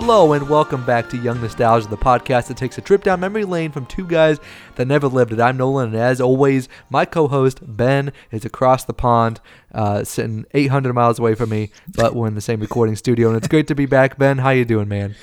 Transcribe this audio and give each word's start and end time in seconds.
Hello 0.00 0.32
and 0.32 0.48
welcome 0.48 0.84
back 0.84 1.10
to 1.10 1.16
Young 1.16 1.40
Nostalgia, 1.40 1.88
the 1.88 1.96
podcast 1.96 2.46
that 2.46 2.56
takes 2.56 2.78
a 2.78 2.80
trip 2.80 3.02
down 3.02 3.18
memory 3.18 3.44
lane 3.44 3.72
from 3.72 3.84
two 3.84 4.06
guys 4.06 4.38
that 4.76 4.86
never 4.86 5.08
lived 5.08 5.32
it. 5.32 5.40
I'm 5.40 5.56
Nolan, 5.56 5.88
and 5.88 5.96
as 5.96 6.20
always, 6.20 6.68
my 6.88 7.04
co-host 7.04 7.58
Ben 7.62 8.12
is 8.30 8.44
across 8.44 8.84
the 8.84 8.94
pond, 8.94 9.40
uh, 9.74 10.04
sitting 10.04 10.46
800 10.54 10.92
miles 10.92 11.18
away 11.18 11.34
from 11.34 11.50
me, 11.50 11.72
but 11.96 12.14
we're 12.14 12.28
in 12.28 12.36
the 12.36 12.40
same 12.40 12.60
recording 12.60 12.94
studio, 12.94 13.26
and 13.26 13.36
it's 13.36 13.48
great 13.48 13.66
to 13.66 13.74
be 13.74 13.86
back. 13.86 14.16
Ben, 14.16 14.38
how 14.38 14.50
you 14.50 14.64
doing, 14.64 14.86
man? 14.86 15.16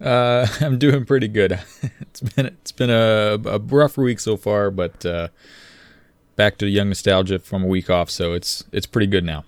Uh, 0.00 0.46
I'm 0.60 0.78
doing 0.78 1.04
pretty 1.04 1.26
good. 1.26 1.58
it's 2.00 2.20
been 2.20 2.46
it's 2.46 2.70
been 2.70 2.90
a, 2.90 3.36
a 3.46 3.58
rough 3.58 3.98
week 3.98 4.20
so 4.20 4.36
far, 4.36 4.70
but 4.70 5.04
uh, 5.04 5.26
back 6.36 6.56
to 6.58 6.68
young 6.68 6.90
nostalgia 6.90 7.40
from 7.40 7.64
a 7.64 7.66
week 7.66 7.90
off, 7.90 8.08
so 8.08 8.32
it's 8.34 8.62
it's 8.70 8.86
pretty 8.86 9.08
good 9.08 9.24
now. 9.24 9.44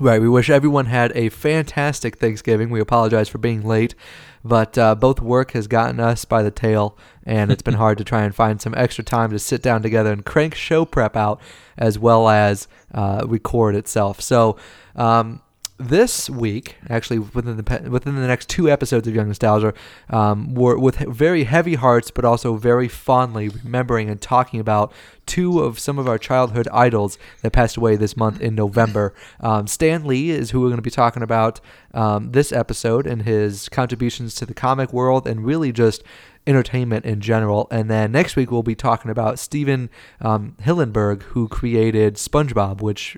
Right. 0.00 0.18
We 0.18 0.30
wish 0.30 0.48
everyone 0.48 0.86
had 0.86 1.12
a 1.14 1.28
fantastic 1.28 2.16
Thanksgiving. 2.16 2.70
We 2.70 2.80
apologize 2.80 3.28
for 3.28 3.36
being 3.36 3.62
late, 3.62 3.94
but 4.42 4.78
uh, 4.78 4.94
both 4.94 5.20
work 5.20 5.50
has 5.50 5.66
gotten 5.66 6.00
us 6.00 6.24
by 6.24 6.42
the 6.42 6.50
tail, 6.50 6.96
and 7.26 7.52
it's 7.52 7.60
been 7.60 7.74
hard 7.84 7.98
to 7.98 8.04
try 8.04 8.22
and 8.22 8.34
find 8.34 8.62
some 8.62 8.72
extra 8.78 9.04
time 9.04 9.30
to 9.32 9.38
sit 9.38 9.60
down 9.60 9.82
together 9.82 10.10
and 10.10 10.24
crank 10.24 10.54
show 10.54 10.86
prep 10.86 11.18
out 11.18 11.38
as 11.76 11.98
well 11.98 12.30
as 12.30 12.66
uh, 12.94 13.26
record 13.28 13.74
itself. 13.74 14.22
So, 14.22 14.56
um, 14.96 15.42
this 15.80 16.28
week, 16.28 16.76
actually 16.88 17.18
within 17.18 17.56
the 17.56 17.90
within 17.90 18.14
the 18.14 18.26
next 18.26 18.48
two 18.48 18.70
episodes 18.70 19.08
of 19.08 19.14
Young 19.14 19.28
Nostalgia, 19.28 19.72
um, 20.10 20.54
we're 20.54 20.78
with 20.78 20.98
very 20.98 21.44
heavy 21.44 21.74
hearts, 21.74 22.10
but 22.10 22.24
also 22.24 22.56
very 22.56 22.86
fondly 22.86 23.48
remembering 23.48 24.10
and 24.10 24.20
talking 24.20 24.60
about 24.60 24.92
two 25.26 25.60
of 25.60 25.78
some 25.78 25.98
of 25.98 26.06
our 26.06 26.18
childhood 26.18 26.68
idols 26.72 27.18
that 27.42 27.52
passed 27.52 27.76
away 27.76 27.96
this 27.96 28.16
month 28.16 28.40
in 28.40 28.54
November. 28.54 29.14
Um, 29.40 29.66
Stan 29.66 30.04
Lee 30.04 30.30
is 30.30 30.50
who 30.50 30.60
we're 30.60 30.68
going 30.68 30.76
to 30.76 30.82
be 30.82 30.90
talking 30.90 31.22
about 31.22 31.60
um, 31.94 32.32
this 32.32 32.52
episode 32.52 33.06
and 33.06 33.22
his 33.22 33.68
contributions 33.68 34.34
to 34.36 34.46
the 34.46 34.54
comic 34.54 34.92
world 34.92 35.26
and 35.26 35.44
really 35.44 35.72
just 35.72 36.02
entertainment 36.46 37.04
in 37.04 37.20
general. 37.20 37.68
And 37.70 37.90
then 37.90 38.12
next 38.12 38.36
week 38.36 38.50
we'll 38.50 38.62
be 38.62 38.74
talking 38.74 39.10
about 39.10 39.38
Stephen 39.38 39.88
um, 40.20 40.56
Hillenburg, 40.62 41.22
who 41.22 41.48
created 41.48 42.14
SpongeBob, 42.16 42.80
which 42.80 43.16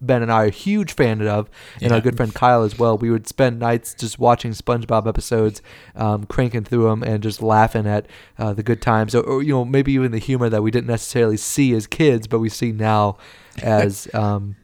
Ben 0.00 0.22
and 0.22 0.30
I 0.30 0.44
are 0.44 0.46
a 0.46 0.50
huge 0.50 0.92
fan 0.92 1.26
of, 1.26 1.48
and 1.80 1.90
yeah. 1.90 1.94
our 1.94 2.00
good 2.00 2.16
friend 2.16 2.34
Kyle 2.34 2.62
as 2.62 2.78
well. 2.78 2.98
We 2.98 3.10
would 3.10 3.26
spend 3.26 3.58
nights 3.58 3.94
just 3.94 4.18
watching 4.18 4.52
SpongeBob 4.52 5.06
episodes, 5.06 5.62
um, 5.94 6.24
cranking 6.24 6.64
through 6.64 6.84
them, 6.84 7.02
and 7.02 7.22
just 7.22 7.42
laughing 7.42 7.86
at 7.86 8.06
uh, 8.38 8.52
the 8.52 8.62
good 8.62 8.82
times, 8.82 9.14
or, 9.14 9.22
or, 9.22 9.42
you 9.42 9.52
know 9.52 9.64
maybe 9.64 9.92
even 9.92 10.12
the 10.12 10.18
humor 10.18 10.48
that 10.48 10.62
we 10.62 10.70
didn't 10.70 10.88
necessarily 10.88 11.36
see 11.36 11.74
as 11.74 11.86
kids, 11.86 12.26
but 12.26 12.38
we 12.38 12.48
see 12.48 12.72
now 12.72 13.16
as 13.62 14.08
um, 14.14 14.56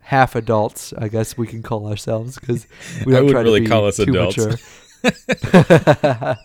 half 0.00 0.34
adults. 0.34 0.92
I 0.96 1.08
guess 1.08 1.36
we 1.36 1.46
can 1.46 1.62
call 1.62 1.88
ourselves 1.88 2.38
because 2.38 2.66
we 3.04 3.12
don't 3.12 3.30
try 3.30 3.40
really 3.40 3.60
to 3.60 3.64
be 3.64 3.70
call 3.70 3.86
us 3.86 3.96
too 3.96 4.02
adults. 4.02 4.36
mature. 4.36 4.58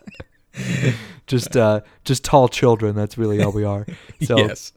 just 1.27 1.57
uh, 1.57 1.81
just 2.03 2.23
tall 2.23 2.47
children. 2.47 2.95
That's 2.95 3.17
really 3.17 3.41
all 3.41 3.51
we 3.51 3.63
are. 3.63 3.85
So, 4.21 4.37
yes. 4.37 4.73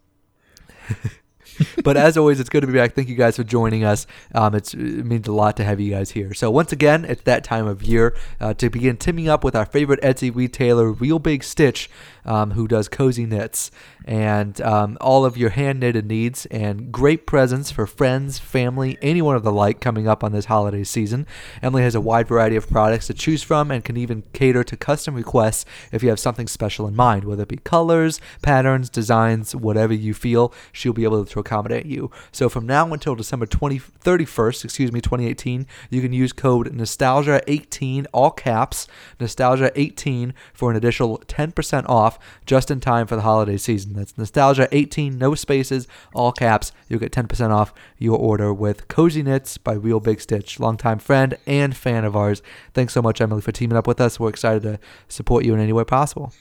but 1.84 1.96
as 1.96 2.16
always, 2.16 2.40
it's 2.40 2.48
good 2.48 2.61
to 2.61 2.67
be 2.67 2.72
back. 2.72 2.94
Thank 2.94 3.08
you 3.08 3.17
guys 3.17 3.36
for 3.36 3.44
joining 3.44 3.84
us. 3.84 4.06
Um, 4.34 4.55
it 4.55 4.74
means 4.74 5.27
a 5.28 5.33
lot 5.33 5.56
to 5.58 5.64
have 5.64 5.80
you 5.80 5.90
guys 5.90 6.12
here. 6.12 6.34
So 6.34 6.50
once 6.50 6.72
again, 6.72 7.05
it's 7.05 7.22
that 7.22 7.44
time 7.44 7.67
of 7.67 7.83
year 7.83 8.17
uh, 8.40 8.55
to 8.55 8.70
begin 8.70 8.96
teaming 8.96 9.28
up 9.28 9.44
with 9.44 9.55
our 9.55 9.66
favorite 9.66 10.00
Etsy 10.02 10.34
retailer, 10.34 10.90
Real 10.90 11.18
Big 11.18 11.42
Stitch, 11.42 11.90
um, 12.27 12.51
who 12.51 12.69
does 12.69 12.89
cozy 12.89 13.25
knits 13.25 13.70
and 14.05 14.61
um, 14.61 14.97
all 15.01 15.25
of 15.25 15.37
your 15.37 15.51
hand 15.51 15.81
knitted 15.81 16.07
needs 16.07 16.47
and 16.47 16.92
great 16.92 17.27
presents 17.27 17.70
for 17.70 17.87
friends, 17.87 18.39
family, 18.39 18.98
anyone 19.03 19.35
of 19.35 19.42
the 19.42 19.53
like 19.53 19.81
coming 19.81 20.07
up 20.07 20.23
on 20.23 20.33
this 20.33 20.45
holiday 20.45 20.85
season. 20.85 21.27
Emily 21.63 21.83
has 21.83 21.95
a 21.95 22.01
wide 22.01 22.29
variety 22.29 22.57
of 22.57 22.69
products 22.69 23.09
to 23.09 23.14
choose 23.14 23.42
from 23.42 23.70
and 23.70 23.85
can 23.85 23.97
even 23.97 24.23
cater 24.33 24.63
to 24.63 24.77
custom 24.77 25.14
requests 25.14 25.64
if 25.91 26.03
you 26.03 26.09
have 26.09 26.20
something 26.20 26.47
special 26.47 26.87
in 26.87 26.95
mind, 26.95 27.25
whether 27.25 27.42
it 27.42 27.48
be 27.48 27.57
colors, 27.57 28.20
patterns, 28.43 28.91
designs, 28.91 29.57
whatever 29.57 29.95
you 29.95 30.14
feel, 30.14 30.53
she'll 30.73 30.93
be 30.93 31.05
able 31.05 31.25
to 31.25 31.41
accommodate 31.41 31.87
you. 31.87 32.11
So 32.31 32.48
from 32.48 32.67
now 32.67 32.93
until 32.93 33.14
December 33.14 33.47
20, 33.47 33.79
31st, 33.79 34.64
excuse 34.64 34.93
me, 34.93 35.01
2018, 35.01 35.67
you 35.91 36.01
can 36.01 36.13
use 36.13 36.33
code 36.33 36.73
Nostalgia18, 36.73 38.07
all 38.13 38.31
caps, 38.31 38.87
Nostalgia18 39.19 40.33
for 40.53 40.70
an 40.70 40.77
additional 40.77 41.19
10% 41.19 41.89
off 41.89 42.15
just 42.44 42.70
in 42.70 42.80
time 42.80 43.06
for 43.06 43.16
the 43.16 43.22
holiday 43.22 43.56
season. 43.56 43.94
That's 43.94 44.16
Nostalgia 44.16 44.68
18, 44.72 45.18
no 45.18 45.34
spaces, 45.34 45.86
all 46.14 46.32
caps. 46.32 46.72
You'll 46.88 47.00
get 47.00 47.12
10% 47.12 47.50
off 47.50 47.72
your 47.98 48.18
order 48.18 48.52
with 48.52 48.88
Cozy 48.88 49.22
Knits 49.22 49.58
by 49.58 49.72
Real 49.72 50.00
Big 50.00 50.20
Stitch, 50.20 50.60
longtime 50.60 50.98
friend 50.98 51.36
and 51.46 51.77
fan 51.77 52.04
of 52.04 52.16
ours. 52.16 52.42
Thanks 52.74 52.92
so 52.92 53.02
much, 53.02 53.20
Emily, 53.20 53.40
for 53.40 53.52
teaming 53.52 53.77
up 53.77 53.86
with 53.86 54.00
us. 54.00 54.20
We're 54.20 54.28
excited 54.28 54.62
to 54.62 54.78
support 55.08 55.44
you 55.44 55.54
in 55.54 55.60
any 55.60 55.72
way 55.72 55.84
possible. 55.84 56.32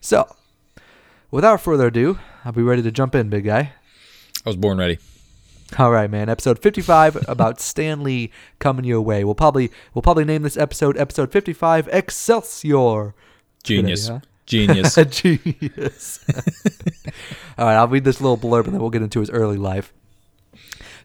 So, 0.00 0.34
without 1.30 1.60
further 1.60 1.86
ado, 1.88 2.18
I'll 2.44 2.52
be 2.52 2.62
ready 2.62 2.82
to 2.82 2.92
jump 2.92 3.14
in, 3.14 3.28
big 3.28 3.44
guy. 3.44 3.72
I 4.44 4.48
was 4.48 4.56
born 4.56 4.78
ready. 4.78 4.98
All 5.78 5.90
right, 5.90 6.10
man. 6.10 6.28
Episode 6.28 6.58
55 6.58 7.24
about 7.28 7.60
Stan 7.60 8.02
Lee 8.02 8.30
coming 8.58 8.84
your 8.84 9.00
way. 9.00 9.24
We'll 9.24 9.34
probably 9.34 9.70
we'll 9.92 10.02
probably 10.02 10.24
name 10.24 10.42
this 10.42 10.56
episode 10.56 10.96
episode 10.96 11.32
55 11.32 11.88
Excelsior. 11.88 13.14
Genius. 13.62 14.08
Idea, 14.08 14.18
huh? 14.18 14.26
Genius. 14.46 14.94
Genius. 15.10 16.24
All 17.58 17.66
right, 17.66 17.76
I'll 17.76 17.88
read 17.88 18.04
this 18.04 18.20
little 18.20 18.38
blurb 18.38 18.64
and 18.64 18.74
then 18.74 18.80
we'll 18.80 18.90
get 18.90 19.02
into 19.02 19.20
his 19.20 19.30
early 19.30 19.56
life. 19.56 19.92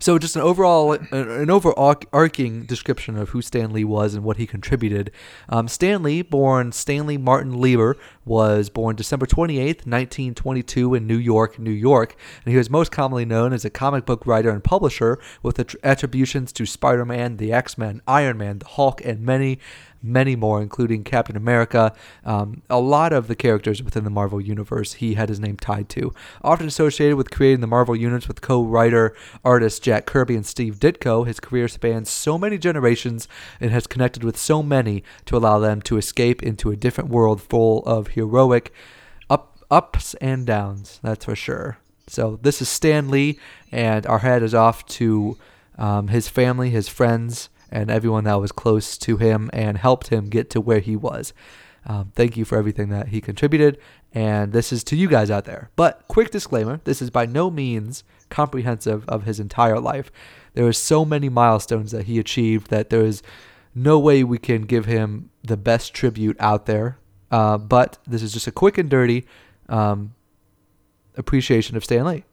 So, 0.02 0.18
just 0.18 0.38
an 0.38 0.42
overall, 0.42 0.94
an 0.94 1.50
overarching 1.50 2.64
description 2.64 3.18
of 3.18 3.30
who 3.30 3.42
Stan 3.42 3.74
Lee 3.74 3.84
was 3.84 4.14
and 4.14 4.24
what 4.24 4.38
he 4.38 4.48
contributed. 4.48 5.12
Um, 5.50 5.68
Stan 5.68 6.04
Lee, 6.04 6.22
born 6.22 6.72
Stanley 6.72 7.18
Martin 7.18 7.60
Lieber, 7.60 7.98
was 8.24 8.70
born 8.70 8.96
December 8.96 9.26
28th, 9.26 9.86
1922, 9.86 10.96
in 10.96 11.06
New 11.06 11.18
York, 11.18 11.60
New 11.60 11.70
York, 11.70 12.16
and 12.46 12.52
he 12.54 12.58
was 12.58 12.70
most 12.70 12.94
commonly 12.94 13.26
known 13.26 13.52
as 13.52 13.66
a 13.66 13.70
comic 13.70 14.06
book 14.06 14.26
writer 14.26 14.50
and 14.52 14.64
publisher 14.64 15.20
with 15.44 15.60
attributions 15.84 16.54
to 16.54 16.66
Spider 16.66 17.04
Man, 17.04 17.36
the 17.36 17.52
X 17.52 17.78
Men, 17.78 18.02
Iron 18.08 18.38
Man, 18.38 18.60
the 18.60 18.68
Hulk, 18.68 19.04
and 19.04 19.20
many 19.20 19.60
many 20.02 20.36
more, 20.36 20.62
including 20.62 21.04
Captain 21.04 21.36
America. 21.36 21.94
Um, 22.24 22.62
a 22.70 22.80
lot 22.80 23.14
of 23.14 23.28
the 23.28 23.36
characters 23.36 23.84
within 23.84 24.04
the 24.04 24.10
Marvel 24.10 24.40
Universe 24.40 24.94
he 24.94 25.16
had 25.16 25.30
his 25.30 25.40
name 25.40 25.58
tied 25.58 25.90
to. 25.90 26.14
Often 26.42 26.68
associated 26.68 27.18
with 27.18 27.32
creating 27.32 27.62
the 27.62 27.68
Marvel 27.68 27.96
units 27.96 28.28
with 28.28 28.42
co 28.42 28.64
writer 28.64 29.16
artists 29.44 29.80
Jack 29.80 30.06
Kirby 30.06 30.36
and 30.36 30.46
Steve 30.46 30.80
Ditko, 30.80 31.26
his 31.26 31.40
career 31.40 31.68
spans 31.68 32.10
so 32.10 32.38
many 32.38 32.58
generations 32.58 33.28
and 33.60 33.72
has 33.72 33.88
connected 33.88 34.24
with 34.24 34.38
so 34.38 34.64
many 34.64 35.04
to 35.26 35.38
allow 35.38 35.60
them 35.60 35.82
to 35.84 35.98
escape 35.98 36.42
into 36.44 36.72
a 36.72 36.76
different 36.76 37.10
world 37.10 37.42
full 37.42 37.84
of 37.86 38.10
heroic 38.10 38.74
up, 39.30 39.58
ups 39.70 40.14
and 40.16 40.46
downs, 40.46 41.00
that's 41.04 41.26
for 41.26 41.36
sure. 41.36 41.78
So 42.08 42.40
this 42.42 42.62
is 42.62 42.68
Stan 42.70 43.10
Lee, 43.10 43.38
and 43.72 44.06
our 44.08 44.20
head 44.20 44.42
is 44.42 44.56
off 44.56 44.86
to 44.88 45.38
um, 45.78 46.08
his 46.08 46.28
family, 46.28 46.72
his 46.72 46.90
friends, 46.90 47.50
and 47.72 47.90
everyone 47.90 48.24
that 48.26 48.40
was 48.42 48.52
close 48.52 48.98
to 48.98 49.18
him 49.18 49.50
and 49.54 49.78
helped 49.78 50.08
him 50.08 50.30
get 50.30 50.50
to 50.52 50.62
where 50.62 50.80
he 50.80 50.96
was. 50.96 51.34
Um, 51.86 52.12
thank 52.16 52.38
you 52.38 52.46
for 52.46 52.58
everything 52.58 52.90
that 52.90 53.10
he 53.10 53.22
contributed, 53.22 53.78
and 54.14 54.52
this 54.52 54.74
is 54.74 54.84
to 54.86 54.96
you 54.96 55.08
guys 55.08 55.32
out 55.32 55.46
there. 55.46 55.70
But 55.76 56.04
quick 56.08 56.30
disclaimer: 56.30 56.82
this 56.84 57.02
is 57.02 57.10
by 57.10 57.26
no 57.26 57.50
means 57.50 58.04
comprehensive 58.30 59.06
of 59.08 59.24
his 59.24 59.40
entire 59.40 59.80
life. 59.80 60.12
There 60.54 60.68
are 60.68 60.74
so 60.74 61.06
many 61.06 61.30
milestones 61.30 61.92
that 61.92 62.06
he 62.06 62.20
achieved 62.20 62.70
that 62.70 62.90
there 62.90 63.04
is 63.04 63.24
no 63.74 63.98
way 63.98 64.24
we 64.24 64.38
can 64.38 64.64
give 64.64 64.86
him 64.86 65.30
the 65.44 65.58
best 65.58 65.94
tribute 65.94 66.38
out 66.40 66.66
there. 66.66 66.98
Uh, 67.32 67.58
but 67.58 67.98
this 68.06 68.24
is 68.24 68.34
just 68.34 68.48
a 68.48 68.52
quick 68.52 68.78
and 68.78 68.90
dirty 68.90 69.26
um, 69.70 70.14
appreciation 71.16 71.78
of 71.78 71.84
Stan 71.84 72.06
Lee. 72.06 72.26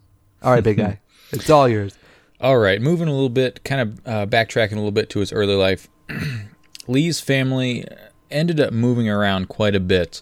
All 0.43 0.53
right, 0.53 0.65
big 0.65 0.77
guy, 0.79 1.01
it's 1.31 1.51
all 1.51 1.69
yours. 1.69 1.97
All 2.39 2.59
right, 2.59 2.83
moving 2.83 3.09
a 3.09 3.13
little 3.13 3.31
bit, 3.31 3.65
kind 3.65 3.81
of 3.81 4.07
uh, 4.07 4.27
backtracking 4.27 4.73
a 4.73 4.77
little 4.77 4.91
bit 4.91 5.09
to 5.11 5.21
his 5.21 5.33
early 5.33 5.55
life. 5.55 5.89
Lee's 6.87 7.19
family 7.19 7.87
ended 8.31 8.61
up 8.61 8.73
moving 8.73 9.09
around 9.09 9.49
quite 9.49 9.75
a 9.75 9.81
bit, 9.81 10.21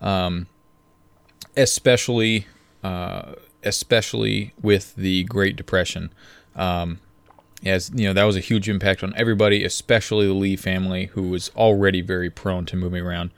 um, 0.00 0.46
especially 1.56 2.46
uh, 2.84 3.32
especially 3.64 4.54
with 4.62 4.94
the 4.94 5.24
Great 5.24 5.56
Depression. 5.56 6.12
Um, 6.54 7.00
as 7.64 7.90
you 7.92 8.06
know, 8.06 8.12
that 8.12 8.24
was 8.24 8.36
a 8.36 8.40
huge 8.40 8.68
impact 8.68 9.02
on 9.02 9.12
everybody, 9.16 9.64
especially 9.64 10.26
the 10.28 10.34
Lee 10.34 10.54
family, 10.54 11.06
who 11.06 11.30
was 11.30 11.50
already 11.56 12.00
very 12.00 12.30
prone 12.30 12.64
to 12.66 12.76
moving 12.76 13.04
around. 13.04 13.32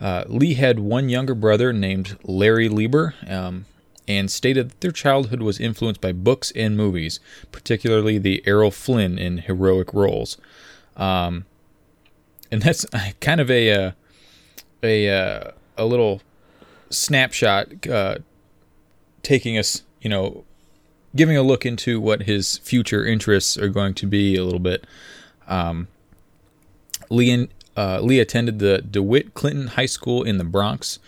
Uh, 0.00 0.24
Lee 0.26 0.54
had 0.54 0.80
one 0.80 1.08
younger 1.08 1.36
brother 1.36 1.72
named 1.72 2.18
Larry 2.24 2.68
Lieber. 2.68 3.14
Um, 3.28 3.66
and 4.08 4.30
stated 4.30 4.70
that 4.70 4.80
their 4.80 4.90
childhood 4.90 5.42
was 5.42 5.60
influenced 5.60 6.00
by 6.00 6.12
books 6.12 6.52
and 6.56 6.76
movies, 6.76 7.20
particularly 7.52 8.18
the 8.18 8.42
Errol 8.46 8.70
Flynn 8.70 9.18
in 9.18 9.38
heroic 9.38 9.92
roles. 9.92 10.36
Um, 10.96 11.46
and 12.50 12.62
that's 12.62 12.86
kind 13.20 13.40
of 13.40 13.50
a 13.50 13.72
uh, 13.72 13.92
a 14.82 15.08
uh, 15.08 15.50
a 15.76 15.84
little 15.84 16.22
snapshot, 16.90 17.86
uh, 17.86 18.18
taking 19.22 19.56
us, 19.56 19.82
you 20.00 20.10
know, 20.10 20.44
giving 21.14 21.36
a 21.36 21.42
look 21.42 21.64
into 21.64 22.00
what 22.00 22.22
his 22.22 22.58
future 22.58 23.04
interests 23.04 23.56
are 23.56 23.68
going 23.68 23.94
to 23.94 24.06
be 24.06 24.36
a 24.36 24.44
little 24.44 24.60
bit. 24.60 24.86
Um, 25.46 25.88
Lee 27.08 27.48
uh, 27.76 28.00
Lee 28.00 28.20
attended 28.20 28.58
the 28.58 28.82
DeWitt 28.82 29.34
Clinton 29.34 29.68
High 29.68 29.86
School 29.86 30.22
in 30.22 30.38
the 30.38 30.44
Bronx. 30.44 30.98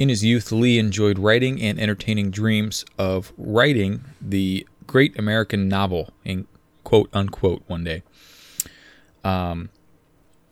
In 0.00 0.08
his 0.08 0.24
youth, 0.24 0.50
Lee 0.50 0.78
enjoyed 0.78 1.18
writing 1.18 1.60
and 1.60 1.78
entertaining 1.78 2.30
dreams 2.30 2.86
of 2.98 3.34
writing 3.36 4.02
the 4.18 4.66
great 4.86 5.16
American 5.18 5.68
novel, 5.68 6.14
in 6.24 6.46
quote 6.84 7.10
unquote, 7.12 7.62
one 7.66 7.84
day. 7.84 8.02
Um, 9.22 9.68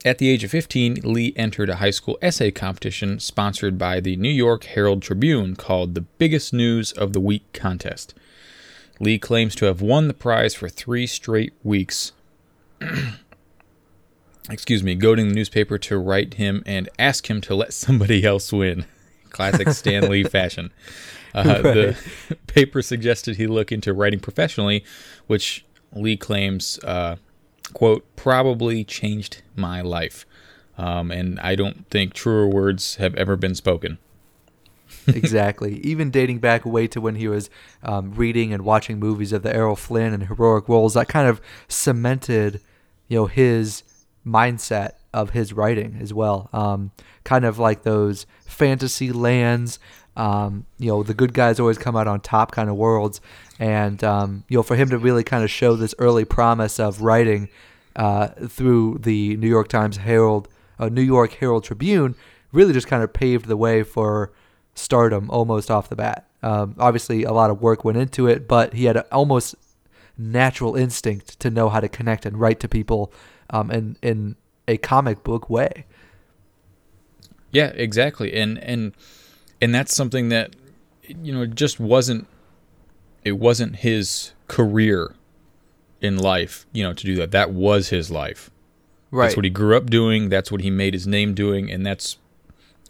at 0.04 0.18
the 0.18 0.28
age 0.28 0.44
of 0.44 0.50
15, 0.50 0.96
Lee 1.02 1.32
entered 1.34 1.70
a 1.70 1.76
high 1.76 1.92
school 1.92 2.18
essay 2.20 2.50
competition 2.50 3.20
sponsored 3.20 3.78
by 3.78 4.00
the 4.00 4.16
New 4.16 4.28
York 4.28 4.64
Herald 4.64 5.00
Tribune 5.00 5.56
called 5.56 5.94
the 5.94 6.02
Biggest 6.02 6.52
News 6.52 6.92
of 6.92 7.14
the 7.14 7.20
Week 7.20 7.50
contest. 7.54 8.12
Lee 9.00 9.18
claims 9.18 9.54
to 9.54 9.64
have 9.64 9.80
won 9.80 10.08
the 10.08 10.14
prize 10.14 10.54
for 10.54 10.68
three 10.68 11.06
straight 11.06 11.54
weeks. 11.64 12.12
Excuse 14.50 14.82
me, 14.82 14.94
goading 14.94 15.30
the 15.30 15.34
newspaper 15.34 15.78
to 15.78 15.96
write 15.96 16.34
him 16.34 16.62
and 16.66 16.90
ask 16.98 17.30
him 17.30 17.40
to 17.40 17.54
let 17.54 17.72
somebody 17.72 18.26
else 18.26 18.52
win. 18.52 18.84
Classic 19.30 19.68
Stan 19.70 20.08
Lee 20.08 20.24
fashion. 20.24 20.70
Uh, 21.34 21.44
right. 21.46 21.62
The 21.62 21.98
paper 22.46 22.82
suggested 22.82 23.36
he 23.36 23.46
look 23.46 23.70
into 23.70 23.92
writing 23.92 24.20
professionally, 24.20 24.84
which 25.26 25.64
Lee 25.92 26.16
claims 26.16 26.78
uh, 26.84 27.16
quote, 27.72 28.04
probably 28.16 28.84
changed 28.84 29.42
my 29.56 29.80
life. 29.80 30.26
Um, 30.76 31.10
and 31.10 31.40
I 31.40 31.54
don't 31.54 31.88
think 31.90 32.14
truer 32.14 32.46
words 32.46 32.96
have 32.96 33.14
ever 33.16 33.36
been 33.36 33.54
spoken. 33.54 33.98
exactly. 35.06 35.80
Even 35.84 36.10
dating 36.10 36.38
back 36.38 36.64
way 36.64 36.86
to 36.88 37.00
when 37.00 37.16
he 37.16 37.28
was 37.28 37.50
um, 37.82 38.12
reading 38.14 38.52
and 38.52 38.64
watching 38.64 38.98
movies 38.98 39.32
of 39.32 39.42
the 39.42 39.54
Errol 39.54 39.76
Flynn 39.76 40.14
and 40.14 40.24
heroic 40.24 40.68
roles, 40.68 40.94
that 40.94 41.08
kind 41.08 41.28
of 41.28 41.40
cemented, 41.66 42.60
you 43.08 43.18
know, 43.18 43.26
his 43.26 43.82
mindset 44.24 44.92
of 45.12 45.30
his 45.30 45.52
writing 45.52 45.98
as 46.00 46.14
well. 46.14 46.48
Um, 46.52 46.92
kind 47.24 47.44
of 47.44 47.58
like 47.58 47.82
those 47.82 48.26
fantasy 48.48 49.12
lands. 49.12 49.78
Um, 50.16 50.66
you 50.78 50.88
know, 50.88 51.04
the 51.04 51.14
good 51.14 51.32
guys 51.32 51.60
always 51.60 51.78
come 51.78 51.94
out 51.94 52.08
on 52.08 52.20
top 52.20 52.50
kind 52.50 52.68
of 52.68 52.74
worlds 52.74 53.20
and 53.58 54.02
um, 54.04 54.44
you 54.48 54.56
know 54.56 54.62
for 54.62 54.76
him 54.76 54.90
to 54.90 54.98
really 54.98 55.24
kind 55.24 55.44
of 55.44 55.50
show 55.50 55.76
this 55.76 55.94
early 55.98 56.24
promise 56.24 56.78
of 56.78 57.02
writing 57.02 57.48
uh, 57.96 58.28
through 58.48 58.98
the 59.02 59.36
New 59.36 59.48
York 59.48 59.68
Times 59.68 59.98
Herald, 59.98 60.48
uh, 60.78 60.88
New 60.88 61.02
York 61.02 61.32
Herald 61.34 61.64
Tribune, 61.64 62.14
really 62.52 62.72
just 62.72 62.86
kind 62.86 63.02
of 63.02 63.12
paved 63.12 63.46
the 63.46 63.56
way 63.56 63.82
for 63.82 64.32
stardom 64.74 65.28
almost 65.30 65.70
off 65.70 65.88
the 65.88 65.96
bat. 65.96 66.28
Um, 66.42 66.76
obviously, 66.78 67.24
a 67.24 67.32
lot 67.32 67.50
of 67.50 67.60
work 67.60 67.84
went 67.84 67.98
into 67.98 68.28
it, 68.28 68.46
but 68.46 68.74
he 68.74 68.84
had 68.84 68.96
an 68.96 69.04
almost 69.10 69.56
natural 70.16 70.76
instinct 70.76 71.40
to 71.40 71.50
know 71.50 71.68
how 71.68 71.80
to 71.80 71.88
connect 71.88 72.24
and 72.24 72.38
write 72.38 72.60
to 72.60 72.68
people 72.68 73.12
um, 73.50 73.70
in 73.70 73.96
in 74.02 74.36
a 74.68 74.76
comic 74.76 75.24
book 75.24 75.50
way. 75.50 75.84
Yeah, 77.50 77.68
exactly, 77.74 78.34
and 78.34 78.58
and 78.58 78.92
and 79.60 79.74
that's 79.74 79.94
something 79.94 80.28
that 80.28 80.54
you 81.06 81.32
know 81.32 81.46
just 81.46 81.80
wasn't 81.80 82.26
it 83.24 83.38
wasn't 83.38 83.76
his 83.76 84.32
career 84.46 85.14
in 86.00 86.16
life, 86.16 86.66
you 86.72 86.82
know, 86.82 86.92
to 86.92 87.04
do 87.04 87.14
that. 87.16 87.30
That 87.32 87.50
was 87.50 87.88
his 87.88 88.10
life. 88.10 88.50
Right. 89.10 89.26
That's 89.26 89.36
what 89.36 89.44
he 89.44 89.50
grew 89.50 89.76
up 89.76 89.86
doing. 89.86 90.28
That's 90.28 90.52
what 90.52 90.60
he 90.60 90.70
made 90.70 90.94
his 90.94 91.06
name 91.06 91.34
doing, 91.34 91.70
and 91.70 91.84
that's, 91.84 92.18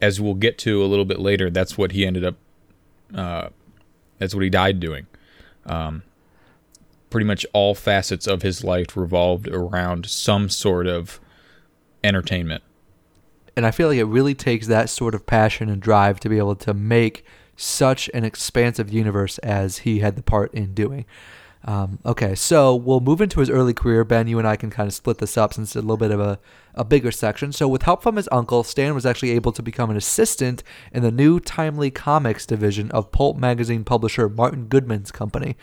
as 0.00 0.20
we'll 0.20 0.34
get 0.34 0.58
to 0.58 0.82
a 0.82 0.86
little 0.86 1.04
bit 1.04 1.20
later, 1.20 1.50
that's 1.50 1.78
what 1.78 1.92
he 1.92 2.04
ended 2.04 2.24
up. 2.24 2.36
Uh, 3.14 3.48
that's 4.18 4.34
what 4.34 4.42
he 4.42 4.50
died 4.50 4.80
doing. 4.80 5.06
Um, 5.64 6.02
pretty 7.10 7.24
much 7.24 7.46
all 7.52 7.74
facets 7.74 8.26
of 8.26 8.42
his 8.42 8.64
life 8.64 8.96
revolved 8.96 9.48
around 9.48 10.06
some 10.06 10.48
sort 10.48 10.86
of 10.86 11.20
entertainment. 12.04 12.62
And 13.58 13.66
I 13.66 13.72
feel 13.72 13.88
like 13.88 13.98
it 13.98 14.04
really 14.04 14.36
takes 14.36 14.68
that 14.68 14.88
sort 14.88 15.16
of 15.16 15.26
passion 15.26 15.68
and 15.68 15.82
drive 15.82 16.20
to 16.20 16.28
be 16.28 16.38
able 16.38 16.54
to 16.54 16.72
make 16.72 17.24
such 17.56 18.08
an 18.14 18.22
expansive 18.22 18.88
universe 18.88 19.38
as 19.38 19.78
he 19.78 19.98
had 19.98 20.14
the 20.14 20.22
part 20.22 20.54
in 20.54 20.74
doing. 20.74 21.06
Um, 21.64 21.98
okay, 22.06 22.36
so 22.36 22.76
we'll 22.76 23.00
move 23.00 23.20
into 23.20 23.40
his 23.40 23.50
early 23.50 23.74
career. 23.74 24.04
Ben, 24.04 24.28
you 24.28 24.38
and 24.38 24.46
I 24.46 24.54
can 24.54 24.70
kind 24.70 24.86
of 24.86 24.94
split 24.94 25.18
this 25.18 25.36
up 25.36 25.54
since 25.54 25.70
it's 25.70 25.76
a 25.76 25.80
little 25.80 25.96
bit 25.96 26.12
of 26.12 26.20
a, 26.20 26.38
a 26.76 26.84
bigger 26.84 27.10
section. 27.10 27.50
So, 27.50 27.66
with 27.66 27.82
help 27.82 28.00
from 28.00 28.14
his 28.14 28.28
uncle, 28.30 28.62
Stan 28.62 28.94
was 28.94 29.04
actually 29.04 29.32
able 29.32 29.50
to 29.50 29.60
become 29.60 29.90
an 29.90 29.96
assistant 29.96 30.62
in 30.92 31.02
the 31.02 31.10
new 31.10 31.40
Timely 31.40 31.90
Comics 31.90 32.46
division 32.46 32.92
of 32.92 33.10
pulp 33.10 33.36
magazine 33.38 33.82
publisher 33.82 34.28
Martin 34.28 34.66
Goodman's 34.66 35.10
company. 35.10 35.56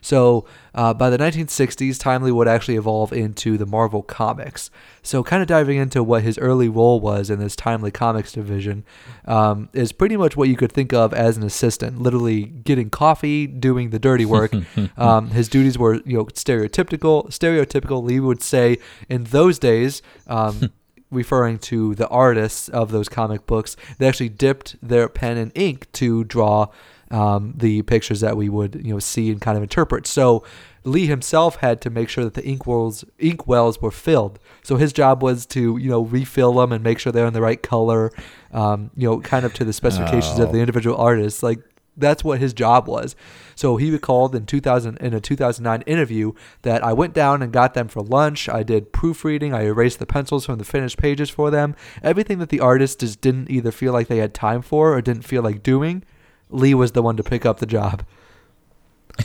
So 0.00 0.46
uh, 0.74 0.94
by 0.94 1.10
the 1.10 1.18
1960s, 1.18 1.98
Timely 1.98 2.32
would 2.32 2.48
actually 2.48 2.76
evolve 2.76 3.12
into 3.12 3.56
the 3.56 3.66
Marvel 3.66 4.02
Comics. 4.02 4.70
So 5.02 5.22
kind 5.22 5.42
of 5.42 5.48
diving 5.48 5.78
into 5.78 6.02
what 6.02 6.22
his 6.22 6.38
early 6.38 6.68
role 6.68 7.00
was 7.00 7.30
in 7.30 7.38
this 7.38 7.56
Timely 7.56 7.90
Comics 7.90 8.32
division 8.32 8.84
um, 9.26 9.68
is 9.72 9.92
pretty 9.92 10.16
much 10.16 10.36
what 10.36 10.48
you 10.48 10.56
could 10.56 10.72
think 10.72 10.92
of 10.92 11.12
as 11.12 11.36
an 11.36 11.42
assistant, 11.42 12.00
literally 12.00 12.44
getting 12.44 12.90
coffee, 12.90 13.46
doing 13.46 13.90
the 13.90 13.98
dirty 13.98 14.24
work. 14.24 14.52
um, 14.96 15.30
his 15.30 15.48
duties 15.48 15.78
were, 15.78 15.94
you 16.04 16.18
know, 16.18 16.24
stereotypical. 16.26 17.28
Stereotypical, 17.28 18.02
Lee 18.02 18.20
would 18.20 18.42
say, 18.42 18.78
in 19.08 19.24
those 19.24 19.58
days. 19.58 20.02
Um, 20.26 20.72
referring 21.10 21.58
to 21.58 21.94
the 21.94 22.08
artists 22.08 22.68
of 22.68 22.90
those 22.90 23.08
comic 23.08 23.46
books, 23.46 23.76
they 23.98 24.06
actually 24.06 24.28
dipped 24.28 24.76
their 24.82 25.08
pen 25.08 25.36
in 25.36 25.50
ink 25.52 25.90
to 25.92 26.24
draw 26.24 26.68
um, 27.10 27.54
the 27.56 27.82
pictures 27.82 28.20
that 28.20 28.36
we 28.36 28.48
would 28.48 28.80
you 28.84 28.92
know 28.92 28.98
see 28.98 29.30
and 29.30 29.40
kind 29.40 29.56
of 29.56 29.62
interpret. 29.62 30.06
So 30.06 30.44
Lee 30.84 31.06
himself 31.06 31.56
had 31.56 31.80
to 31.82 31.90
make 31.90 32.08
sure 32.08 32.24
that 32.24 32.34
the 32.34 32.44
ink 32.44 32.66
wells 32.66 33.04
ink 33.18 33.46
wells 33.46 33.80
were 33.80 33.90
filled. 33.90 34.38
So 34.62 34.76
his 34.76 34.92
job 34.92 35.22
was 35.22 35.46
to 35.46 35.76
you 35.76 35.90
know 35.90 36.02
refill 36.02 36.52
them 36.54 36.72
and 36.72 36.82
make 36.82 36.98
sure 36.98 37.12
they're 37.12 37.26
in 37.26 37.34
the 37.34 37.42
right 37.42 37.62
color, 37.62 38.10
um, 38.52 38.90
you 38.96 39.08
know, 39.08 39.20
kind 39.20 39.44
of 39.44 39.54
to 39.54 39.64
the 39.64 39.72
specifications 39.72 40.38
oh. 40.38 40.44
of 40.44 40.52
the 40.52 40.58
oh. 40.58 40.62
individual 40.62 40.96
artist. 40.96 41.42
Like 41.42 41.60
that's 41.98 42.24
what 42.24 42.38
his 42.38 42.54
job 42.54 42.86
was. 42.86 43.16
So 43.54 43.76
he 43.76 43.90
recalled 43.90 44.34
in 44.34 44.46
2000 44.46 44.98
in 44.98 45.14
a 45.14 45.20
2009 45.20 45.82
interview 45.82 46.32
that 46.62 46.84
I 46.84 46.92
went 46.92 47.12
down 47.12 47.42
and 47.42 47.52
got 47.52 47.74
them 47.74 47.88
for 47.88 48.02
lunch. 48.02 48.48
I 48.48 48.62
did 48.62 48.92
proofreading. 48.92 49.52
I 49.52 49.64
erased 49.64 49.98
the 49.98 50.06
pencils 50.06 50.46
from 50.46 50.58
the 50.58 50.64
finished 50.64 50.96
pages 50.96 51.28
for 51.28 51.50
them. 51.50 51.74
Everything 52.02 52.38
that 52.38 52.50
the 52.50 52.60
artist 52.60 53.00
just 53.00 53.20
didn't 53.20 53.50
either 53.50 53.72
feel 53.72 53.92
like 53.92 54.06
they 54.06 54.18
had 54.18 54.32
time 54.32 54.62
for 54.62 54.94
or 54.94 55.02
didn't 55.02 55.24
feel 55.24 55.42
like 55.42 55.62
doing, 55.62 56.04
Lee 56.50 56.74
was 56.74 56.92
the 56.92 57.02
one 57.02 57.16
to 57.16 57.22
pick 57.22 57.44
up 57.44 57.58
the 57.58 57.66
job. 57.66 58.04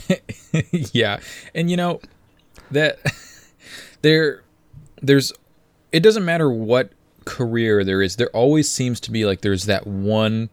yeah. 0.70 1.20
And 1.54 1.70
you 1.70 1.76
know 1.76 2.00
that 2.70 2.98
there 4.02 4.42
there's 5.00 5.32
it 5.92 6.00
doesn't 6.00 6.24
matter 6.24 6.50
what 6.50 6.90
career 7.24 7.84
there 7.84 8.02
is. 8.02 8.16
There 8.16 8.30
always 8.30 8.70
seems 8.70 9.00
to 9.00 9.10
be 9.10 9.24
like 9.24 9.40
there's 9.40 9.66
that 9.66 9.86
one 9.86 10.50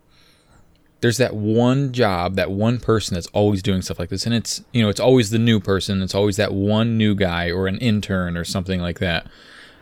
there's 1.02 1.18
that 1.18 1.36
one 1.36 1.92
job, 1.92 2.36
that 2.36 2.52
one 2.52 2.80
person 2.80 3.16
that's 3.16 3.28
always 3.28 3.64
doing 3.64 3.82
stuff 3.82 3.98
like 3.98 4.10
this 4.10 4.26
and 4.26 4.36
it's, 4.36 4.64
you 4.72 4.84
know, 4.84 4.90
it's 4.90 5.00
always 5.00 5.32
the 5.32 5.40
new 5.40 5.60
person. 5.60 6.02
It's 6.02 6.14
always 6.14 6.38
that 6.38 6.54
one 6.54 6.98
new 6.98 7.16
guy 7.16 7.50
or 7.50 7.68
an 7.68 7.80
intern 7.80 8.38
or 8.38 8.46
something 8.46 8.80
like 8.80 9.00
that. 9.00 9.26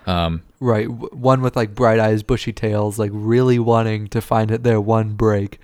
Um, 0.08 0.44
right, 0.60 0.90
one 0.90 1.42
with 1.42 1.56
like 1.56 1.76
bright 1.76 2.00
eyes, 2.00 2.24
bushy 2.24 2.54
tails, 2.54 2.98
like 2.98 3.12
really 3.14 3.60
wanting 3.60 4.08
to 4.08 4.22
find 4.22 4.50
it 4.50 4.64
their 4.64 4.80
one 4.82 5.14
break. 5.14 5.60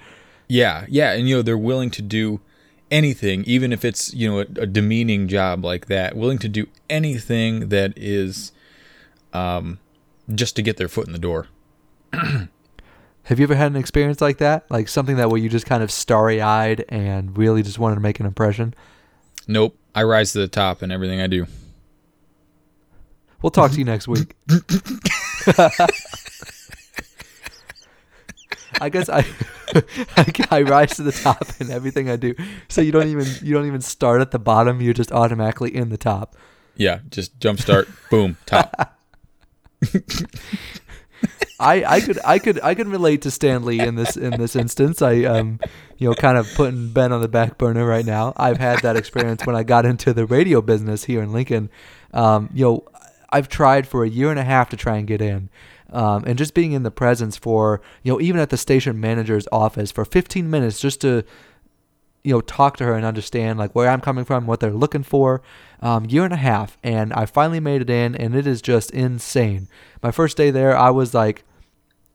Yeah, 0.48 0.86
yeah, 0.88 1.14
and 1.14 1.28
you 1.28 1.38
know 1.38 1.42
they're 1.42 1.58
willing 1.58 1.90
to 1.92 2.02
do 2.02 2.40
anything, 2.92 3.44
even 3.46 3.74
if 3.74 3.84
it's 3.84 4.14
you 4.14 4.30
know 4.30 4.40
a, 4.40 4.64
a 4.64 4.66
demeaning 4.66 5.28
job 5.28 5.64
like 5.64 5.88
that. 5.88 6.16
Willing 6.16 6.38
to 6.40 6.50
do 6.50 6.68
anything 6.90 7.70
that 7.70 7.94
is, 7.96 8.52
um, 9.34 9.80
just 10.34 10.56
to 10.56 10.62
get 10.62 10.78
their 10.78 10.88
foot 10.88 11.08
in 11.08 11.14
the 11.14 11.20
door. 11.20 11.48
Have 12.14 13.40
you 13.40 13.44
ever 13.44 13.56
had 13.56 13.72
an 13.72 13.78
experience 13.78 14.22
like 14.22 14.38
that? 14.38 14.70
Like 14.70 14.88
something 14.88 15.16
that 15.16 15.30
where 15.30 15.40
you 15.40 15.50
just 15.50 15.66
kind 15.66 15.82
of 15.82 15.90
starry 15.90 16.42
eyed 16.42 16.86
and 16.90 17.36
really 17.36 17.64
just 17.64 17.80
wanted 17.80 17.96
to 17.96 18.02
make 18.02 18.20
an 18.20 18.28
impression? 18.28 18.76
Nope. 19.48 19.76
I 19.96 20.04
rise 20.04 20.34
to 20.34 20.40
the 20.40 20.48
top 20.48 20.84
in 20.84 20.92
everything 20.92 21.22
I 21.22 21.28
do. 21.28 21.48
We'll 23.42 23.50
talk 23.50 23.72
to 23.72 23.78
you 23.78 23.86
next 23.86 24.08
week. 24.08 24.36
I 28.82 28.90
guess 28.90 29.10
I, 29.10 29.26
I, 30.18 30.34
I 30.52 30.62
rise 30.64 30.96
to 30.98 31.04
the 31.04 31.12
top 31.12 31.46
in 31.60 31.72
everything 31.72 32.10
I 32.10 32.16
do. 32.16 32.36
So 32.68 32.82
you 32.82 32.92
don't 32.92 33.08
even 33.08 33.28
you 33.42 33.54
don't 33.54 33.68
even 33.68 33.82
start 33.82 34.22
at 34.22 34.32
the 34.32 34.40
bottom. 34.40 34.82
You're 34.82 34.94
just 34.94 35.12
automatically 35.12 35.76
in 35.76 35.90
the 35.90 35.98
top. 35.98 36.36
Yeah, 36.76 37.00
just 37.10 37.40
jump 37.40 37.60
start, 37.60 37.88
boom, 38.10 38.38
top. 38.46 38.98
I, 41.60 41.86
I 41.86 42.02
could 42.02 42.20
I 42.26 42.40
could 42.40 42.60
I 42.62 42.76
could 42.76 42.88
relate 42.88 43.22
to 43.22 43.32
Stanley 43.32 43.80
in 43.80 43.96
this 43.96 44.18
in 44.18 44.32
this 44.32 44.56
instance. 44.56 45.02
I 45.02 45.24
um 45.24 45.60
you 45.98 46.10
know 46.10 46.16
kind 46.16 46.38
of 46.38 46.48
putting 46.56 46.92
Ben 46.92 47.14
on 47.14 47.22
the 47.22 47.30
back 47.30 47.58
burner 47.58 47.86
right 47.86 48.06
now. 48.06 48.34
I've 48.36 48.58
had 48.58 48.80
that 48.80 48.98
experience 48.98 49.46
when 49.46 49.56
I 49.56 49.64
got 49.64 49.86
into 49.86 50.14
the 50.14 50.26
radio 50.26 50.62
business 50.62 51.06
here 51.06 51.22
in 51.22 51.32
Lincoln. 51.32 51.70
Um, 52.14 52.50
you 52.54 52.66
know, 52.66 52.86
I've 53.30 53.48
tried 53.48 53.88
for 53.88 54.04
a 54.04 54.10
year 54.10 54.30
and 54.30 54.40
a 54.40 54.44
half 54.44 54.70
to 54.70 54.78
try 54.78 54.98
and 54.98 55.08
get 55.08 55.22
in 55.22 55.50
um, 55.92 56.24
and 56.26 56.38
just 56.38 56.54
being 56.54 56.72
in 56.72 56.84
the 56.84 56.92
presence 56.92 57.38
for 57.38 57.82
you 58.04 58.12
know 58.12 58.22
even 58.22 58.40
at 58.40 58.50
the 58.50 58.58
station 58.58 59.00
manager's 59.00 59.48
office 59.52 59.92
for 59.92 60.06
15 60.06 60.50
minutes 60.50 60.80
just 60.80 61.02
to 61.02 61.24
you 62.26 62.34
know 62.34 62.42
talk 62.42 62.76
to 62.78 62.84
her 62.84 62.96
and 62.96 63.06
understand 63.06 63.60
like 63.60 63.74
where 63.74 63.88
I'm 63.88 64.02
coming 64.02 64.26
from, 64.26 64.48
what 64.48 64.60
they're 64.60 64.72
looking 64.72 65.04
for. 65.04 65.42
Um, 65.82 66.06
year 66.06 66.24
and 66.24 66.34
a 66.34 66.38
half, 66.38 66.78
and 66.84 67.14
I 67.14 67.28
finally 67.28 67.60
made 67.60 67.82
it 67.82 67.90
in, 67.90 68.16
and 68.16 68.34
it 68.36 68.48
is 68.48 68.62
just 68.62 68.90
insane. 68.92 69.68
My 70.02 70.10
first 70.10 70.36
day 70.36 70.50
there, 70.50 70.76
I 70.76 70.90
was 70.90 71.14
like, 71.14 71.44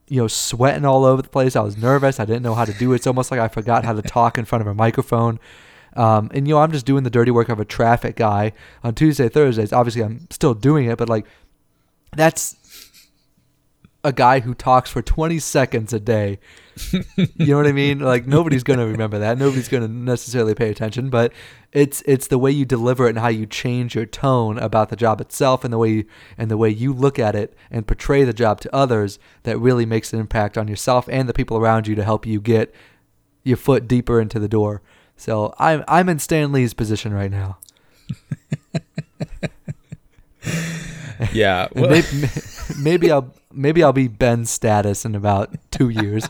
you 0.09 0.21
know, 0.21 0.27
sweating 0.27 0.85
all 0.85 1.05
over 1.05 1.23
the 1.23 1.29
place. 1.29 1.55
I 1.55 1.61
was 1.61 1.77
nervous. 1.77 2.19
I 2.19 2.25
didn't 2.25 2.43
know 2.43 2.55
how 2.55 2.65
to 2.65 2.73
do 2.73 2.93
it. 2.93 2.97
It's 2.97 3.07
almost 3.07 3.31
like 3.31 3.39
I 3.39 3.47
forgot 3.47 3.85
how 3.85 3.93
to 3.93 4.03
talk 4.03 4.37
in 4.37 4.45
front 4.45 4.63
of 4.63 4.67
a 4.67 4.75
microphone. 4.75 5.39
Um, 5.95 6.31
and 6.35 6.49
you 6.49 6.55
know, 6.55 6.61
I'm 6.61 6.73
just 6.73 6.87
doing 6.87 7.05
the 7.05 7.11
dirty 7.11 7.31
work 7.31 7.49
of 7.49 7.61
a 7.61 7.65
traffic 7.65 8.17
guy 8.17 8.53
on 8.83 8.95
Tuesday, 8.97 9.29
Thursdays. 9.29 9.73
Obviously, 9.73 10.03
I'm 10.03 10.27
still 10.31 10.55
doing 10.55 10.87
it, 10.87 10.99
but 10.99 11.09
like, 11.09 11.27
that's 12.17 12.57
a 14.03 14.13
guy 14.13 14.41
who 14.41 14.55
talks 14.55 14.91
for 14.91 15.03
20 15.03 15.39
seconds 15.39 15.93
a 15.93 16.01
day. 16.01 16.39
you 17.17 17.47
know 17.47 17.59
what 17.59 17.67
I 17.67 17.73
mean? 17.73 17.99
Like 17.99 18.27
nobody's 18.27 18.63
going 18.63 18.79
to 18.79 18.87
remember 18.87 19.19
that. 19.19 19.37
Nobody's 19.37 19.69
going 19.69 19.83
to 19.83 19.89
necessarily 19.93 20.55
pay 20.55 20.71
attention, 20.71 21.11
but 21.11 21.33
it's 21.73 22.03
it's 22.07 22.29
the 22.29 22.39
way 22.39 22.51
you 22.51 22.65
deliver 22.65 23.07
it 23.07 23.11
and 23.11 23.19
how 23.19 23.29
you 23.29 23.45
change 23.45 23.95
your 23.95 24.07
tone 24.07 24.59
about 24.59 24.89
the 24.89 24.97
job 24.97 25.21
itself 25.21 25.63
and 25.65 25.73
the 25.73 25.79
way 25.79 25.91
you, 25.91 26.05
and 26.39 26.51
the 26.51 26.57
way 26.57 26.71
you 26.71 26.93
look 26.93 27.19
at 27.19 27.35
it 27.35 27.55
and 27.71 27.87
portray 27.87 28.25
the 28.25 28.33
job 28.33 28.61
to 28.63 28.75
others 28.75 29.19
that 29.43 29.59
really 29.59 29.85
makes 29.85 30.13
an 30.13 30.21
impact 30.21 30.57
on 30.57 30.69
yourself 30.69 31.07
and 31.11 31.29
the 31.29 31.35
people 31.35 31.59
around 31.59 31.87
you 31.87 31.95
to 31.95 32.05
help 32.05 32.25
you 32.25 32.41
get 32.41 32.75
your 33.45 33.59
foot 33.59 33.87
deeper 33.87 34.21
into 34.21 34.39
the 34.39 34.49
door. 34.49 34.81
So 35.17 35.55
I'm 35.59 35.85
I'm 35.87 36.09
in 36.09 36.19
Stan 36.19 36.51
Lee's 36.53 36.73
position 36.73 37.13
right 37.13 37.31
now. 37.31 37.59
yeah. 41.33 41.69
Well, 41.75 41.91
maybe, 41.91 42.07
maybe 42.79 43.11
I'll 43.11 43.35
maybe 43.53 43.83
I'll 43.83 43.93
be 43.93 44.09
Ben's 44.09 44.51
status 44.51 45.05
in 45.05 45.15
about 45.15 45.55
two 45.71 45.89
years. 45.91 46.29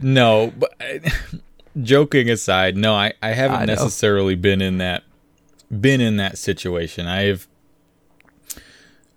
no, 0.00 0.52
but 0.56 0.74
joking 1.80 2.30
aside, 2.30 2.76
no, 2.76 2.94
I, 2.94 3.12
I 3.22 3.30
haven't 3.30 3.60
I 3.60 3.64
necessarily 3.64 4.34
been 4.34 4.60
in 4.60 4.78
that 4.78 5.04
been 5.80 6.00
in 6.00 6.16
that 6.16 6.36
situation. 6.36 7.06
I've 7.06 7.48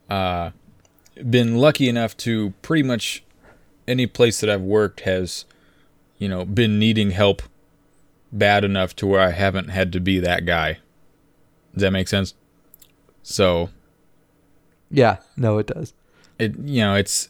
uh, 0.10 0.52
been 1.30 1.58
lucky 1.58 1.90
enough 1.90 2.16
to 2.18 2.54
pretty 2.62 2.84
much 2.84 3.24
any 3.88 4.08
place 4.08 4.40
that 4.40 4.50
I've 4.50 4.62
worked 4.62 5.02
has, 5.02 5.46
you 6.18 6.30
know, 6.30 6.46
been 6.46 6.80
needing 6.80 7.12
help 7.12 7.42
bad 8.32 8.64
enough 8.64 8.96
to 8.98 9.08
where 9.08 9.22
I 9.22 9.32
haven't 9.32 9.70
had 9.70 9.92
to 9.94 10.00
be 10.00 10.20
that 10.20 10.46
guy. 10.46 10.80
Does 11.74 11.82
that 11.82 11.92
make 11.92 12.08
sense? 12.08 12.36
So 13.22 13.70
Yeah, 14.90 15.18
no 15.36 15.58
it 15.58 15.68
does 15.68 15.94
it 16.40 16.58
you 16.60 16.82
know 16.82 16.96
it's 16.96 17.30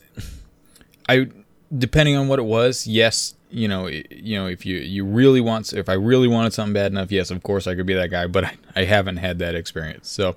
I 1.07 1.27
depending 1.75 2.15
on 2.15 2.27
what 2.27 2.39
it 2.39 2.43
was, 2.43 2.87
yes, 2.87 3.35
you 3.49 3.67
know, 3.67 3.87
you 3.87 4.37
know, 4.37 4.47
if 4.47 4.65
you 4.65 4.77
you 4.77 5.05
really 5.05 5.41
want, 5.41 5.73
if 5.73 5.89
I 5.89 5.93
really 5.93 6.27
wanted 6.27 6.53
something 6.53 6.73
bad 6.73 6.91
enough, 6.91 7.11
yes, 7.11 7.31
of 7.31 7.43
course 7.43 7.67
I 7.67 7.75
could 7.75 7.85
be 7.85 7.93
that 7.93 8.09
guy. 8.09 8.27
But 8.27 8.45
I, 8.45 8.57
I 8.75 8.83
haven't 8.85 9.17
had 9.17 9.39
that 9.39 9.55
experience, 9.55 10.09
so 10.09 10.35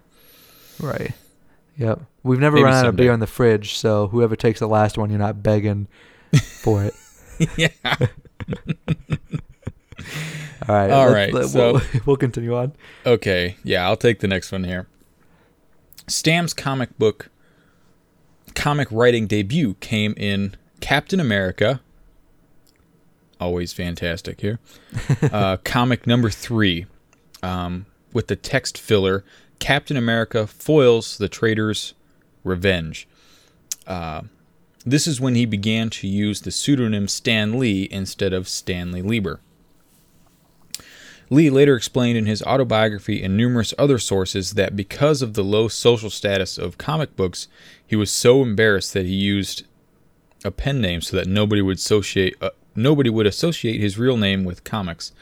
right. 0.81 1.13
Yep, 1.77 2.01
we've 2.23 2.41
never 2.41 2.57
Maybe 2.57 2.65
run 2.65 2.75
out 2.75 2.81
someday. 2.81 2.89
of 2.89 2.97
beer 2.97 3.13
in 3.13 3.21
the 3.21 3.27
fridge, 3.27 3.77
so 3.77 4.09
whoever 4.09 4.37
takes 4.37 4.61
the 4.61 4.69
last 4.69 4.99
one, 4.99 5.11
you're 5.11 5.19
not 5.19 5.43
begging 5.43 5.87
for 6.63 6.85
it. 6.85 6.95
yeah. 7.57 7.69
All 10.69 10.75
right. 10.75 10.91
All 10.91 11.09
right. 11.09 11.33
Let, 11.33 11.47
so 11.47 11.75
we'll, 11.75 11.83
we'll 12.07 12.17
continue 12.17 12.57
on. 12.57 12.73
Okay. 13.07 13.57
Yeah, 13.63 13.87
I'll 13.87 13.97
take 13.97 14.21
the 14.21 14.27
next 14.29 14.51
one 14.51 14.65
here. 14.65 14.89
Stan's 16.09 16.53
comic 16.53 16.99
book 16.99 17.31
comic 18.59 18.88
writing 18.91 19.29
debut 19.29 19.75
came 19.75 20.15
in 20.17 20.57
Captain 20.81 21.21
America. 21.21 21.81
Always 23.41 23.73
fantastic 23.73 24.41
here. 24.41 24.59
uh, 25.33 25.59
comic 25.59 26.09
number 26.09 26.29
three, 26.29 26.87
um, 27.41 27.87
with 28.12 28.27
the 28.27 28.35
text 28.35 28.77
filler 28.77 29.25
Captain 29.61 29.97
America 29.97 30.47
foils 30.47 31.19
the 31.19 31.29
traitor's 31.29 31.95
revenge. 32.43 33.07
Uh, 33.87 34.23
this 34.85 35.07
is 35.07 35.21
when 35.21 35.37
he 35.37 35.47
began 35.47 35.88
to 35.91 36.09
use 36.09 36.41
the 36.41 36.50
pseudonym 36.50 37.07
Stan 37.07 37.59
Lee 37.59 37.88
instead 37.93 38.33
of 38.33 38.49
Stanley 38.49 39.03
Lieber. 39.03 39.41
Lee 41.30 41.50
later 41.50 41.76
explained 41.76 42.16
in 42.16 42.26
his 42.26 42.42
autobiography 42.42 43.23
and 43.23 43.37
numerous 43.37 43.75
other 43.78 43.99
sources 43.99 44.52
that 44.52 44.76
because 44.76 45.20
of 45.20 45.35
the 45.35 45.44
low 45.44 45.68
social 45.68 46.11
status 46.11 46.56
of 46.56 46.78
comic 46.78 47.16
books, 47.16 47.49
he 47.87 47.97
was 47.97 48.11
so 48.11 48.42
embarrassed 48.42 48.94
that 48.94 49.06
he 49.06 49.14
used 49.14 49.64
a 50.44 50.50
pen 50.50 50.80
name 50.80 51.00
so 51.00 51.16
that 51.16 51.26
nobody 51.26 51.61
would 51.61 51.76
associate 51.76 52.37
uh, 52.40 52.50
nobody 52.75 53.11
would 53.11 53.26
associate 53.26 53.80
his 53.80 53.99
real 53.99 54.16
name 54.16 54.44
with 54.44 54.64
comics. 54.64 55.12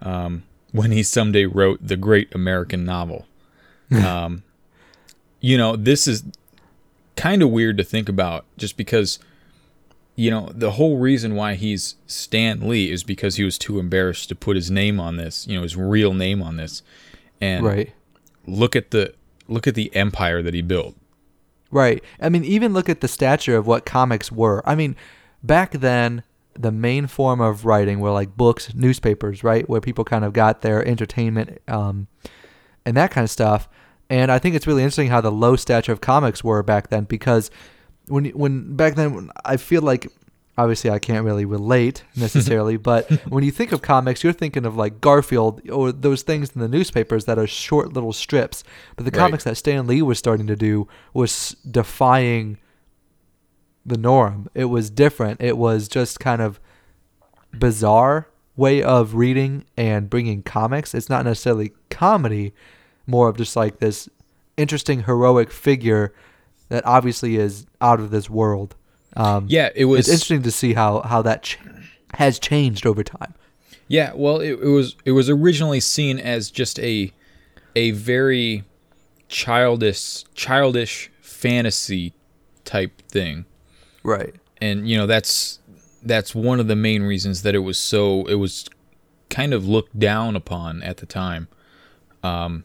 Um, 0.00 0.44
when 0.70 0.92
he 0.92 1.02
someday 1.02 1.46
wrote 1.46 1.80
the 1.82 1.96
great 1.96 2.32
American 2.34 2.84
novel, 2.84 3.26
um, 3.90 4.42
you 5.40 5.56
know, 5.56 5.76
this 5.76 6.06
is 6.06 6.22
kind 7.16 7.42
of 7.42 7.50
weird 7.50 7.78
to 7.78 7.84
think 7.84 8.08
about, 8.08 8.44
just 8.56 8.76
because 8.76 9.18
you 10.18 10.32
know, 10.32 10.50
the 10.52 10.72
whole 10.72 10.98
reason 10.98 11.36
why 11.36 11.54
he's 11.54 11.94
Stan 12.08 12.68
Lee 12.68 12.90
is 12.90 13.04
because 13.04 13.36
he 13.36 13.44
was 13.44 13.56
too 13.56 13.78
embarrassed 13.78 14.28
to 14.30 14.34
put 14.34 14.56
his 14.56 14.68
name 14.68 14.98
on 14.98 15.16
this, 15.16 15.46
you 15.46 15.54
know, 15.54 15.62
his 15.62 15.76
real 15.76 16.12
name 16.12 16.42
on 16.42 16.56
this. 16.56 16.82
And 17.40 17.64
right. 17.64 17.92
look 18.44 18.74
at 18.74 18.90
the 18.90 19.14
look 19.46 19.68
at 19.68 19.76
the 19.76 19.94
empire 19.94 20.42
that 20.42 20.54
he 20.54 20.60
built. 20.60 20.96
Right. 21.70 22.02
I 22.20 22.30
mean, 22.30 22.44
even 22.44 22.72
look 22.72 22.88
at 22.88 23.00
the 23.00 23.06
stature 23.06 23.56
of 23.56 23.68
what 23.68 23.86
comics 23.86 24.32
were. 24.32 24.60
I 24.68 24.74
mean, 24.74 24.96
back 25.44 25.70
then 25.70 26.24
the 26.58 26.72
main 26.72 27.06
form 27.06 27.40
of 27.40 27.64
writing 27.64 28.00
were 28.00 28.10
like 28.10 28.36
books, 28.36 28.74
newspapers, 28.74 29.44
right, 29.44 29.68
where 29.68 29.80
people 29.80 30.02
kind 30.02 30.24
of 30.24 30.32
got 30.32 30.62
their 30.62 30.84
entertainment 30.84 31.62
um, 31.68 32.08
and 32.84 32.96
that 32.96 33.12
kind 33.12 33.22
of 33.22 33.30
stuff. 33.30 33.68
And 34.10 34.32
I 34.32 34.40
think 34.40 34.56
it's 34.56 34.66
really 34.66 34.82
interesting 34.82 35.10
how 35.10 35.20
the 35.20 35.30
low 35.30 35.54
stature 35.54 35.92
of 35.92 36.00
comics 36.00 36.42
were 36.42 36.64
back 36.64 36.88
then 36.88 37.04
because 37.04 37.52
when 38.08 38.26
when 38.26 38.76
back 38.76 38.94
then 38.94 39.30
I 39.44 39.56
feel 39.56 39.82
like 39.82 40.06
obviously 40.56 40.90
I 40.90 40.98
can't 40.98 41.24
really 41.24 41.44
relate 41.44 42.02
necessarily, 42.16 42.76
but 42.76 43.10
when 43.28 43.44
you 43.44 43.50
think 43.50 43.72
of 43.72 43.80
comics, 43.80 44.24
you're 44.24 44.32
thinking 44.32 44.66
of 44.66 44.76
like 44.76 45.00
Garfield 45.00 45.68
or 45.70 45.92
those 45.92 46.22
things 46.22 46.50
in 46.54 46.60
the 46.60 46.68
newspapers 46.68 47.24
that 47.26 47.38
are 47.38 47.46
short 47.46 47.92
little 47.92 48.12
strips. 48.12 48.64
But 48.96 49.04
the 49.04 49.12
right. 49.12 49.18
comics 49.18 49.44
that 49.44 49.56
Stan 49.56 49.86
Lee 49.86 50.02
was 50.02 50.18
starting 50.18 50.48
to 50.48 50.56
do 50.56 50.88
was 51.14 51.56
defying 51.70 52.58
the 53.86 53.96
norm. 53.96 54.50
It 54.54 54.66
was 54.66 54.90
different. 54.90 55.40
It 55.40 55.56
was 55.56 55.88
just 55.88 56.20
kind 56.20 56.42
of 56.42 56.60
bizarre 57.56 58.28
way 58.56 58.82
of 58.82 59.14
reading 59.14 59.64
and 59.76 60.10
bringing 60.10 60.42
comics. 60.42 60.92
It's 60.92 61.08
not 61.08 61.24
necessarily 61.24 61.72
comedy, 61.90 62.52
more 63.06 63.28
of 63.28 63.36
just 63.36 63.54
like 63.54 63.78
this 63.78 64.08
interesting 64.56 65.04
heroic 65.04 65.52
figure 65.52 66.12
that 66.68 66.84
obviously 66.86 67.36
is 67.36 67.66
out 67.80 68.00
of 68.00 68.10
this 68.10 68.28
world. 68.28 68.74
Um, 69.16 69.46
yeah, 69.48 69.70
it 69.74 69.86
was. 69.86 70.00
It's 70.00 70.08
interesting 70.08 70.42
to 70.42 70.50
see 70.50 70.74
how 70.74 71.00
how 71.00 71.22
that 71.22 71.42
ch- 71.42 71.58
has 72.14 72.38
changed 72.38 72.86
over 72.86 73.02
time. 73.02 73.34
Yeah, 73.88 74.12
well, 74.14 74.40
it, 74.40 74.52
it 74.52 74.68
was 74.68 74.96
it 75.04 75.12
was 75.12 75.30
originally 75.30 75.80
seen 75.80 76.18
as 76.18 76.50
just 76.50 76.78
a 76.80 77.12
a 77.74 77.92
very 77.92 78.64
childish 79.28 80.24
childish 80.34 81.10
fantasy 81.20 82.12
type 82.64 83.02
thing, 83.10 83.46
right? 84.02 84.34
And 84.60 84.88
you 84.88 84.96
know 84.96 85.06
that's 85.06 85.58
that's 86.02 86.34
one 86.34 86.60
of 86.60 86.68
the 86.68 86.76
main 86.76 87.02
reasons 87.02 87.42
that 87.42 87.54
it 87.54 87.60
was 87.60 87.78
so 87.78 88.24
it 88.26 88.36
was 88.36 88.68
kind 89.30 89.52
of 89.52 89.66
looked 89.66 89.98
down 89.98 90.36
upon 90.36 90.82
at 90.82 90.98
the 90.98 91.06
time. 91.06 91.48
Um, 92.22 92.64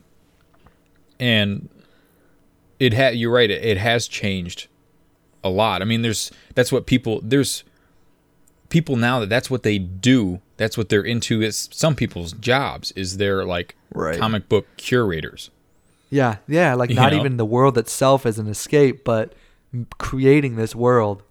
and 1.19 1.69
it 2.79 2.93
had 2.93 3.15
you're 3.15 3.31
right 3.31 3.49
it, 3.49 3.63
it 3.63 3.77
has 3.77 4.07
changed 4.07 4.67
a 5.43 5.49
lot. 5.49 5.81
I 5.81 5.85
mean 5.85 6.01
there's 6.01 6.31
that's 6.55 6.71
what 6.71 6.85
people 6.85 7.21
there's 7.23 7.63
people 8.69 8.95
now 8.95 9.19
that 9.19 9.29
that's 9.29 9.49
what 9.49 9.63
they 9.63 9.77
do 9.77 10.41
that's 10.57 10.77
what 10.77 10.89
they're 10.89 11.03
into. 11.03 11.41
Is 11.41 11.69
some 11.71 11.95
people's 11.95 12.33
jobs 12.33 12.91
is 12.91 13.17
they're 13.17 13.45
like 13.45 13.75
right. 13.93 14.19
comic 14.19 14.49
book 14.49 14.67
curators. 14.77 15.49
Yeah 16.09 16.37
yeah 16.47 16.73
like 16.73 16.89
not 16.89 17.11
you 17.11 17.17
know? 17.17 17.23
even 17.23 17.37
the 17.37 17.45
world 17.45 17.77
itself 17.77 18.25
as 18.25 18.39
an 18.39 18.47
escape 18.47 19.03
but 19.03 19.33
creating 19.97 20.55
this 20.55 20.75
world. 20.75 21.23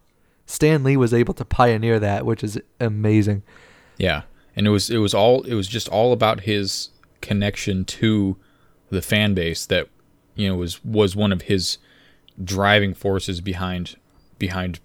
Stan 0.45 0.83
lee 0.83 0.97
was 0.97 1.15
able 1.15 1.35
to 1.35 1.45
pioneer 1.45 1.99
that 2.01 2.27
which 2.27 2.45
is 2.45 2.61
amazing. 2.81 3.43
Yeah 3.97 4.23
and 4.57 4.67
it 4.67 4.71
was 4.71 4.91
it 4.91 4.99
was 4.99 5.15
all 5.15 5.43
it 5.43 5.55
was 5.55 5.67
just 5.69 5.89
all 5.89 6.13
about 6.13 6.41
his 6.41 6.91
connection 7.21 7.85
to 7.85 8.37
the 8.91 9.03
fan 9.03 9.35
base 9.35 9.67
that 9.67 9.89
you 10.35 10.49
know 10.49 10.57
was 10.57 10.85
was 10.85 11.15
one 11.17 11.33
of 11.33 11.43
his 11.43 11.79
driving 12.43 12.95
forces 12.95 13.41
behind 13.41 13.97
behind 14.39 14.81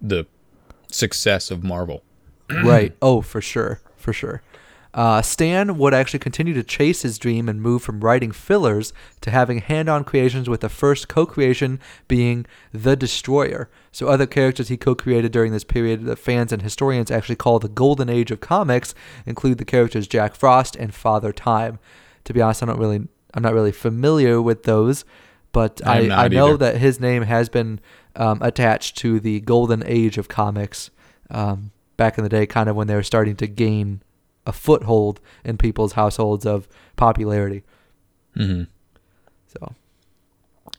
the 0.00 0.26
success 0.90 1.50
of 1.50 1.64
Marvel. 1.64 2.02
right. 2.64 2.96
Oh, 3.02 3.20
for 3.20 3.40
sure, 3.40 3.80
for 3.96 4.12
sure. 4.12 4.42
Uh, 4.96 5.20
Stan 5.20 5.76
would 5.76 5.92
actually 5.92 6.20
continue 6.20 6.54
to 6.54 6.62
chase 6.62 7.02
his 7.02 7.18
dream 7.18 7.50
and 7.50 7.60
move 7.60 7.82
from 7.82 8.00
writing 8.00 8.32
fillers 8.32 8.94
to 9.20 9.30
having 9.30 9.58
hand 9.58 9.90
on 9.90 10.04
creations, 10.04 10.48
with 10.48 10.62
the 10.62 10.70
first 10.70 11.06
co 11.06 11.26
creation 11.26 11.78
being 12.08 12.46
The 12.72 12.96
Destroyer. 12.96 13.68
So, 13.92 14.08
other 14.08 14.26
characters 14.26 14.68
he 14.68 14.78
co 14.78 14.94
created 14.94 15.32
during 15.32 15.52
this 15.52 15.64
period 15.64 16.04
that 16.06 16.18
fans 16.18 16.50
and 16.50 16.62
historians 16.62 17.10
actually 17.10 17.36
call 17.36 17.58
the 17.58 17.68
Golden 17.68 18.08
Age 18.08 18.30
of 18.30 18.40
comics 18.40 18.94
include 19.26 19.58
the 19.58 19.66
characters 19.66 20.08
Jack 20.08 20.34
Frost 20.34 20.76
and 20.76 20.94
Father 20.94 21.30
Time. 21.30 21.78
To 22.24 22.32
be 22.32 22.40
honest, 22.40 22.62
I 22.62 22.66
don't 22.66 22.78
really, 22.78 23.06
I'm 23.34 23.42
not 23.42 23.54
really 23.54 23.72
familiar 23.72 24.40
with 24.40 24.62
those, 24.64 25.04
but 25.52 25.80
I'm 25.84 26.10
I, 26.10 26.24
I 26.24 26.28
know 26.28 26.48
either. 26.48 26.56
that 26.58 26.76
his 26.78 27.00
name 27.00 27.22
has 27.22 27.48
been 27.48 27.80
um, 28.14 28.40
attached 28.42 28.96
to 28.98 29.20
the 29.20 29.40
Golden 29.40 29.82
Age 29.86 30.18
of 30.18 30.28
comics 30.28 30.90
um, 31.30 31.70
back 31.96 32.18
in 32.18 32.24
the 32.24 32.30
day, 32.30 32.46
kind 32.46 32.68
of 32.68 32.76
when 32.76 32.86
they 32.86 32.94
were 32.94 33.02
starting 33.02 33.36
to 33.36 33.46
gain 33.46 34.02
a 34.46 34.52
foothold 34.52 35.20
in 35.44 35.58
people's 35.58 35.92
households 35.92 36.46
of 36.46 36.68
popularity. 36.96 37.62
hmm 38.34 38.62
So 39.48 39.74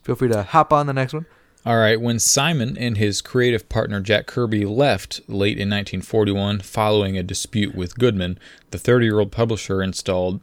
feel 0.03 0.15
free 0.15 0.29
to 0.29 0.43
hop 0.43 0.71
on 0.71 0.87
the 0.87 0.93
next 0.93 1.13
one. 1.13 1.25
All 1.65 1.75
right, 1.77 1.99
when 1.99 2.17
Simon 2.17 2.77
and 2.77 2.97
his 2.97 3.21
creative 3.21 3.67
partner 3.67 3.99
Jack 3.99 4.25
Kirby 4.25 4.63
left 4.63 5.19
late 5.27 5.57
in 5.57 5.69
1941 5.69 6.61
following 6.61 7.17
a 7.17 7.23
dispute 7.23 7.75
with 7.75 7.97
Goodman, 7.97 8.39
the 8.71 8.77
30 8.77 9.05
year 9.05 9.19
old 9.19 9.33
publisher 9.33 9.83
installed 9.83 10.39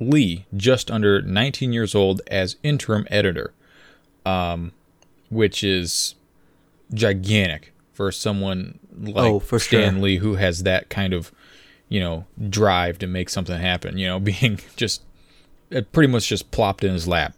Lee, 0.00 0.46
just 0.56 0.90
under 0.90 1.20
19 1.22 1.72
years 1.72 1.94
old, 1.94 2.20
as 2.28 2.56
interim 2.62 3.06
editor, 3.10 3.52
um, 4.24 4.72
which 5.30 5.62
is 5.64 6.14
gigantic 6.94 7.72
for 7.92 8.10
someone 8.12 8.78
like 8.96 9.16
Oh, 9.16 9.38
for 9.40 9.58
Stan 9.58 9.94
sure. 9.94 10.02
Lee 10.02 10.16
who 10.18 10.34
has 10.36 10.62
that 10.62 10.88
kind 10.88 11.12
of, 11.12 11.32
you 11.88 12.00
know, 12.00 12.26
drive 12.48 12.98
to 12.98 13.06
make 13.06 13.28
something 13.28 13.58
happen, 13.58 13.98
you 13.98 14.06
know, 14.06 14.18
being 14.20 14.60
just 14.76 15.02
it 15.70 15.92
pretty 15.92 16.10
much 16.10 16.28
just 16.28 16.50
plopped 16.50 16.82
in 16.84 16.92
his 16.92 17.06
lap, 17.06 17.34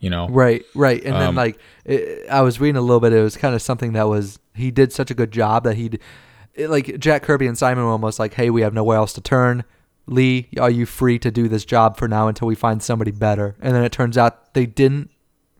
you 0.00 0.10
know. 0.10 0.28
Right, 0.28 0.64
right. 0.74 1.02
And 1.04 1.14
then 1.14 1.28
Um, 1.28 1.34
like 1.34 1.58
it, 1.84 2.28
I 2.28 2.40
was 2.40 2.60
reading 2.60 2.76
a 2.76 2.80
little 2.80 3.00
bit. 3.00 3.12
It 3.12 3.22
was 3.22 3.36
kind 3.36 3.54
of 3.54 3.62
something 3.62 3.92
that 3.92 4.08
was 4.08 4.38
he 4.54 4.70
did 4.70 4.92
such 4.92 5.10
a 5.10 5.14
good 5.14 5.30
job 5.30 5.64
that 5.64 5.76
he'd 5.76 6.00
it, 6.54 6.68
like 6.70 6.98
Jack 6.98 7.22
Kirby 7.22 7.46
and 7.46 7.56
Simon 7.56 7.84
were 7.84 7.90
almost 7.90 8.18
like, 8.18 8.34
"Hey, 8.34 8.50
we 8.50 8.62
have 8.62 8.74
nowhere 8.74 8.96
else 8.96 9.12
to 9.12 9.20
turn. 9.20 9.64
Lee, 10.08 10.48
are 10.58 10.70
you 10.70 10.86
free 10.86 11.18
to 11.20 11.30
do 11.30 11.48
this 11.48 11.64
job 11.64 11.96
for 11.96 12.08
now 12.08 12.28
until 12.28 12.48
we 12.48 12.54
find 12.54 12.82
somebody 12.82 13.10
better?" 13.10 13.56
And 13.60 13.74
then 13.74 13.84
it 13.84 13.92
turns 13.92 14.16
out 14.18 14.54
they 14.54 14.66
didn't 14.66 15.10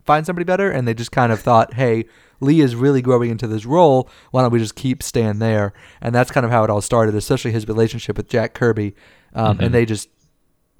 find 0.05 0.25
somebody 0.25 0.43
better, 0.43 0.69
and 0.71 0.87
they 0.87 0.93
just 0.93 1.11
kind 1.11 1.31
of 1.31 1.39
thought, 1.39 1.73
"Hey." 1.75 2.05
Lee 2.41 2.61
is 2.61 2.73
really 2.73 3.01
growing 3.01 3.29
into 3.31 3.47
this 3.47 3.65
role. 3.65 4.09
Why 4.31 4.41
don't 4.41 4.53
we 4.53 4.59
just 4.59 4.75
keep 4.75 5.03
Stan 5.03 5.39
there? 5.39 5.73
And 6.01 6.15
that's 6.15 6.31
kind 6.31 6.45
of 6.45 6.51
how 6.53 6.63
it 6.63 6.69
all 6.69 6.79
started, 6.79 7.13
especially 7.13 7.51
his 7.51 7.67
relationship 7.67 8.15
with 8.15 8.29
Jack 8.29 8.53
Kirby. 8.53 8.95
Um, 9.35 9.57
Mhm. 9.57 9.65
And 9.65 9.73
they 9.75 9.85
just 9.85 10.07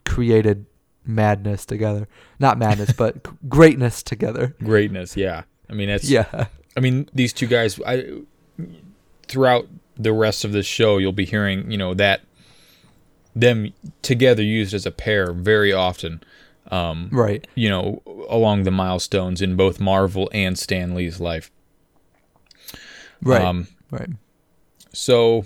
created 0.05 0.65
madness 1.05 1.65
together. 1.65 2.07
Not 2.39 2.57
madness, 2.57 2.93
but 2.93 3.27
greatness 3.49 4.01
together. 4.03 4.55
Greatness, 4.63 5.17
yeah. 5.17 5.43
I 5.69 5.73
mean, 5.73 5.89
that's 5.89 6.09
Yeah. 6.09 6.45
I 6.77 6.79
mean, 6.79 7.09
these 7.13 7.33
two 7.33 7.45
guys. 7.47 7.77
I 7.85 8.05
throughout 9.27 9.67
the 9.97 10.13
rest 10.13 10.45
of 10.45 10.53
this 10.53 10.65
show, 10.65 10.97
you'll 10.97 11.11
be 11.11 11.25
hearing, 11.25 11.69
you 11.69 11.77
know, 11.77 11.93
that 11.93 12.21
them 13.35 13.71
together 14.01 14.43
used 14.43 14.73
as 14.73 14.85
a 14.85 14.91
pair 14.91 15.31
very 15.33 15.71
often. 15.73 16.21
Um, 16.71 17.09
Right. 17.11 17.47
you 17.55 17.67
know, 17.69 18.01
along 18.29 18.63
the 18.63 18.71
milestones 18.71 19.41
in 19.41 19.55
both 19.55 19.79
Marvel 19.79 20.29
and 20.33 20.57
Stan 20.57 20.93
Lee's 20.93 21.19
life. 21.19 21.49
Right. 23.23 23.41
Um, 23.41 23.67
right. 23.91 24.09
so 24.93 25.45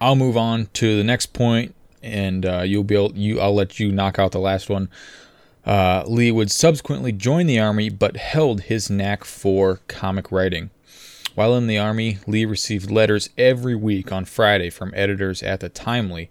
I'll 0.00 0.16
move 0.16 0.36
on 0.36 0.68
to 0.74 0.96
the 0.96 1.04
next 1.04 1.32
point, 1.32 1.74
and 2.02 2.44
uh, 2.46 2.62
you'll 2.62 2.84
be 2.84 2.94
able, 2.94 3.12
you. 3.16 3.40
I'll 3.40 3.54
let 3.54 3.80
you 3.80 3.90
knock 3.90 4.18
out 4.18 4.32
the 4.32 4.38
last 4.38 4.68
one. 4.70 4.88
Uh, 5.66 6.04
Lee 6.06 6.30
would 6.30 6.50
subsequently 6.50 7.12
join 7.12 7.46
the 7.46 7.58
army, 7.58 7.88
but 7.90 8.16
held 8.16 8.62
his 8.62 8.88
knack 8.88 9.24
for 9.24 9.80
comic 9.88 10.30
writing. 10.30 10.70
While 11.34 11.54
in 11.56 11.66
the 11.66 11.78
army, 11.78 12.18
Lee 12.26 12.44
received 12.44 12.90
letters 12.90 13.30
every 13.36 13.74
week 13.74 14.10
on 14.12 14.24
Friday 14.24 14.70
from 14.70 14.92
editors 14.94 15.42
at 15.42 15.60
the 15.60 15.68
Timely, 15.68 16.30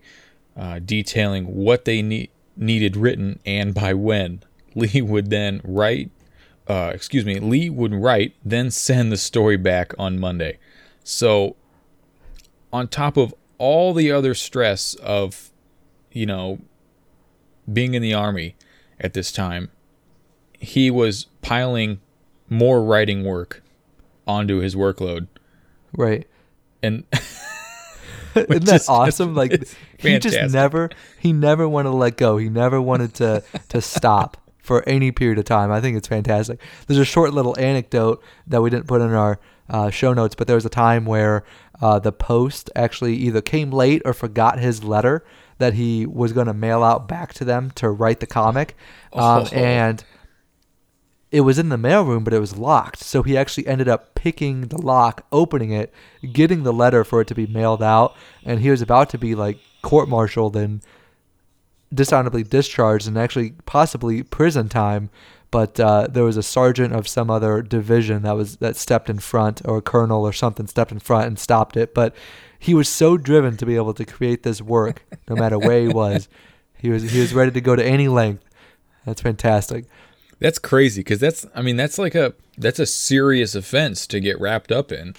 uh, 0.57 0.79
detailing 0.79 1.55
what 1.55 1.85
they 1.85 2.01
ne- 2.01 2.29
needed 2.55 2.97
written 2.97 3.39
and 3.45 3.73
by 3.73 3.93
when. 3.93 4.41
Lee 4.75 5.01
would 5.01 5.29
then 5.29 5.61
write. 5.63 6.11
Uh, 6.67 6.91
excuse 6.93 7.25
me. 7.25 7.39
Lee 7.39 7.69
would 7.69 7.93
write, 7.93 8.35
then 8.43 8.69
send 8.69 9.11
the 9.11 9.17
story 9.17 9.57
back 9.57 9.93
on 9.97 10.19
Monday. 10.19 10.57
So 11.03 11.55
on 12.73 12.87
top 12.87 13.15
of 13.17 13.33
all 13.57 13.93
the 13.93 14.11
other 14.11 14.33
stress 14.33 14.93
of, 14.95 15.51
you 16.11 16.25
know, 16.25 16.59
being 17.71 17.93
in 17.93 18.01
the 18.01 18.13
army 18.13 18.55
at 18.99 19.13
this 19.13 19.31
time, 19.31 19.71
he 20.59 20.91
was 20.91 21.27
piling 21.41 21.99
more 22.49 22.83
writing 22.83 23.23
work 23.23 23.63
onto 24.27 24.57
his 24.57 24.75
workload. 24.75 25.27
Right. 25.95 26.27
And 26.83 27.05
Isn't 28.50 28.65
that 28.65 28.86
awesome? 28.88 29.36
Like 29.36 29.52
he 30.00 30.19
just 30.19 30.54
never 30.54 30.89
he 31.19 31.34
never 31.34 31.67
wanted 31.67 31.89
to 31.89 31.95
let 31.95 32.17
go. 32.17 32.38
He 32.38 32.50
never 32.50 32.82
wanted 32.82 33.13
to 33.15 33.43
to 33.69 33.82
stop 33.82 34.38
for 34.62 34.84
any 34.88 35.12
period 35.12 35.39
of 35.39 35.45
time. 35.45 35.71
I 35.71 35.80
think 35.82 35.95
it's 35.97 36.08
fantastic. 36.08 36.60
There's 36.88 37.00
a 37.00 37.06
short 37.06 37.34
little 37.34 37.58
anecdote 37.60 38.21
that 38.47 38.62
we 38.62 38.69
didn't 38.69 38.88
put 38.88 39.02
in 39.02 39.13
our 39.13 39.39
uh, 39.69 39.89
show 39.89 40.13
notes, 40.13 40.36
but 40.36 40.47
there 40.47 40.56
was 40.58 40.65
a 40.65 40.69
time 40.69 41.06
where 41.06 41.43
uh, 41.82 42.00
the 42.00 42.12
post 42.12 42.69
actually 42.76 43.15
either 43.15 43.41
came 43.41 43.71
late 43.71 44.02
or 44.06 44.13
forgot 44.13 44.60
his 44.60 44.84
letter 44.84 45.23
that 45.60 45.73
he 45.73 46.06
was 46.06 46.34
going 46.34 46.47
to 46.47 46.54
mail 46.54 46.84
out 46.84 47.08
back 47.08 47.34
to 47.34 47.43
them 47.45 47.71
to 47.76 47.89
write 47.89 48.19
the 48.19 48.28
comic, 48.28 48.76
um, 49.13 49.21
Oh. 49.21 49.47
and 49.54 50.04
it 51.31 51.41
was 51.41 51.59
in 51.59 51.69
the 51.69 51.77
mailroom, 51.77 52.23
but 52.23 52.33
it 52.33 52.39
was 52.39 52.57
locked. 52.57 52.99
So 52.99 53.23
he 53.23 53.37
actually 53.37 53.67
ended 53.67 53.89
up 53.89 54.15
picking 54.15 54.67
the 54.67 54.81
lock, 54.81 55.25
opening 55.31 55.71
it, 55.71 55.93
getting 56.31 56.63
the 56.63 56.73
letter 56.73 57.03
for 57.03 57.21
it 57.21 57.27
to 57.27 57.35
be 57.35 57.47
mailed 57.47 57.83
out, 57.83 58.15
and 58.45 58.61
he 58.61 58.69
was 58.69 58.81
about 58.81 59.09
to 59.09 59.17
be 59.17 59.35
like 59.35 59.59
court-martialed 59.81 60.55
and 60.55 60.81
dishonorably 61.93 62.43
discharged 62.43 63.07
and 63.07 63.17
actually 63.17 63.51
possibly 63.65 64.23
prison 64.23 64.69
time. 64.69 65.09
But 65.49 65.79
uh, 65.79 66.07
there 66.09 66.25
was 66.25 66.35
a 66.35 66.43
sergeant 66.43 66.93
of 66.93 67.07
some 67.07 67.29
other 67.29 67.61
division 67.61 68.23
that 68.23 68.35
was 68.35 68.57
that 68.57 68.75
stepped 68.75 69.09
in 69.09 69.19
front, 69.19 69.61
or 69.63 69.77
a 69.77 69.81
colonel 69.81 70.27
or 70.27 70.33
something 70.33 70.67
stepped 70.67 70.91
in 70.91 70.99
front 70.99 71.27
and 71.27 71.39
stopped 71.39 71.77
it. 71.77 71.93
But 71.93 72.13
he 72.59 72.73
was 72.73 72.89
so 72.89 73.15
driven 73.17 73.55
to 73.57 73.65
be 73.65 73.77
able 73.77 73.93
to 73.93 74.05
create 74.05 74.43
this 74.43 74.61
work, 74.61 75.05
no 75.29 75.35
matter 75.35 75.57
where 75.57 75.81
he 75.81 75.87
was. 75.87 76.27
He 76.77 76.89
was 76.89 77.11
he 77.11 77.21
was 77.21 77.33
ready 77.33 77.51
to 77.51 77.61
go 77.61 77.75
to 77.75 77.85
any 77.85 78.09
length. 78.09 78.43
That's 79.05 79.21
fantastic. 79.21 79.85
That's 80.39 80.60
crazy 80.60 81.02
because 81.02 81.19
that's, 81.19 81.45
I 81.56 81.62
mean, 81.62 81.76
that's 81.78 81.97
like 81.97 82.15
a, 82.15 82.34
that's 82.58 82.80
a 82.80 82.86
serious 82.86 83.56
offense 83.56 84.06
to 84.08 84.19
get 84.19 84.39
wrapped 84.39 84.71
up 84.71 84.91
in, 84.91 85.15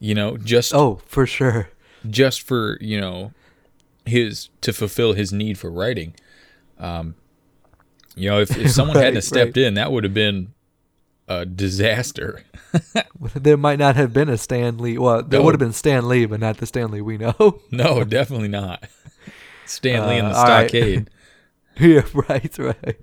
you 0.00 0.14
know, 0.14 0.36
just, 0.36 0.74
Oh, 0.74 1.00
for 1.06 1.26
sure. 1.26 1.68
just 2.08 2.42
for, 2.42 2.78
you 2.80 3.00
know, 3.00 3.32
his, 4.06 4.48
to 4.62 4.72
fulfill 4.72 5.12
his 5.14 5.32
need 5.32 5.58
for 5.58 5.70
writing. 5.70 6.14
Um, 6.78 7.14
you 8.16 8.28
know, 8.30 8.40
if, 8.40 8.56
if 8.56 8.70
someone 8.78 8.96
hadn't 8.96 9.22
stepped 9.22 9.56
right. 9.56 9.64
in, 9.66 9.74
that 9.74 9.92
would 9.92 10.04
have 10.04 10.14
been 10.14 10.52
a 11.28 11.44
disaster. 11.46 12.42
There 13.36 13.56
might 13.56 13.78
not 13.78 13.94
have 13.96 14.12
been 14.12 14.28
a 14.28 14.36
Stan 14.36 14.78
Lee. 14.78 14.98
Well, 14.98 15.22
there 15.22 15.38
No. 15.38 15.44
would 15.46 15.54
have 15.54 15.60
been 15.60 15.72
Stan 15.72 16.08
Lee, 16.08 16.26
but 16.26 16.40
not 16.40 16.56
the 16.58 16.66
Stan 16.66 16.90
Lee 16.90 17.00
we 17.00 17.16
know. 17.16 17.60
No, 17.70 18.02
definitely 18.04 18.48
not. 18.48 18.84
Stanley 19.64 20.18
and 20.18 20.26
the 20.28 20.32
Uh, 20.32 20.36
all 20.38 20.44
right. 20.44 20.68
stockade. 20.68 21.10
yeah, 21.78 22.02
right, 22.12 22.58
right. 22.58 22.96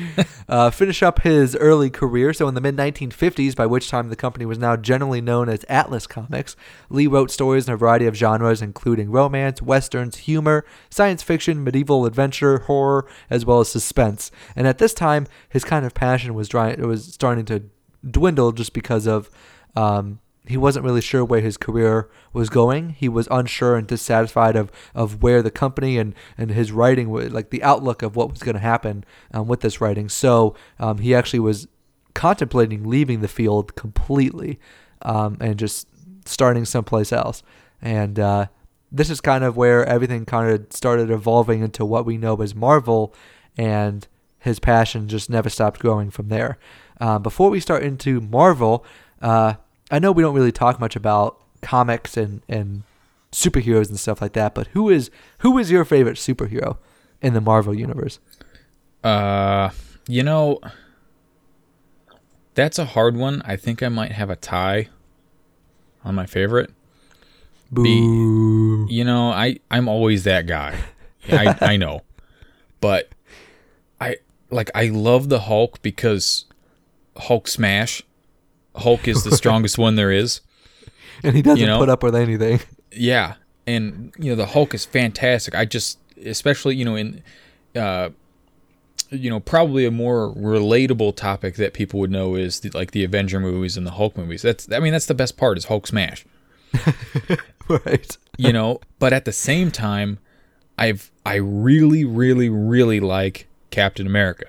uh, 0.48 0.70
finish 0.70 1.02
up 1.02 1.22
his 1.22 1.56
early 1.56 1.90
career. 1.90 2.32
So, 2.32 2.48
in 2.48 2.54
the 2.54 2.60
mid 2.60 2.76
1950s, 2.76 3.54
by 3.54 3.66
which 3.66 3.88
time 3.88 4.08
the 4.08 4.16
company 4.16 4.44
was 4.44 4.58
now 4.58 4.76
generally 4.76 5.20
known 5.20 5.48
as 5.48 5.64
Atlas 5.68 6.06
Comics, 6.06 6.56
Lee 6.88 7.06
wrote 7.06 7.30
stories 7.30 7.68
in 7.68 7.74
a 7.74 7.76
variety 7.76 8.06
of 8.06 8.16
genres, 8.16 8.62
including 8.62 9.10
romance, 9.10 9.62
westerns, 9.62 10.18
humor, 10.18 10.64
science 10.90 11.22
fiction, 11.22 11.62
medieval 11.62 12.06
adventure, 12.06 12.58
horror, 12.60 13.06
as 13.30 13.44
well 13.44 13.60
as 13.60 13.70
suspense. 13.70 14.30
And 14.56 14.66
at 14.66 14.78
this 14.78 14.94
time, 14.94 15.26
his 15.48 15.64
kind 15.64 15.84
of 15.84 15.94
passion 15.94 16.34
was 16.34 16.48
dry, 16.48 16.70
it 16.70 16.80
was 16.80 17.12
starting 17.12 17.44
to 17.46 17.64
dwindle 18.08 18.52
just 18.52 18.72
because 18.72 19.06
of 19.06 19.30
um, 19.76 20.18
he 20.46 20.56
wasn't 20.56 20.84
really 20.84 21.00
sure 21.00 21.24
where 21.24 21.40
his 21.40 21.56
career 21.56 22.10
was 22.32 22.48
going. 22.48 22.90
He 22.90 23.08
was 23.08 23.28
unsure 23.30 23.76
and 23.76 23.86
dissatisfied 23.86 24.56
of, 24.56 24.72
of 24.94 25.22
where 25.22 25.40
the 25.40 25.50
company 25.52 25.98
and, 25.98 26.14
and 26.36 26.50
his 26.50 26.72
writing, 26.72 27.12
like 27.32 27.50
the 27.50 27.62
outlook 27.62 28.02
of 28.02 28.16
what 28.16 28.30
was 28.30 28.42
going 28.42 28.56
to 28.56 28.60
happen 28.60 29.04
um, 29.32 29.46
with 29.46 29.60
this 29.60 29.80
writing. 29.80 30.08
So 30.08 30.54
um, 30.80 30.98
he 30.98 31.14
actually 31.14 31.40
was 31.40 31.68
contemplating 32.14 32.88
leaving 32.88 33.20
the 33.20 33.28
field 33.28 33.76
completely 33.76 34.58
um, 35.02 35.36
and 35.40 35.58
just 35.58 35.88
starting 36.24 36.64
someplace 36.64 37.12
else. 37.12 37.42
And 37.80 38.18
uh, 38.18 38.46
this 38.90 39.10
is 39.10 39.20
kind 39.20 39.44
of 39.44 39.56
where 39.56 39.84
everything 39.86 40.24
kind 40.24 40.50
of 40.50 40.72
started 40.72 41.10
evolving 41.10 41.62
into 41.62 41.84
what 41.84 42.04
we 42.04 42.18
know 42.18 42.36
as 42.42 42.54
Marvel, 42.54 43.14
and 43.56 44.06
his 44.38 44.58
passion 44.58 45.08
just 45.08 45.30
never 45.30 45.48
stopped 45.48 45.80
growing 45.80 46.10
from 46.10 46.28
there. 46.28 46.58
Uh, 47.00 47.18
before 47.18 47.48
we 47.48 47.60
start 47.60 47.82
into 47.82 48.20
Marvel, 48.20 48.84
uh, 49.20 49.54
I 49.92 49.98
know 49.98 50.10
we 50.10 50.22
don't 50.22 50.34
really 50.34 50.50
talk 50.50 50.80
much 50.80 50.96
about 50.96 51.38
comics 51.60 52.16
and, 52.16 52.42
and 52.48 52.82
superheroes 53.30 53.90
and 53.90 54.00
stuff 54.00 54.22
like 54.22 54.32
that. 54.32 54.54
But 54.54 54.68
who 54.68 54.88
is 54.88 55.10
who 55.38 55.58
is 55.58 55.70
your 55.70 55.84
favorite 55.84 56.16
superhero 56.16 56.78
in 57.20 57.34
the 57.34 57.40
Marvel 57.40 57.74
universe? 57.74 58.18
Uh, 59.04 59.70
you 60.08 60.22
know, 60.22 60.60
that's 62.54 62.78
a 62.78 62.86
hard 62.86 63.16
one. 63.16 63.42
I 63.44 63.56
think 63.56 63.82
I 63.82 63.88
might 63.88 64.12
have 64.12 64.30
a 64.30 64.36
tie 64.36 64.88
on 66.04 66.14
my 66.14 66.26
favorite. 66.26 66.70
Boo. 67.70 68.86
You 68.88 69.04
know, 69.04 69.30
I 69.30 69.58
I'm 69.70 69.88
always 69.88 70.24
that 70.24 70.46
guy. 70.46 70.78
I 71.30 71.56
I 71.72 71.76
know, 71.76 72.02
but 72.80 73.10
I 74.00 74.16
like 74.50 74.70
I 74.74 74.86
love 74.88 75.28
the 75.28 75.40
Hulk 75.40 75.82
because 75.82 76.46
Hulk 77.16 77.46
smash. 77.46 78.02
Hulk 78.76 79.06
is 79.08 79.24
the 79.24 79.36
strongest 79.36 79.78
one 79.78 79.96
there 79.96 80.10
is. 80.10 80.40
and 81.22 81.34
he 81.36 81.42
doesn't 81.42 81.58
you 81.58 81.66
know- 81.66 81.78
put 81.78 81.88
up 81.88 82.02
with 82.02 82.14
anything. 82.14 82.60
Yeah, 82.90 83.34
and 83.66 84.12
you 84.18 84.30
know 84.30 84.36
the 84.36 84.46
Hulk 84.46 84.74
is 84.74 84.84
fantastic. 84.84 85.54
I 85.54 85.64
just, 85.64 85.98
especially 86.24 86.76
you 86.76 86.84
know 86.84 86.96
in, 86.96 87.22
uh, 87.74 88.10
you 89.10 89.30
know 89.30 89.40
probably 89.40 89.86
a 89.86 89.90
more 89.90 90.34
relatable 90.34 91.16
topic 91.16 91.54
that 91.56 91.72
people 91.72 92.00
would 92.00 92.10
know 92.10 92.34
is 92.34 92.60
the, 92.60 92.70
like 92.70 92.90
the 92.90 93.04
Avenger 93.04 93.40
movies 93.40 93.76
and 93.76 93.86
the 93.86 93.92
Hulk 93.92 94.16
movies. 94.16 94.42
That's 94.42 94.70
I 94.70 94.78
mean 94.78 94.92
that's 94.92 95.06
the 95.06 95.14
best 95.14 95.36
part 95.36 95.56
is 95.56 95.64
Hulk 95.66 95.86
smash. 95.86 96.26
right. 97.68 98.16
You 98.38 98.52
know, 98.52 98.80
but 98.98 99.12
at 99.12 99.24
the 99.24 99.32
same 99.32 99.70
time, 99.70 100.18
I've 100.78 101.10
I 101.24 101.36
really 101.36 102.04
really 102.04 102.48
really 102.48 103.00
like 103.00 103.46
Captain 103.70 104.06
America. 104.06 104.46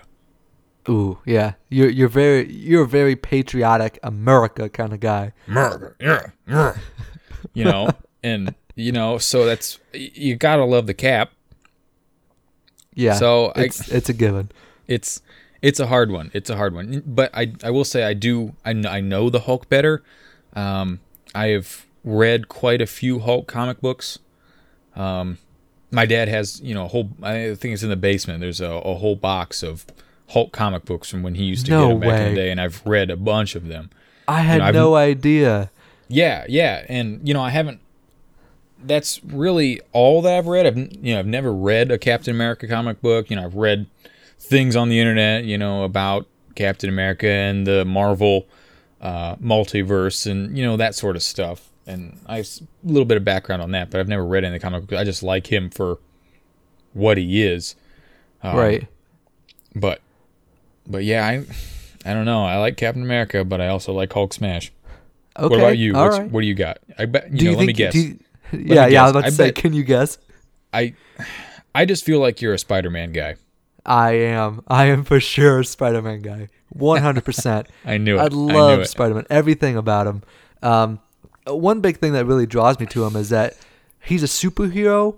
Ooh, 0.89 1.19
yeah. 1.25 1.53
You're 1.69 1.89
you're 1.89 2.09
very 2.09 2.51
you're 2.51 2.83
a 2.83 2.87
very 2.87 3.15
patriotic 3.15 3.99
America 4.03 4.67
kind 4.69 4.91
of 4.93 4.99
guy. 4.99 5.31
America, 5.47 5.95
yeah, 5.99 6.27
yeah. 6.47 6.75
You 7.53 7.65
know, 7.65 7.89
and 8.23 8.55
you 8.75 8.91
know, 8.91 9.17
so 9.17 9.45
that's 9.45 9.79
you 9.93 10.35
gotta 10.35 10.65
love 10.65 10.87
the 10.87 10.93
Cap. 10.93 11.31
Yeah. 12.93 13.13
So 13.13 13.51
I- 13.55 13.61
it's 13.63 13.87
it's 13.89 14.09
a 14.09 14.13
given. 14.13 14.51
it's 14.87 15.21
it's 15.61 15.79
a 15.79 15.87
hard 15.87 16.11
one. 16.11 16.31
It's 16.33 16.49
a 16.49 16.55
hard 16.57 16.73
one. 16.73 17.03
But 17.05 17.31
I 17.33 17.53
I 17.63 17.69
will 17.69 17.85
say 17.85 18.03
I 18.03 18.13
do 18.13 18.53
I, 18.65 18.73
kn- 18.73 18.85
I 18.87 19.01
know 19.01 19.29
the 19.29 19.41
Hulk 19.41 19.69
better. 19.69 20.03
Um, 20.53 20.99
I 21.33 21.47
have 21.47 21.85
read 22.03 22.47
quite 22.47 22.81
a 22.81 22.85
few 22.87 23.19
Hulk 23.19 23.47
comic 23.47 23.81
books. 23.81 24.19
Um, 24.95 25.37
my 25.91 26.05
dad 26.05 26.27
has 26.27 26.59
you 26.61 26.73
know 26.73 26.85
a 26.85 26.87
whole 26.87 27.09
I 27.21 27.55
think 27.55 27.73
it's 27.73 27.83
in 27.83 27.89
the 27.89 27.95
basement. 27.95 28.41
There's 28.41 28.61
a, 28.61 28.69
a 28.71 28.95
whole 28.95 29.15
box 29.15 29.63
of 29.63 29.85
Hulk 30.29 30.51
comic 30.51 30.85
books 30.85 31.09
from 31.09 31.23
when 31.23 31.35
he 31.35 31.43
used 31.43 31.65
to 31.67 31.71
No 31.71 31.81
get 31.81 31.89
them 31.89 31.99
back 31.99 32.21
in 32.21 32.29
the 32.29 32.35
day, 32.35 32.51
and 32.51 32.59
I've 32.59 32.81
read 32.85 33.09
a 33.09 33.17
bunch 33.17 33.55
of 33.55 33.67
them. 33.67 33.89
I 34.27 34.41
had 34.41 34.61
I've- 34.61 34.77
no 34.77 34.95
idea. 34.95 35.69
Yeah, 36.07 36.45
yeah, 36.47 36.85
and 36.89 37.27
you 37.27 37.33
know 37.33 37.41
I 37.41 37.49
haven't. 37.49 37.79
That's 38.85 39.23
really 39.23 39.79
all 39.93 40.21
that 40.21 40.37
I've 40.37 40.47
read. 40.47 40.65
I've 40.67 40.77
you 40.77 41.13
know 41.13 41.19
I've 41.19 41.27
never 41.27 41.53
read 41.53 41.91
a 41.91 41.97
Captain 41.97 42.35
America 42.35 42.67
comic 42.67 43.01
book. 43.01 43.29
You 43.29 43.35
know 43.35 43.45
I've 43.45 43.55
read 43.55 43.87
things 44.39 44.75
on 44.75 44.89
the 44.89 44.99
internet. 44.99 45.45
You 45.45 45.57
know 45.57 45.83
about 45.83 46.27
Captain 46.55 46.89
America 46.89 47.27
and 47.27 47.65
the 47.65 47.85
Marvel 47.85 48.45
uh, 49.01 49.35
multiverse 49.35 50.29
and 50.29 50.57
you 50.57 50.63
know 50.63 50.77
that 50.77 50.95
sort 50.95 51.15
of 51.15 51.23
stuff. 51.23 51.69
And 51.85 52.19
I 52.25 52.37
have 52.37 52.47
a 52.85 52.87
little 52.87 53.05
bit 53.05 53.17
of 53.17 53.25
background 53.25 53.61
on 53.61 53.71
that, 53.71 53.89
but 53.89 53.99
I've 53.99 54.07
never 54.07 54.25
read 54.25 54.45
any 54.45 54.55
of 54.55 54.61
the 54.61 54.65
comic 54.65 54.87
book. 54.87 54.97
I 54.97 55.03
just 55.03 55.21
like 55.23 55.51
him 55.51 55.69
for 55.69 55.99
what 56.93 57.17
he 57.17 57.43
is. 57.43 57.75
Um, 58.41 58.55
right. 58.55 58.87
But 59.75 60.01
but 60.87 61.03
yeah, 61.03 61.25
I 61.25 61.45
I 62.09 62.13
don't 62.13 62.25
know. 62.25 62.43
I 62.45 62.57
like 62.57 62.77
Captain 62.77 63.01
America, 63.03 63.43
but 63.45 63.61
I 63.61 63.67
also 63.67 63.93
like 63.93 64.11
Hulk 64.11 64.33
Smash. 64.33 64.71
Okay. 65.37 65.47
What 65.49 65.59
about 65.59 65.77
you? 65.77 65.93
Right. 65.93 66.29
What 66.29 66.41
do 66.41 66.47
you 66.47 66.53
got? 66.55 66.79
I 66.97 67.05
bet 67.05 67.31
you 67.31 67.37
do 67.37 67.45
know. 67.45 67.51
you 67.51 67.57
let 67.57 67.65
think? 67.65 67.67
me 67.67 67.73
guess. 67.73 67.93
do 67.93 67.99
you- 67.99 68.19
yeah, 68.53 68.85
yeah. 68.87 69.01
I 69.03 69.05
was 69.05 69.11
guess. 69.11 69.11
about 69.11 69.21
to 69.21 69.27
I 69.27 69.29
say. 69.31 69.45
bet- 69.47 69.55
Can 69.55 69.73
you 69.73 69.83
guess? 69.83 70.17
I 70.71 70.93
I 71.73 71.85
just 71.85 72.05
feel 72.05 72.19
like 72.19 72.41
you're 72.41 72.53
a 72.53 72.59
Spider-Man 72.59 73.11
guy. 73.11 73.35
I 73.85 74.11
am. 74.13 74.61
I 74.67 74.85
am 74.85 75.03
for 75.03 75.19
sure 75.19 75.61
a 75.61 75.65
Spider-Man 75.65 76.21
guy. 76.21 76.49
One 76.69 77.01
hundred 77.01 77.25
percent. 77.25 77.67
I 77.85 77.97
knew 77.97 78.17
it. 78.17 78.19
I 78.19 78.25
I 78.25 78.27
love. 78.27 78.87
Spider-Man. 78.87 79.25
Everything 79.29 79.75
about 79.75 80.05
him. 80.07 80.23
Um, 80.61 80.99
one 81.47 81.81
big 81.81 81.97
thing 81.97 82.13
that 82.13 82.25
really 82.25 82.45
draws 82.45 82.79
me 82.79 82.85
to 82.87 83.03
him 83.05 83.15
is 83.15 83.29
that 83.29 83.57
he's 84.01 84.21
a 84.23 84.27
superhero, 84.27 85.17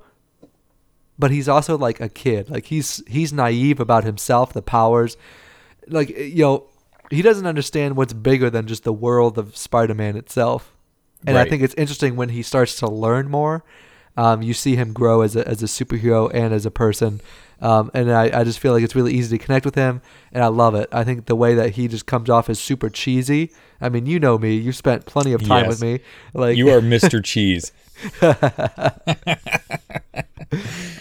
but 1.20 1.32
he's 1.32 1.48
also 1.50 1.78
like 1.78 2.00
a 2.02 2.10
kid. 2.10 2.50
Like 2.50 2.66
he's 2.66 3.04
he's 3.08 3.32
naive 3.34 3.80
about 3.80 4.04
himself, 4.06 4.54
the 4.54 4.62
powers. 4.62 5.18
Like 5.88 6.10
you 6.10 6.44
know, 6.44 6.68
he 7.12 7.22
doesn't 7.22 7.46
understand 7.46 7.96
what's 7.96 8.14
bigger 8.14 8.50
than 8.50 8.68
just 8.68 8.84
the 8.84 8.94
world 8.94 9.38
of 9.38 9.56
Spider-Man 9.56 10.18
itself. 10.18 10.72
And 11.28 11.38
I 11.38 11.46
think 11.50 11.64
it's 11.64 11.74
interesting 11.74 12.16
when 12.16 12.30
he 12.30 12.44
starts 12.44 12.76
to 12.78 12.88
learn 12.88 13.30
more. 13.32 13.64
Um, 14.18 14.42
you 14.42 14.54
see 14.54 14.76
him 14.76 14.94
grow 14.94 15.22
as 15.22 15.36
a 15.36 15.48
as 15.48 15.62
a 15.64 15.66
superhero 15.66 16.30
and 16.34 16.54
as 16.54 16.66
a 16.66 16.72
person. 16.72 17.20
Um, 17.62 17.90
and 17.94 18.12
I, 18.12 18.42
I 18.42 18.44
just 18.44 18.60
feel 18.60 18.74
like 18.74 18.84
it's 18.84 18.96
really 18.96 19.14
easy 19.14 19.38
to 19.38 19.44
connect 19.44 19.66
with 19.66 19.76
him, 19.76 20.02
and 20.32 20.44
I 20.44 20.48
love 20.48 20.76
it. 20.76 20.90
I 20.92 21.04
think 21.04 21.26
the 21.26 21.36
way 21.36 21.56
that 21.56 21.72
he 21.72 21.88
just 21.88 22.06
comes 22.06 22.30
off 22.30 22.50
as 22.50 22.60
super 22.60 22.90
cheesy. 22.90 23.52
I 23.82 23.90
mean, 23.90 24.06
you 24.06 24.20
know 24.20 24.38
me. 24.38 24.56
You 24.56 24.72
spent 24.72 25.06
plenty 25.06 25.34
of 25.34 25.44
time 25.44 25.68
with 25.68 25.82
me. 25.82 26.00
Like 26.34 26.58
You 26.58 26.70
are 26.70 26.82
Mr. 26.82 27.24
Cheese. 27.24 27.72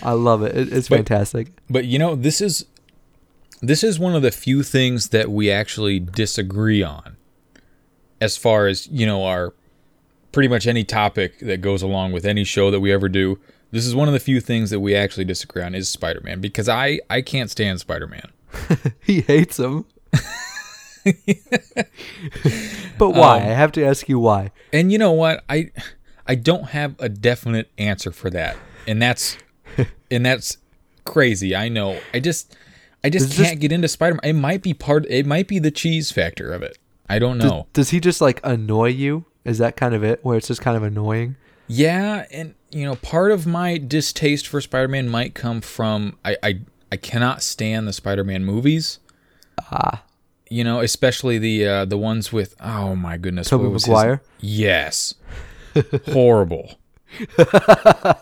I 0.02 0.12
love 0.12 0.42
it. 0.42 0.56
it 0.56 0.72
it's 0.72 0.88
But- 0.88 0.96
fantastic. 0.96 1.48
But 1.68 1.84
you 1.86 1.98
know, 1.98 2.14
this 2.14 2.40
is 2.40 2.66
this 3.68 3.84
is 3.84 3.98
one 3.98 4.14
of 4.14 4.22
the 4.22 4.30
few 4.30 4.62
things 4.62 5.08
that 5.10 5.30
we 5.30 5.50
actually 5.50 5.98
disagree 6.00 6.82
on 6.82 7.16
as 8.20 8.36
far 8.36 8.66
as, 8.66 8.86
you 8.88 9.06
know, 9.06 9.24
our 9.24 9.54
pretty 10.32 10.48
much 10.48 10.66
any 10.66 10.82
topic 10.82 11.38
that 11.38 11.60
goes 11.60 11.82
along 11.82 12.12
with 12.12 12.26
any 12.26 12.42
show 12.42 12.70
that 12.70 12.80
we 12.80 12.92
ever 12.92 13.08
do. 13.08 13.38
This 13.70 13.86
is 13.86 13.94
one 13.94 14.08
of 14.08 14.14
the 14.14 14.20
few 14.20 14.40
things 14.40 14.70
that 14.70 14.80
we 14.80 14.94
actually 14.94 15.24
disagree 15.24 15.62
on 15.62 15.74
is 15.74 15.88
Spider-Man 15.88 16.40
because 16.40 16.68
I 16.68 17.00
I 17.08 17.22
can't 17.22 17.50
stand 17.50 17.80
Spider-Man. 17.80 18.30
He 19.00 19.20
hates 19.20 19.58
him. 19.58 19.84
but 22.98 23.10
why? 23.10 23.36
Um, 23.36 23.42
I 23.42 23.52
have 23.52 23.72
to 23.72 23.84
ask 23.84 24.08
you 24.08 24.18
why. 24.18 24.52
And 24.72 24.90
you 24.90 24.98
know 24.98 25.12
what? 25.12 25.44
I 25.48 25.70
I 26.26 26.34
don't 26.34 26.70
have 26.70 26.94
a 26.98 27.08
definite 27.08 27.70
answer 27.78 28.10
for 28.10 28.30
that. 28.30 28.56
And 28.86 29.02
that's 29.02 29.36
and 30.10 30.24
that's 30.24 30.58
crazy. 31.04 31.54
I 31.54 31.68
know. 31.68 32.00
I 32.12 32.20
just 32.20 32.56
I 33.04 33.10
just 33.10 33.36
Does 33.36 33.46
can't 33.46 33.60
get 33.60 33.70
into 33.70 33.86
Spider-Man. 33.86 34.20
It 34.24 34.32
might 34.32 34.62
be 34.62 34.72
part 34.74 35.04
it 35.10 35.26
might 35.26 35.46
be 35.46 35.58
the 35.60 35.70
cheese 35.70 36.10
factor 36.10 36.52
of 36.52 36.62
it. 36.62 36.78
I 37.08 37.18
don't 37.18 37.36
know. 37.38 37.66
does 37.74 37.90
he 37.90 38.00
just 38.00 38.20
like 38.22 38.40
annoy 38.42 38.88
you? 38.88 39.26
Is 39.44 39.58
that 39.58 39.76
kind 39.76 39.94
of 39.94 40.02
it? 40.02 40.20
Where 40.24 40.38
it's 40.38 40.48
just 40.48 40.62
kind 40.62 40.74
of 40.76 40.82
annoying? 40.82 41.36
Yeah, 41.68 42.24
and 42.30 42.54
you 42.70 42.84
know, 42.84 42.96
part 42.96 43.30
of 43.30 43.46
my 43.46 43.76
distaste 43.78 44.48
for 44.48 44.60
Spider-Man 44.60 45.08
might 45.08 45.34
come 45.34 45.60
from 45.60 46.16
I 46.24 46.36
I, 46.42 46.60
I 46.90 46.96
cannot 46.96 47.42
stand 47.42 47.86
the 47.86 47.92
Spider-Man 47.92 48.44
movies. 48.44 48.98
Ah, 49.70 50.02
You 50.48 50.64
know, 50.64 50.80
especially 50.80 51.36
the 51.38 51.66
uh, 51.66 51.84
the 51.84 51.98
ones 51.98 52.32
with 52.32 52.54
oh 52.60 52.96
my 52.96 53.18
goodness, 53.18 53.48
Tobey 53.50 53.68
was 53.68 53.84
his- 53.84 53.90
Maguire? 53.90 54.22
Yes, 54.40 55.14
horrible. 56.12 56.78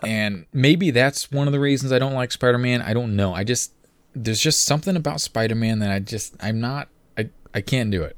and 0.05 0.47
maybe 0.53 0.90
that's 0.90 1.31
one 1.31 1.47
of 1.47 1.53
the 1.53 1.61
reasons 1.61 1.92
I 1.92 1.99
don't 1.99 2.14
like 2.14 2.33
Spider-Man. 2.33 2.83
I 2.83 2.92
don't 2.95 3.16
know. 3.16 3.35
I 3.35 3.45
just 3.45 3.73
there's 4.14 4.40
just 4.40 4.64
something 4.64 4.96
about 4.96 5.20
Spider-Man 5.20 5.79
that 5.81 5.90
I 5.90 5.98
just 5.98 6.35
I'm 6.40 6.61
not 6.61 6.88
I 7.16 7.31
I 7.55 7.61
can't 7.61 7.90
do 7.90 8.03
it. 8.03 8.16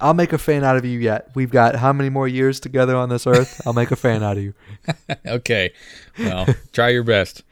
I'll 0.00 0.14
make 0.14 0.32
a 0.32 0.38
fan 0.38 0.64
out 0.64 0.76
of 0.76 0.84
you 0.84 0.98
yet. 0.98 1.30
We've 1.34 1.50
got 1.50 1.76
how 1.76 1.92
many 1.92 2.10
more 2.10 2.28
years 2.28 2.60
together 2.60 2.96
on 2.96 3.08
this 3.08 3.26
earth? 3.26 3.62
I'll 3.66 3.72
make 3.72 3.90
a 3.90 3.96
fan 3.96 4.22
out 4.22 4.36
of 4.36 4.42
you. 4.42 4.54
okay. 5.26 5.72
Well, 6.18 6.46
try 6.72 6.90
your 6.90 7.04
best. 7.04 7.42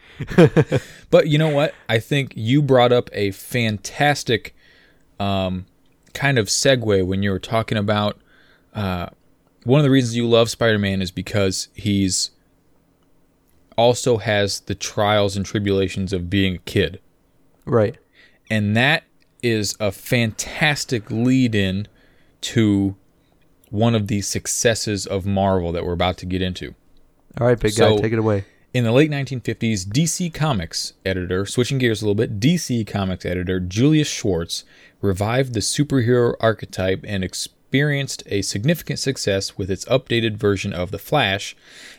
but 1.10 1.28
you 1.28 1.38
know 1.38 1.48
what? 1.48 1.74
I 1.88 1.98
think 1.98 2.34
you 2.36 2.60
brought 2.60 2.92
up 2.92 3.08
a 3.12 3.30
fantastic 3.30 4.54
um, 5.18 5.66
kind 6.14 6.38
of 6.38 6.48
segue 6.48 7.06
when 7.06 7.22
you 7.22 7.30
were 7.30 7.38
talking 7.38 7.78
about 7.78 8.20
uh, 8.74 9.06
one 9.64 9.78
of 9.78 9.84
the 9.84 9.90
reasons 9.90 10.16
you 10.16 10.28
love 10.28 10.50
Spider 10.50 10.78
Man 10.78 11.00
is 11.00 11.10
because 11.10 11.68
he's 11.74 12.32
also 13.76 14.18
has 14.18 14.60
the 14.60 14.74
trials 14.74 15.36
and 15.36 15.44
tribulations 15.46 16.12
of 16.12 16.30
being 16.30 16.56
a 16.56 16.58
kid. 16.58 17.00
Right. 17.64 17.96
And 18.50 18.76
that 18.76 19.04
is 19.42 19.76
a 19.80 19.90
fantastic 19.92 21.10
lead 21.10 21.54
in 21.54 21.88
to 22.42 22.96
one 23.70 23.94
of 23.94 24.08
the 24.08 24.20
successes 24.20 25.06
of 25.06 25.24
Marvel 25.24 25.72
that 25.72 25.84
we're 25.84 25.92
about 25.92 26.18
to 26.18 26.26
get 26.26 26.42
into. 26.42 26.74
All 27.40 27.46
right, 27.46 27.58
big 27.58 27.72
So- 27.72 27.96
guy, 27.96 28.02
take 28.02 28.12
it 28.12 28.18
away. 28.18 28.44
In 28.74 28.84
the 28.84 28.92
late 28.92 29.10
1950s, 29.10 29.84
DC 29.84 30.30
Comics 30.32 30.94
editor, 31.04 31.44
switching 31.44 31.76
gears 31.76 32.00
a 32.00 32.06
little 32.06 32.14
bit, 32.14 32.40
DC 32.40 32.86
Comics 32.86 33.26
editor 33.26 33.60
Julius 33.60 34.08
Schwartz 34.08 34.64
revived 35.02 35.52
the 35.52 35.60
superhero 35.60 36.34
archetype 36.40 37.04
and 37.06 37.22
experienced 37.72 38.22
a 38.26 38.42
significant 38.42 38.98
success 38.98 39.56
with 39.56 39.70
its 39.70 39.86
updated 39.86 40.36
version 40.36 40.74
of 40.74 40.90
The 40.90 40.98
Flash 40.98 41.56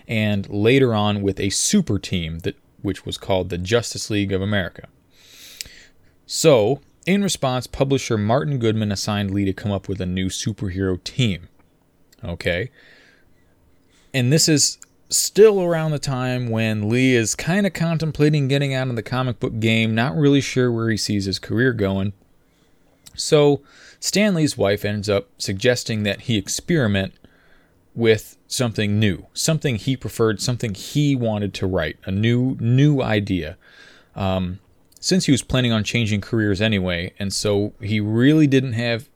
and 0.07 0.47
later 0.47 0.93
on 0.93 1.23
with 1.23 1.39
a 1.39 1.49
super 1.49 1.97
team 1.97 2.39
that 2.39 2.55
which 2.83 3.07
was 3.07 3.17
called 3.17 3.49
the 3.49 3.57
Justice 3.57 4.11
League 4.11 4.31
of 4.31 4.39
America. 4.39 4.87
So, 6.27 6.79
in 7.07 7.23
response, 7.23 7.65
publisher 7.65 8.19
Martin 8.19 8.59
Goodman 8.59 8.91
assigned 8.91 9.31
Lee 9.31 9.45
to 9.45 9.53
come 9.53 9.71
up 9.71 9.89
with 9.89 9.99
a 9.99 10.05
new 10.05 10.27
superhero 10.27 11.03
team. 11.03 11.49
Okay? 12.23 12.69
And 14.13 14.31
this 14.31 14.47
is 14.47 14.77
still 15.09 15.59
around 15.59 15.89
the 15.89 15.97
time 15.97 16.51
when 16.51 16.87
Lee 16.87 17.15
is 17.15 17.33
kind 17.33 17.65
of 17.65 17.73
contemplating 17.73 18.47
getting 18.47 18.75
out 18.75 18.89
of 18.89 18.95
the 18.95 19.01
comic 19.01 19.39
book 19.39 19.59
game, 19.59 19.95
not 19.95 20.15
really 20.15 20.41
sure 20.41 20.71
where 20.71 20.91
he 20.91 20.97
sees 20.97 21.25
his 21.25 21.39
career 21.39 21.73
going. 21.73 22.13
So, 23.15 23.61
Stanley's 23.99 24.57
wife 24.57 24.83
ends 24.83 25.09
up 25.09 25.29
suggesting 25.37 26.03
that 26.03 26.21
he 26.21 26.37
experiment 26.37 27.13
with 27.95 28.37
something 28.47 28.99
new, 28.99 29.27
something 29.33 29.75
he 29.75 29.95
preferred, 29.95 30.41
something 30.41 30.73
he 30.73 31.15
wanted 31.15 31.53
to 31.55 31.67
write, 31.67 31.97
a 32.05 32.11
new 32.11 32.57
new 32.59 33.01
idea. 33.01 33.57
Um, 34.15 34.59
since 34.99 35.25
he 35.25 35.31
was 35.31 35.41
planning 35.41 35.71
on 35.71 35.83
changing 35.83 36.21
careers 36.21 36.61
anyway, 36.61 37.13
and 37.19 37.33
so 37.33 37.73
he 37.81 37.99
really 37.99 38.47
didn't 38.47 38.73
have 38.73 39.09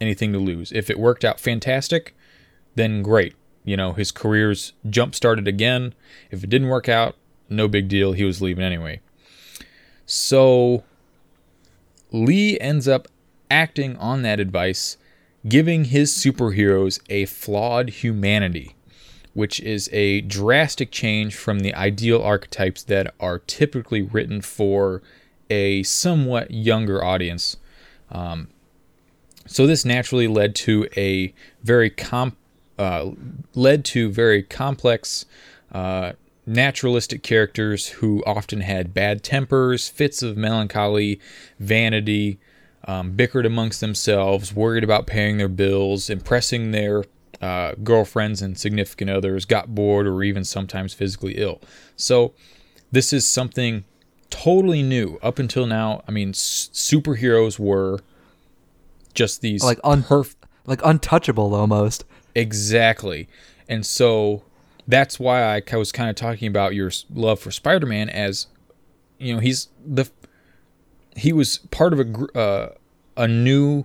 anything 0.00 0.32
to 0.32 0.38
lose. 0.38 0.72
If 0.72 0.88
it 0.90 0.98
worked 0.98 1.24
out 1.24 1.38
fantastic, 1.38 2.16
then 2.74 3.02
great. 3.02 3.34
You 3.64 3.76
know, 3.76 3.92
his 3.92 4.10
career's 4.10 4.72
jump 4.88 5.14
started 5.14 5.46
again. 5.46 5.94
If 6.30 6.42
it 6.42 6.50
didn't 6.50 6.68
work 6.68 6.88
out, 6.88 7.16
no 7.48 7.68
big 7.68 7.88
deal. 7.88 8.12
He 8.12 8.24
was 8.24 8.42
leaving 8.42 8.64
anyway. 8.64 9.00
So 10.06 10.82
Lee 12.12 12.60
ends 12.60 12.86
up 12.86 13.08
acting 13.50 13.96
on 13.96 14.22
that 14.22 14.38
advice, 14.38 14.96
giving 15.48 15.86
his 15.86 16.12
superheroes 16.12 17.00
a 17.08 17.24
flawed 17.24 17.88
humanity, 17.88 18.76
which 19.34 19.58
is 19.60 19.88
a 19.92 20.20
drastic 20.20 20.90
change 20.90 21.34
from 21.34 21.60
the 21.60 21.74
ideal 21.74 22.22
archetypes 22.22 22.82
that 22.84 23.14
are 23.18 23.38
typically 23.38 24.02
written 24.02 24.40
for 24.42 25.02
a 25.50 25.82
somewhat 25.82 26.50
younger 26.50 27.02
audience. 27.02 27.56
Um, 28.10 28.48
so 29.46 29.66
this 29.66 29.84
naturally 29.84 30.28
led 30.28 30.54
to 30.56 30.86
a 30.96 31.34
very 31.62 31.90
comp, 31.90 32.36
uh, 32.78 33.10
led 33.54 33.84
to 33.86 34.10
very 34.10 34.42
complex, 34.42 35.24
uh, 35.72 36.12
naturalistic 36.46 37.22
characters 37.22 37.88
who 37.88 38.22
often 38.26 38.60
had 38.60 38.92
bad 38.94 39.22
tempers, 39.22 39.88
fits 39.88 40.22
of 40.22 40.36
melancholy, 40.36 41.20
vanity, 41.58 42.38
um, 42.84 43.12
bickered 43.12 43.46
amongst 43.46 43.80
themselves, 43.80 44.54
worried 44.54 44.82
about 44.84 45.06
paying 45.06 45.38
their 45.38 45.48
bills, 45.48 46.10
impressing 46.10 46.72
their 46.72 47.04
uh, 47.40 47.74
girlfriends 47.82 48.42
and 48.42 48.58
significant 48.58 49.10
others, 49.10 49.44
got 49.44 49.74
bored, 49.74 50.06
or 50.06 50.22
even 50.22 50.44
sometimes 50.44 50.94
physically 50.94 51.34
ill. 51.34 51.60
So, 51.96 52.34
this 52.90 53.12
is 53.12 53.26
something 53.26 53.84
totally 54.30 54.82
new. 54.82 55.18
Up 55.22 55.38
until 55.38 55.66
now, 55.66 56.02
I 56.06 56.10
mean, 56.10 56.30
s- 56.30 56.70
superheroes 56.72 57.58
were 57.58 58.00
just 59.14 59.40
these 59.40 59.62
like 59.62 59.80
un- 59.84 60.04
like 60.66 60.80
untouchable 60.84 61.54
almost. 61.54 62.04
Exactly. 62.34 63.28
And 63.68 63.84
so 63.84 64.42
that's 64.86 65.18
why 65.18 65.56
I 65.56 65.76
was 65.76 65.92
kind 65.92 66.10
of 66.10 66.16
talking 66.16 66.48
about 66.48 66.74
your 66.74 66.90
love 67.14 67.40
for 67.40 67.50
Spider-Man 67.50 68.08
as 68.08 68.46
you 69.22 69.34
know, 69.34 69.40
he's 69.40 69.68
the 69.86 70.10
he 71.14 71.32
was 71.32 71.58
part 71.70 71.92
of 71.92 72.00
a 72.00 72.38
uh, 72.38 72.74
a 73.16 73.28
new 73.28 73.84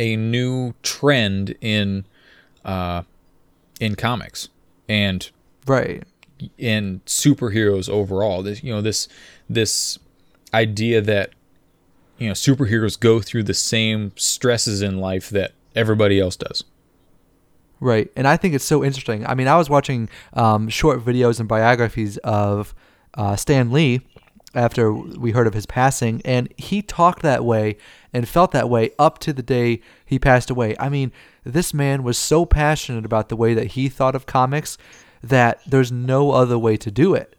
a 0.00 0.16
new 0.16 0.74
trend 0.82 1.54
in 1.60 2.04
uh 2.64 3.02
in 3.80 3.94
comics 3.96 4.48
and 4.88 5.30
right. 5.66 6.02
in 6.56 7.00
superheroes 7.06 7.88
overall. 7.88 8.42
This 8.42 8.64
you 8.64 8.72
know 8.72 8.80
this 8.80 9.08
this 9.48 9.98
idea 10.54 11.02
that 11.02 11.30
you 12.18 12.28
know 12.28 12.32
superheroes 12.32 12.98
go 12.98 13.20
through 13.20 13.42
the 13.42 13.54
same 13.54 14.12
stresses 14.16 14.80
in 14.80 14.98
life 15.00 15.28
that 15.28 15.52
everybody 15.74 16.18
else 16.18 16.36
does 16.36 16.64
right 17.80 18.10
and 18.16 18.26
i 18.26 18.36
think 18.36 18.54
it's 18.54 18.64
so 18.64 18.84
interesting. 18.84 19.26
I 19.26 19.34
mean 19.34 19.48
i 19.48 19.56
was 19.56 19.68
watching 19.68 20.08
um, 20.32 20.68
short 20.68 21.04
videos 21.04 21.40
and 21.40 21.48
biographies 21.48 22.16
of 22.18 22.74
uh, 23.14 23.36
stan 23.36 23.72
lee 23.72 24.00
after 24.54 24.92
we 24.92 25.32
heard 25.32 25.46
of 25.46 25.54
his 25.54 25.66
passing 25.66 26.22
and 26.24 26.52
he 26.56 26.80
talked 26.80 27.22
that 27.22 27.44
way 27.44 27.76
and 28.12 28.28
felt 28.28 28.52
that 28.52 28.70
way 28.70 28.90
up 28.98 29.18
to 29.18 29.32
the 29.32 29.42
day 29.42 29.80
he 30.04 30.18
passed 30.18 30.50
away. 30.50 30.76
I 30.78 30.88
mean 30.88 31.12
this 31.44 31.74
man 31.74 32.02
was 32.02 32.16
so 32.16 32.46
passionate 32.46 33.04
about 33.04 33.28
the 33.28 33.36
way 33.36 33.54
that 33.54 33.68
he 33.68 33.88
thought 33.88 34.14
of 34.14 34.26
comics 34.26 34.78
that 35.22 35.60
there's 35.66 35.90
no 35.90 36.30
other 36.30 36.58
way 36.58 36.76
to 36.76 36.90
do 36.90 37.14
it. 37.14 37.36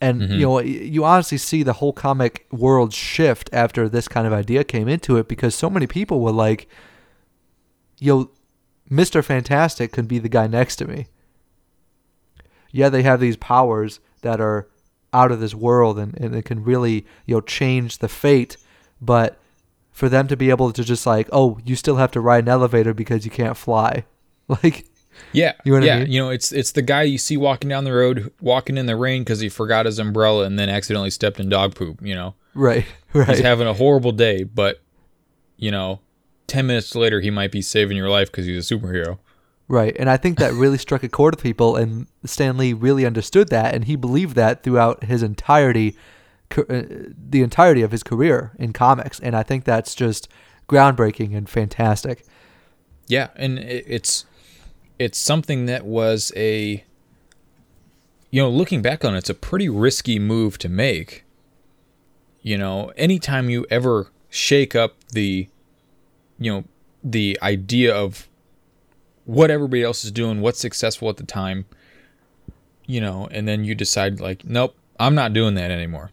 And 0.00 0.22
mm-hmm. 0.22 0.32
you 0.34 0.40
know 0.40 0.60
you 0.60 1.04
honestly 1.04 1.38
see 1.38 1.62
the 1.62 1.74
whole 1.74 1.92
comic 1.92 2.46
world 2.50 2.92
shift 2.92 3.50
after 3.52 3.88
this 3.88 4.06
kind 4.06 4.26
of 4.26 4.32
idea 4.32 4.62
came 4.64 4.88
into 4.88 5.16
it 5.16 5.28
because 5.28 5.54
so 5.54 5.68
many 5.68 5.86
people 5.86 6.20
were 6.20 6.32
like 6.32 6.68
yo 7.98 8.30
mr 8.90 9.24
fantastic 9.24 9.92
could 9.92 10.08
be 10.08 10.18
the 10.18 10.28
guy 10.28 10.46
next 10.46 10.76
to 10.76 10.86
me 10.86 11.06
yeah 12.70 12.88
they 12.88 13.02
have 13.02 13.20
these 13.20 13.36
powers 13.36 14.00
that 14.22 14.40
are 14.40 14.68
out 15.12 15.30
of 15.30 15.40
this 15.40 15.54
world 15.54 15.98
and, 15.98 16.18
and 16.18 16.34
it 16.34 16.44
can 16.44 16.62
really 16.62 17.06
you 17.26 17.34
know 17.34 17.40
change 17.40 17.98
the 17.98 18.08
fate 18.08 18.56
but 19.00 19.38
for 19.92 20.08
them 20.08 20.26
to 20.26 20.36
be 20.36 20.50
able 20.50 20.72
to 20.72 20.82
just 20.82 21.06
like 21.06 21.28
oh 21.32 21.58
you 21.64 21.76
still 21.76 21.96
have 21.96 22.10
to 22.10 22.20
ride 22.20 22.44
an 22.44 22.48
elevator 22.48 22.92
because 22.92 23.24
you 23.24 23.30
can't 23.30 23.56
fly 23.56 24.04
like 24.48 24.86
yeah, 25.32 25.52
you 25.64 25.78
know 25.78 25.84
yeah. 25.84 25.96
I 25.96 25.98
mean? 26.00 26.12
You 26.12 26.20
know, 26.22 26.30
it's 26.30 26.52
it's 26.52 26.72
the 26.72 26.82
guy 26.82 27.02
you 27.02 27.18
see 27.18 27.36
walking 27.36 27.68
down 27.68 27.84
the 27.84 27.92
road, 27.92 28.32
walking 28.40 28.76
in 28.76 28.86
the 28.86 28.96
rain 28.96 29.22
because 29.22 29.40
he 29.40 29.48
forgot 29.48 29.86
his 29.86 29.98
umbrella 29.98 30.44
and 30.44 30.58
then 30.58 30.68
accidentally 30.68 31.10
stepped 31.10 31.40
in 31.40 31.48
dog 31.48 31.74
poop. 31.74 32.00
You 32.02 32.14
know, 32.14 32.34
right, 32.54 32.86
right. 33.12 33.28
He's 33.28 33.40
having 33.40 33.66
a 33.66 33.74
horrible 33.74 34.12
day, 34.12 34.44
but 34.44 34.80
you 35.56 35.70
know, 35.70 36.00
ten 36.46 36.66
minutes 36.66 36.94
later 36.94 37.20
he 37.20 37.30
might 37.30 37.52
be 37.52 37.62
saving 37.62 37.96
your 37.96 38.10
life 38.10 38.30
because 38.30 38.46
he's 38.46 38.70
a 38.70 38.74
superhero. 38.74 39.18
Right, 39.66 39.96
and 39.98 40.10
I 40.10 40.18
think 40.18 40.38
that 40.38 40.52
really 40.52 40.76
struck 40.76 41.02
a 41.02 41.08
chord 41.08 41.36
with 41.36 41.42
people, 41.42 41.76
and 41.76 42.06
Stan 42.24 42.58
Lee 42.58 42.74
really 42.74 43.06
understood 43.06 43.48
that, 43.48 43.74
and 43.74 43.84
he 43.86 43.96
believed 43.96 44.36
that 44.36 44.62
throughout 44.62 45.04
his 45.04 45.22
entirety, 45.22 45.96
uh, 46.56 46.62
the 46.68 47.42
entirety 47.42 47.80
of 47.80 47.90
his 47.90 48.02
career 48.02 48.52
in 48.58 48.74
comics, 48.74 49.18
and 49.20 49.34
I 49.34 49.42
think 49.42 49.64
that's 49.64 49.94
just 49.94 50.28
groundbreaking 50.68 51.34
and 51.34 51.48
fantastic. 51.48 52.26
Yeah, 53.06 53.28
and 53.36 53.58
it's 53.58 54.26
it's 54.98 55.18
something 55.18 55.66
that 55.66 55.84
was 55.84 56.30
a 56.36 56.84
you 58.34 58.42
know, 58.42 58.50
looking 58.50 58.82
back 58.82 59.04
on 59.04 59.14
it, 59.14 59.18
it's 59.18 59.30
a 59.30 59.34
pretty 59.34 59.68
risky 59.68 60.18
move 60.18 60.58
to 60.58 60.68
make. 60.68 61.24
You 62.42 62.58
know, 62.58 62.92
anytime 62.96 63.48
you 63.48 63.64
ever 63.70 64.10
shake 64.28 64.74
up 64.74 64.96
the 65.12 65.48
you 66.38 66.52
know, 66.52 66.64
the 67.02 67.38
idea 67.42 67.94
of 67.94 68.28
what 69.24 69.50
everybody 69.50 69.82
else 69.82 70.04
is 70.04 70.10
doing, 70.10 70.40
what's 70.40 70.58
successful 70.58 71.08
at 71.08 71.16
the 71.16 71.24
time, 71.24 71.66
you 72.86 73.00
know, 73.00 73.28
and 73.30 73.48
then 73.48 73.64
you 73.64 73.74
decide 73.74 74.20
like, 74.20 74.44
nope, 74.44 74.76
I'm 74.98 75.14
not 75.14 75.32
doing 75.32 75.54
that 75.54 75.70
anymore. 75.70 76.10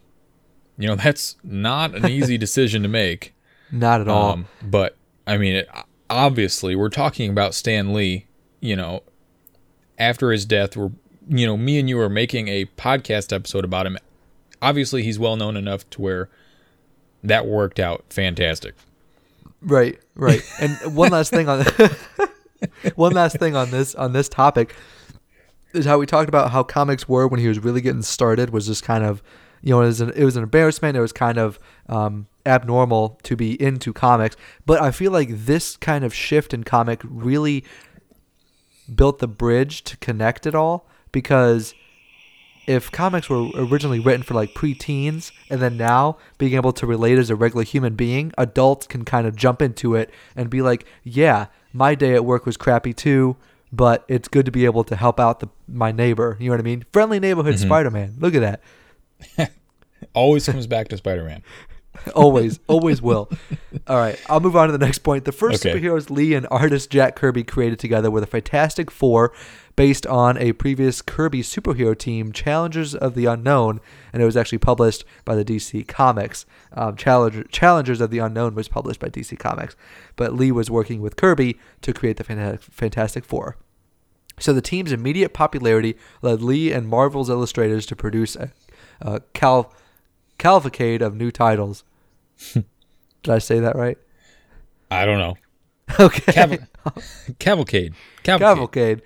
You 0.78 0.88
know, 0.88 0.96
that's 0.96 1.36
not 1.42 1.94
an 1.94 2.08
easy 2.08 2.38
decision 2.38 2.82
to 2.82 2.88
make. 2.88 3.34
Not 3.74 4.02
at 4.02 4.08
all. 4.08 4.32
Um, 4.32 4.48
but 4.62 4.98
I 5.26 5.38
mean, 5.38 5.54
it, 5.54 5.68
obviously, 6.10 6.76
we're 6.76 6.90
talking 6.90 7.30
about 7.30 7.54
Stan 7.54 7.94
Lee, 7.94 8.26
you 8.60 8.76
know, 8.76 9.02
after 9.96 10.30
his 10.30 10.44
death, 10.44 10.76
we're, 10.76 10.90
you 11.26 11.46
know, 11.46 11.56
me 11.56 11.78
and 11.78 11.88
you 11.88 11.98
are 11.98 12.10
making 12.10 12.48
a 12.48 12.66
podcast 12.66 13.32
episode 13.32 13.64
about 13.64 13.86
him. 13.86 13.96
Obviously, 14.60 15.02
he's 15.02 15.18
well 15.18 15.36
known 15.36 15.56
enough 15.56 15.88
to 15.88 16.02
where 16.02 16.28
that 17.24 17.46
worked 17.46 17.80
out 17.80 18.04
fantastic. 18.10 18.74
Right, 19.62 19.98
right. 20.14 20.42
And 20.60 20.94
one 20.94 21.10
last 21.12 21.30
thing 21.30 21.48
on 21.48 21.64
one 22.94 23.12
last 23.12 23.38
thing 23.38 23.56
on 23.56 23.70
this 23.70 23.94
on 23.94 24.12
this 24.12 24.28
topic 24.28 24.74
is 25.72 25.86
how 25.86 25.98
we 25.98 26.06
talked 26.06 26.28
about 26.28 26.50
how 26.50 26.62
comics 26.62 27.08
were 27.08 27.26
when 27.26 27.40
he 27.40 27.48
was 27.48 27.58
really 27.58 27.80
getting 27.80 28.02
started 28.02 28.50
was 28.50 28.66
just 28.66 28.82
kind 28.82 29.04
of 29.04 29.22
you 29.62 29.70
know 29.70 29.80
it 29.80 29.86
was 29.86 30.00
an, 30.00 30.10
it 30.10 30.24
was 30.24 30.36
an 30.36 30.42
embarrassment 30.42 30.96
it 30.96 31.00
was 31.00 31.12
kind 31.12 31.38
of 31.38 31.58
um, 31.88 32.26
abnormal 32.44 33.20
to 33.22 33.36
be 33.36 33.60
into 33.62 33.92
comics 33.92 34.36
but 34.66 34.80
i 34.82 34.90
feel 34.90 35.12
like 35.12 35.28
this 35.30 35.76
kind 35.76 36.04
of 36.04 36.12
shift 36.12 36.52
in 36.52 36.64
comic 36.64 37.00
really 37.04 37.64
built 38.94 39.20
the 39.20 39.28
bridge 39.28 39.82
to 39.84 39.96
connect 39.98 40.46
it 40.46 40.54
all 40.54 40.86
because 41.12 41.74
if 42.66 42.90
comics 42.92 43.28
were 43.28 43.48
originally 43.54 43.98
written 43.98 44.22
for 44.22 44.34
like 44.34 44.54
preteens 44.54 45.32
and 45.50 45.60
then 45.60 45.76
now 45.76 46.18
being 46.38 46.54
able 46.54 46.72
to 46.72 46.86
relate 46.86 47.18
as 47.18 47.30
a 47.30 47.36
regular 47.36 47.64
human 47.64 47.94
being, 47.94 48.32
adults 48.38 48.86
can 48.86 49.04
kind 49.04 49.26
of 49.26 49.34
jump 49.34 49.60
into 49.60 49.94
it 49.94 50.10
and 50.36 50.48
be 50.48 50.62
like, 50.62 50.84
yeah, 51.02 51.46
my 51.72 51.94
day 51.94 52.14
at 52.14 52.24
work 52.24 52.46
was 52.46 52.56
crappy 52.56 52.92
too, 52.92 53.36
but 53.72 54.04
it's 54.08 54.28
good 54.28 54.46
to 54.46 54.52
be 54.52 54.64
able 54.64 54.84
to 54.84 54.96
help 54.96 55.18
out 55.18 55.40
the 55.40 55.48
my 55.66 55.90
neighbor. 55.90 56.36
You 56.38 56.46
know 56.46 56.52
what 56.52 56.60
I 56.60 56.64
mean? 56.64 56.84
Friendly 56.92 57.18
neighborhood 57.18 57.54
mm-hmm. 57.54 57.66
Spider 57.66 57.90
Man. 57.90 58.14
Look 58.18 58.34
at 58.34 58.60
that. 59.36 59.52
Always 60.14 60.46
comes 60.46 60.66
back 60.66 60.88
to 60.88 60.96
Spider 60.96 61.24
Man. 61.24 61.42
always, 62.14 62.58
always 62.68 63.02
will. 63.02 63.30
All 63.86 63.98
right, 63.98 64.20
I'll 64.28 64.40
move 64.40 64.56
on 64.56 64.68
to 64.68 64.72
the 64.72 64.84
next 64.84 64.98
point. 64.98 65.24
The 65.24 65.32
first 65.32 65.64
okay. 65.64 65.78
superheroes 65.78 66.10
Lee 66.10 66.34
and 66.34 66.46
artist 66.50 66.90
Jack 66.90 67.16
Kirby 67.16 67.44
created 67.44 67.78
together 67.78 68.10
were 68.10 68.20
the 68.20 68.26
Fantastic 68.26 68.90
Four, 68.90 69.32
based 69.76 70.06
on 70.06 70.36
a 70.38 70.52
previous 70.52 71.02
Kirby 71.02 71.42
superhero 71.42 71.96
team, 71.96 72.32
Challengers 72.32 72.94
of 72.94 73.14
the 73.14 73.26
Unknown, 73.26 73.80
and 74.12 74.22
it 74.22 74.26
was 74.26 74.36
actually 74.36 74.58
published 74.58 75.04
by 75.24 75.34
the 75.34 75.44
DC 75.44 75.86
Comics. 75.86 76.46
Um, 76.72 76.96
Challenger, 76.96 77.44
Challengers 77.44 78.00
of 78.00 78.10
the 78.10 78.18
Unknown 78.18 78.54
was 78.54 78.68
published 78.68 79.00
by 79.00 79.08
DC 79.08 79.38
Comics, 79.38 79.76
but 80.16 80.34
Lee 80.34 80.52
was 80.52 80.70
working 80.70 81.00
with 81.00 81.16
Kirby 81.16 81.58
to 81.82 81.92
create 81.92 82.16
the 82.16 82.58
Fantastic 82.58 83.24
Four. 83.24 83.56
So 84.38 84.52
the 84.52 84.62
team's 84.62 84.92
immediate 84.92 85.34
popularity 85.34 85.96
led 86.20 86.42
Lee 86.42 86.72
and 86.72 86.88
Marvel's 86.88 87.30
illustrators 87.30 87.86
to 87.86 87.96
produce 87.96 88.34
a, 88.34 88.50
a 89.00 89.20
cal- 89.34 89.72
cavalcade 90.42 91.02
of 91.02 91.14
new 91.14 91.30
titles. 91.30 91.84
Did 92.52 92.64
I 93.28 93.38
say 93.38 93.60
that 93.60 93.76
right? 93.76 93.96
I 94.90 95.04
don't 95.04 95.18
know. 95.18 95.36
Okay. 96.00 96.32
Caval- 96.32 96.66
cavalcade. 97.38 97.94
Cavalcade. 98.24 98.40
Cavalcade. 98.40 99.02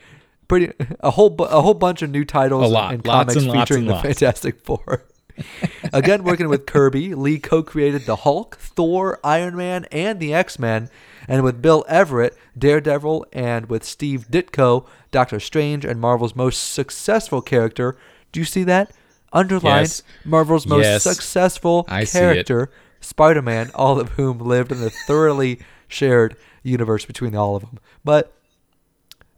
Pretty 0.49 0.73
a 1.01 1.11
whole 1.11 1.31
bu- 1.31 1.45
a 1.45 1.61
whole 1.61 1.75
bunch 1.75 2.01
of 2.03 2.11
new 2.11 2.25
titles 2.25 2.73
and 2.73 3.05
comics 3.05 3.37
and 3.37 3.53
featuring 3.53 3.87
the. 3.87 3.97
Fantastic 3.97 4.61
Four. 4.65 5.05
Again, 5.93 6.25
working 6.25 6.49
with 6.49 6.65
Kirby, 6.65 7.15
Lee 7.15 7.39
co-created 7.39 8.07
the 8.07 8.17
Hulk, 8.17 8.57
Thor, 8.57 9.21
Iron 9.23 9.55
Man, 9.55 9.85
and 9.93 10.19
the 10.19 10.33
X-Men, 10.33 10.89
and 11.29 11.43
with 11.43 11.61
Bill 11.61 11.85
Everett, 11.89 12.35
Daredevil, 12.57 13.27
and 13.35 13.69
with 13.69 13.85
Steve 13.85 14.29
Ditko, 14.31 14.87
Doctor 15.11 15.39
Strange, 15.39 15.85
and 15.85 16.01
Marvel's 16.01 16.35
most 16.35 16.73
successful 16.73 17.43
character. 17.43 17.99
Do 18.33 18.41
you 18.41 18.47
see 18.47 18.65
that? 18.65 18.93
Underlined. 19.37 19.83
Yes. 19.83 20.03
Marvel's 20.25 20.67
most 20.67 20.85
Yes. 20.85 21.03
successful 21.03 21.85
I 21.89 22.05
character, 22.07 22.71
Spider-Man, 23.01 23.71
all 23.75 24.01
of 24.01 24.11
whom 24.11 24.39
lived 24.39 24.73
in 24.73 24.83
a 24.83 24.91
thoroughly 25.07 25.61
shared 25.89 26.37
universe 26.63 27.05
between 27.05 27.37
all 27.37 27.55
of 27.57 27.63
them. 27.63 27.79
But 28.05 28.33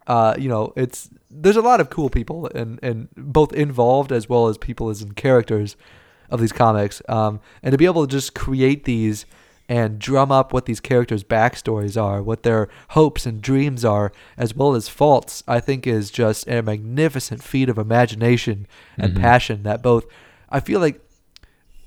uh, 0.06 0.34
you 0.38 0.48
know, 0.48 0.72
it's 0.76 1.10
there's 1.30 1.56
a 1.56 1.60
lot 1.62 1.80
of 1.80 1.90
cool 1.90 2.08
people 2.08 2.46
and 2.54 2.78
and 2.82 3.08
both 3.16 3.52
involved 3.52 4.10
as 4.12 4.28
well 4.28 4.48
as 4.48 4.56
people 4.56 4.88
as 4.88 5.02
in 5.02 5.12
characters 5.12 5.76
of 6.30 6.40
these 6.40 6.52
comics. 6.52 7.02
Um, 7.08 7.40
and 7.62 7.72
to 7.72 7.78
be 7.78 7.84
able 7.86 8.06
to 8.06 8.10
just 8.10 8.34
create 8.34 8.84
these 8.84 9.26
and 9.68 9.98
drum 9.98 10.32
up 10.32 10.52
what 10.52 10.64
these 10.64 10.80
characters' 10.80 11.22
backstories 11.22 12.00
are, 12.00 12.22
what 12.22 12.42
their 12.42 12.68
hopes 12.90 13.26
and 13.26 13.42
dreams 13.42 13.84
are, 13.84 14.10
as 14.36 14.54
well 14.54 14.74
as 14.74 14.88
faults, 14.88 15.42
I 15.46 15.60
think 15.60 15.86
is 15.86 16.10
just 16.10 16.48
a 16.48 16.62
magnificent 16.62 17.42
feat 17.42 17.68
of 17.68 17.76
imagination 17.76 18.66
and 18.96 19.14
passion 19.20 19.62
that 19.64 19.82
both 19.82 20.06
I 20.50 20.60
feel 20.60 20.80
like 20.80 21.00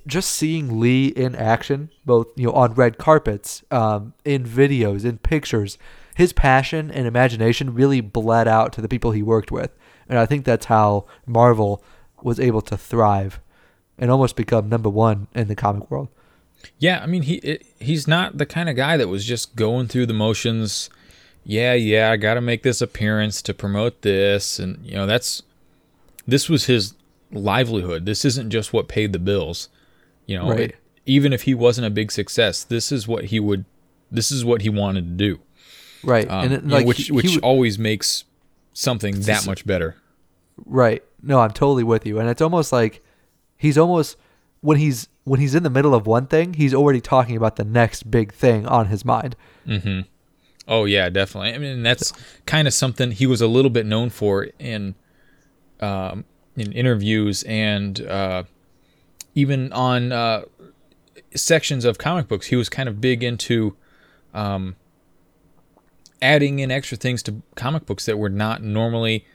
just 0.07 0.31
seeing 0.31 0.79
Lee 0.79 1.07
in 1.07 1.35
action, 1.35 1.89
both 2.05 2.27
you 2.35 2.47
know 2.47 2.53
on 2.53 2.73
red 2.73 2.97
carpets, 2.97 3.63
um, 3.71 4.13
in 4.25 4.43
videos, 4.43 5.05
in 5.05 5.17
pictures, 5.17 5.77
his 6.15 6.33
passion 6.33 6.91
and 6.91 7.07
imagination 7.07 7.73
really 7.73 8.01
bled 8.01 8.47
out 8.47 8.73
to 8.73 8.81
the 8.81 8.89
people 8.89 9.11
he 9.11 9.23
worked 9.23 9.51
with, 9.51 9.71
and 10.07 10.19
I 10.19 10.25
think 10.25 10.45
that's 10.45 10.65
how 10.65 11.05
Marvel 11.25 11.83
was 12.21 12.39
able 12.39 12.61
to 12.61 12.77
thrive 12.77 13.39
and 13.97 14.11
almost 14.11 14.35
become 14.35 14.69
number 14.69 14.89
one 14.89 15.27
in 15.33 15.47
the 15.47 15.55
comic 15.55 15.89
world. 15.89 16.09
Yeah, 16.79 17.01
I 17.01 17.05
mean 17.05 17.23
he 17.23 17.35
it, 17.35 17.65
he's 17.79 18.07
not 18.07 18.37
the 18.37 18.45
kind 18.45 18.69
of 18.69 18.75
guy 18.75 18.97
that 18.97 19.07
was 19.07 19.25
just 19.25 19.55
going 19.55 19.87
through 19.87 20.05
the 20.07 20.13
motions. 20.13 20.89
Yeah, 21.43 21.73
yeah, 21.73 22.11
I 22.11 22.17
got 22.17 22.35
to 22.35 22.41
make 22.41 22.63
this 22.63 22.81
appearance 22.81 23.41
to 23.43 23.53
promote 23.53 24.01
this 24.03 24.59
and 24.59 24.83
you 24.85 24.93
know 24.95 25.05
that's 25.05 25.43
this 26.27 26.49
was 26.49 26.65
his 26.65 26.93
livelihood. 27.31 28.05
This 28.05 28.25
isn't 28.25 28.49
just 28.51 28.73
what 28.73 28.87
paid 28.87 29.13
the 29.13 29.19
bills. 29.19 29.69
You 30.25 30.37
know, 30.37 30.49
Right. 30.49 30.59
it- 30.71 30.75
even 31.07 31.33
if 31.33 31.43
he 31.43 31.55
wasn't 31.55 31.87
a 31.87 31.89
big 31.89 32.11
success, 32.11 32.63
this 32.63 32.91
is 32.91 33.07
what 33.07 33.25
he 33.25 33.39
would 33.39 33.65
this 34.11 34.31
is 34.31 34.43
what 34.43 34.61
he 34.61 34.69
wanted 34.69 35.05
to 35.05 35.11
do. 35.25 35.39
Right, 36.03 36.29
Um, 36.29 36.43
and 36.45 36.53
it, 36.53 36.61
you 36.63 36.67
know, 36.67 36.83
which 36.83 36.97
he- 36.97 37.03
he 37.05 37.11
which 37.11 37.35
would- 37.35 37.43
always 37.43 37.79
makes 37.79 38.23
something 38.73 39.21
that 39.21 39.45
much 39.45 39.65
better. 39.65 39.95
Right. 40.65 41.03
No, 41.23 41.39
I'm 41.39 41.51
totally 41.51 41.83
with 41.83 42.05
you. 42.05 42.19
And 42.19 42.29
it's 42.29 42.41
almost 42.41 42.71
like 42.71 43.01
he's 43.57 43.77
almost 43.77 44.15
when 44.61 44.77
he's 44.77 45.07
when 45.23 45.39
he's 45.39 45.55
in 45.55 45.63
the 45.63 45.69
middle 45.69 45.93
of 45.93 46.07
one 46.07 46.27
thing, 46.27 46.53
he's 46.55 46.73
already 46.73 47.01
talking 47.01 47.35
about 47.37 47.55
the 47.55 47.63
next 47.63 48.09
big 48.09 48.33
thing 48.33 48.65
on 48.65 48.87
his 48.87 49.05
mind. 49.05 49.35
Oh 50.67 50.85
yeah, 50.85 51.09
definitely. 51.09 51.53
I 51.53 51.57
mean, 51.57 51.83
that's 51.83 52.13
kind 52.45 52.67
of 52.67 52.73
something 52.73 53.11
he 53.11 53.25
was 53.25 53.41
a 53.41 53.47
little 53.47 53.71
bit 53.71 53.85
known 53.85 54.09
for 54.09 54.47
in 54.59 54.95
um, 55.79 56.25
in 56.55 56.71
interviews 56.71 57.43
and 57.43 58.01
uh, 58.01 58.43
even 59.35 59.71
on 59.73 60.11
uh, 60.11 60.43
sections 61.35 61.85
of 61.85 61.97
comic 61.97 62.27
books. 62.27 62.47
He 62.47 62.55
was 62.55 62.69
kind 62.69 62.87
of 62.87 63.01
big 63.01 63.23
into 63.23 63.75
um, 64.33 64.75
adding 66.21 66.59
in 66.59 66.71
extra 66.71 66.97
things 66.97 67.23
to 67.23 67.41
comic 67.55 67.85
books 67.85 68.05
that 68.05 68.17
were 68.17 68.29
not 68.29 68.61
normally 68.61 69.25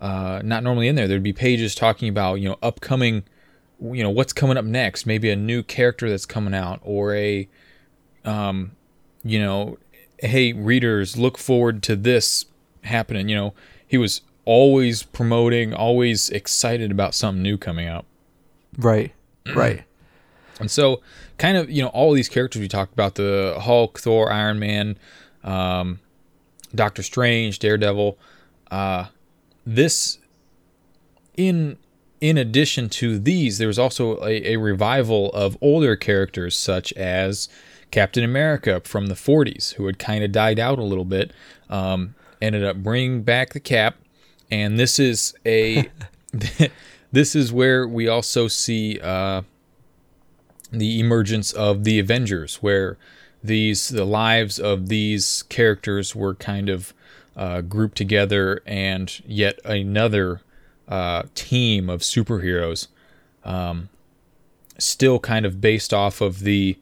uh, 0.00 0.42
not 0.44 0.62
normally 0.62 0.88
in 0.88 0.94
there. 0.94 1.08
There'd 1.08 1.22
be 1.22 1.32
pages 1.32 1.74
talking 1.74 2.08
about 2.08 2.34
you 2.34 2.48
know 2.48 2.58
upcoming, 2.62 3.24
you 3.80 4.02
know 4.02 4.10
what's 4.10 4.32
coming 4.32 4.56
up 4.56 4.64
next, 4.64 5.06
maybe 5.06 5.30
a 5.30 5.36
new 5.36 5.62
character 5.62 6.08
that's 6.08 6.26
coming 6.26 6.54
out, 6.54 6.80
or 6.82 7.14
a 7.14 7.48
um, 8.24 8.72
you 9.22 9.38
know, 9.38 9.78
hey 10.18 10.52
readers, 10.52 11.16
look 11.16 11.38
forward 11.38 11.82
to 11.84 11.96
this 11.96 12.46
happening. 12.82 13.28
You 13.28 13.36
know, 13.36 13.54
he 13.86 13.98
was 13.98 14.22
always 14.44 15.02
promoting, 15.02 15.74
always 15.74 16.30
excited 16.30 16.90
about 16.90 17.14
something 17.14 17.42
new 17.42 17.58
coming 17.58 17.86
out. 17.86 18.06
Right. 18.78 19.12
Right. 19.54 19.84
And 20.58 20.70
so, 20.70 21.02
kind 21.36 21.58
of, 21.58 21.68
you 21.70 21.82
know, 21.82 21.88
all 21.88 22.14
these 22.14 22.30
characters 22.30 22.60
we 22.60 22.66
talked 22.66 22.94
about 22.94 23.16
the 23.16 23.58
Hulk, 23.60 23.98
Thor, 24.00 24.32
Iron 24.32 24.58
Man, 24.58 24.96
um, 25.44 26.00
Doctor 26.74 27.02
Strange, 27.02 27.58
Daredevil. 27.58 28.18
Uh, 28.70 29.08
this, 29.66 30.16
in 31.36 31.76
in 32.20 32.38
addition 32.38 32.88
to 32.88 33.18
these, 33.18 33.58
there 33.58 33.68
was 33.68 33.78
also 33.78 34.16
a, 34.24 34.54
a 34.54 34.56
revival 34.56 35.30
of 35.32 35.56
older 35.60 35.96
characters 35.96 36.56
such 36.56 36.92
as 36.94 37.48
Captain 37.90 38.24
America 38.24 38.80
from 38.84 39.06
the 39.06 39.14
40s, 39.14 39.74
who 39.74 39.86
had 39.86 39.98
kind 39.98 40.24
of 40.24 40.32
died 40.32 40.58
out 40.58 40.78
a 40.78 40.84
little 40.84 41.04
bit. 41.04 41.32
Um, 41.68 42.14
ended 42.40 42.64
up 42.64 42.76
bringing 42.76 43.22
back 43.22 43.52
the 43.52 43.60
Cap, 43.60 43.96
and 44.50 44.78
this 44.78 44.98
is 44.98 45.34
a 45.44 45.90
this 47.12 47.34
is 47.34 47.52
where 47.52 47.86
we 47.86 48.08
also 48.08 48.48
see. 48.48 49.00
Uh, 49.00 49.42
the 50.72 51.00
emergence 51.00 51.52
of 51.52 51.84
the 51.84 51.98
Avengers, 51.98 52.56
where 52.56 52.96
these 53.42 53.88
the 53.88 54.04
lives 54.04 54.58
of 54.58 54.88
these 54.88 55.44
characters 55.44 56.14
were 56.14 56.34
kind 56.34 56.68
of 56.68 56.92
uh, 57.36 57.60
grouped 57.60 57.96
together, 57.96 58.62
and 58.66 59.22
yet 59.26 59.58
another 59.64 60.40
uh, 60.88 61.24
team 61.34 61.90
of 61.90 62.00
superheroes, 62.00 62.88
um, 63.44 63.88
still 64.78 65.18
kind 65.18 65.46
of 65.46 65.60
based 65.60 65.92
off 65.92 66.20
of 66.20 66.40
the 66.40 66.78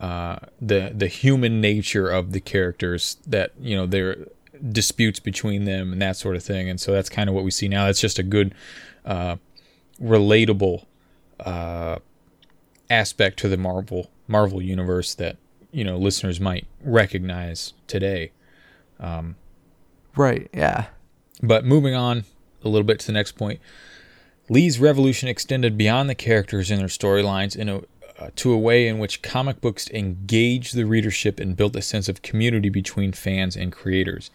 uh, 0.00 0.38
the 0.60 0.92
the 0.94 1.08
human 1.08 1.60
nature 1.60 2.08
of 2.08 2.32
the 2.32 2.40
characters 2.40 3.18
that 3.26 3.52
you 3.60 3.76
know 3.76 3.86
their 3.86 4.26
disputes 4.70 5.20
between 5.20 5.64
them 5.64 5.92
and 5.92 6.02
that 6.02 6.16
sort 6.16 6.36
of 6.36 6.42
thing, 6.42 6.68
and 6.68 6.80
so 6.80 6.92
that's 6.92 7.08
kind 7.08 7.28
of 7.28 7.34
what 7.34 7.44
we 7.44 7.50
see 7.50 7.68
now. 7.68 7.86
That's 7.86 8.00
just 8.00 8.18
a 8.18 8.22
good, 8.22 8.54
uh, 9.04 9.36
relatable 10.00 10.84
uh, 11.40 11.96
aspect 12.88 13.38
to 13.40 13.48
the 13.48 13.56
Marvel 13.56 14.10
Marvel 14.26 14.62
universe 14.62 15.14
that 15.14 15.36
you 15.72 15.84
know 15.84 15.96
listeners 15.96 16.40
might 16.40 16.66
recognize 16.82 17.74
today. 17.86 18.32
Right. 20.16 20.48
Yeah. 20.52 20.86
But 21.42 21.64
moving 21.64 21.94
on 21.94 22.24
a 22.62 22.68
little 22.68 22.86
bit 22.86 23.00
to 23.00 23.06
the 23.06 23.12
next 23.12 23.32
point, 23.32 23.60
Lee's 24.48 24.78
revolution 24.78 25.28
extended 25.28 25.78
beyond 25.78 26.10
the 26.10 26.14
characters 26.14 26.70
and 26.70 26.80
their 26.80 26.88
storylines 26.88 27.56
in 27.56 27.68
a 27.68 27.82
uh, 28.18 28.28
to 28.36 28.52
a 28.52 28.58
way 28.58 28.86
in 28.86 28.98
which 28.98 29.22
comic 29.22 29.62
books 29.62 29.88
engaged 29.90 30.74
the 30.74 30.84
readership 30.84 31.40
and 31.40 31.56
built 31.56 31.74
a 31.74 31.80
sense 31.80 32.06
of 32.06 32.20
community 32.20 32.68
between 32.68 33.12
fans 33.12 33.56
and 33.56 33.72
creators. 33.72 34.30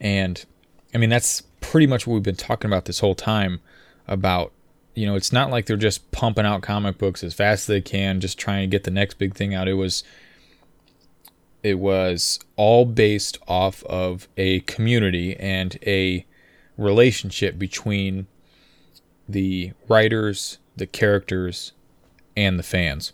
And 0.00 0.44
I 0.92 0.98
mean 0.98 1.10
that's 1.10 1.42
pretty 1.60 1.86
much 1.86 2.06
what 2.06 2.14
we've 2.14 2.22
been 2.22 2.34
talking 2.34 2.68
about 2.68 2.86
this 2.86 2.98
whole 2.98 3.14
time 3.14 3.60
about 4.08 4.52
you 4.94 5.06
know, 5.06 5.14
it's 5.14 5.32
not 5.32 5.50
like 5.50 5.66
they're 5.66 5.76
just 5.76 6.10
pumping 6.10 6.44
out 6.44 6.62
comic 6.62 6.98
books 6.98 7.22
as 7.22 7.32
fast 7.32 7.62
as 7.62 7.66
they 7.68 7.80
can, 7.80 8.20
just 8.20 8.38
trying 8.38 8.62
to 8.62 8.66
get 8.66 8.84
the 8.84 8.90
next 8.90 9.14
big 9.14 9.34
thing 9.34 9.54
out. 9.54 9.68
It 9.68 9.74
was 9.74 10.02
it 11.62 11.78
was 11.78 12.40
all 12.56 12.84
based 12.84 13.38
off 13.46 13.84
of 13.84 14.28
a 14.36 14.60
community 14.60 15.36
and 15.36 15.78
a 15.86 16.24
relationship 16.80 17.58
between 17.58 18.26
the 19.28 19.72
writers, 19.88 20.58
the 20.76 20.86
characters, 20.86 21.72
and 22.36 22.58
the 22.58 22.62
fans. 22.62 23.12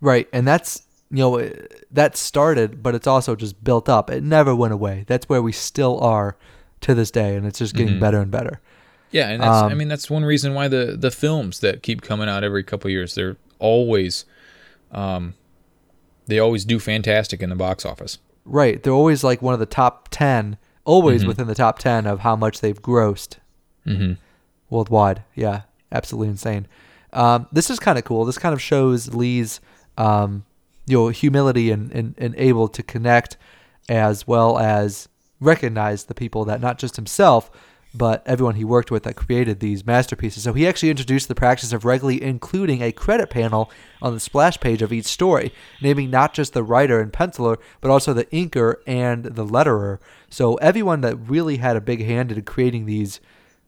Right. 0.00 0.28
And 0.32 0.46
that's 0.46 0.82
you 1.10 1.18
know 1.18 1.50
that 1.90 2.16
started, 2.16 2.82
but 2.82 2.94
it's 2.94 3.06
also 3.06 3.34
just 3.34 3.62
built 3.64 3.88
up. 3.88 4.10
It 4.10 4.22
never 4.22 4.54
went 4.54 4.72
away. 4.72 5.04
That's 5.06 5.28
where 5.28 5.42
we 5.42 5.52
still 5.52 5.98
are 6.00 6.36
to 6.82 6.94
this 6.94 7.10
day, 7.10 7.36
and 7.36 7.46
it's 7.46 7.58
just 7.58 7.74
getting 7.74 7.98
better 7.98 8.20
and 8.20 8.30
better. 8.30 8.60
Yeah, 9.10 9.28
and 9.28 9.42
that's, 9.42 9.50
I 9.50 9.72
Um, 9.72 9.76
mean 9.76 9.88
that's 9.88 10.08
one 10.08 10.24
reason 10.24 10.54
why 10.54 10.68
the 10.68 10.96
the 10.98 11.10
films 11.10 11.60
that 11.60 11.82
keep 11.82 12.00
coming 12.00 12.28
out 12.28 12.44
every 12.44 12.62
couple 12.62 12.88
of 12.88 12.92
years 12.92 13.16
they're 13.16 13.36
always, 13.58 14.24
um, 14.92 15.34
they 16.26 16.38
always 16.38 16.64
do 16.64 16.78
fantastic 16.78 17.42
in 17.42 17.50
the 17.50 17.56
box 17.56 17.84
office. 17.84 18.18
Right. 18.44 18.80
They're 18.82 18.92
always 18.92 19.22
like 19.24 19.42
one 19.42 19.52
of 19.52 19.60
the 19.60 19.66
top 19.66 20.08
10, 20.12 20.56
always 20.90 21.24
within 21.24 21.46
the 21.46 21.54
top 21.54 21.78
10 21.78 22.06
of 22.06 22.20
how 22.20 22.34
much 22.36 22.60
they've 22.60 22.82
grossed 22.82 23.36
Mm-hmm. 23.86 24.12
worldwide. 24.68 25.22
Yeah. 25.34 25.62
Absolutely 25.92 26.28
insane. 26.28 26.66
Um, 27.12 27.46
this 27.50 27.70
is 27.70 27.78
kind 27.80 27.98
of 27.98 28.04
cool. 28.04 28.24
This 28.24 28.38
kind 28.38 28.52
of 28.52 28.60
shows 28.62 29.12
Lee's, 29.14 29.60
um, 29.96 30.44
you 30.86 30.96
know, 30.98 31.08
humility 31.08 31.70
and, 31.70 31.90
and, 31.92 32.14
and 32.18 32.34
able 32.36 32.68
to 32.68 32.82
connect 32.82 33.36
as 33.88 34.26
well 34.26 34.58
as 34.58 35.08
recognize 35.40 36.04
the 36.04 36.14
people 36.14 36.44
that 36.44 36.60
not 36.60 36.78
just 36.78 36.96
himself, 36.96 37.50
but 37.92 38.22
everyone 38.26 38.54
he 38.54 38.64
worked 38.64 38.90
with 38.90 39.02
that 39.02 39.16
created 39.16 39.60
these 39.60 39.84
masterpieces. 39.84 40.44
So 40.44 40.52
he 40.52 40.66
actually 40.66 40.90
introduced 40.90 41.28
the 41.28 41.34
practice 41.34 41.72
of 41.72 41.84
regularly 41.84 42.22
including 42.22 42.82
a 42.82 42.92
credit 42.92 43.30
panel 43.30 43.70
on 44.00 44.14
the 44.14 44.20
splash 44.20 44.60
page 44.60 44.82
of 44.82 44.92
each 44.92 45.06
story, 45.06 45.52
naming 45.80 46.10
not 46.10 46.32
just 46.32 46.52
the 46.52 46.62
writer 46.62 47.00
and 47.00 47.12
penciler, 47.12 47.58
but 47.80 47.90
also 47.90 48.12
the 48.12 48.26
inker 48.26 48.76
and 48.86 49.24
the 49.24 49.44
letterer. 49.44 49.98
So 50.28 50.54
everyone 50.56 51.00
that 51.00 51.16
really 51.16 51.56
had 51.56 51.76
a 51.76 51.80
big 51.80 52.04
hand 52.04 52.30
in 52.30 52.42
creating 52.42 52.86
these 52.86 53.20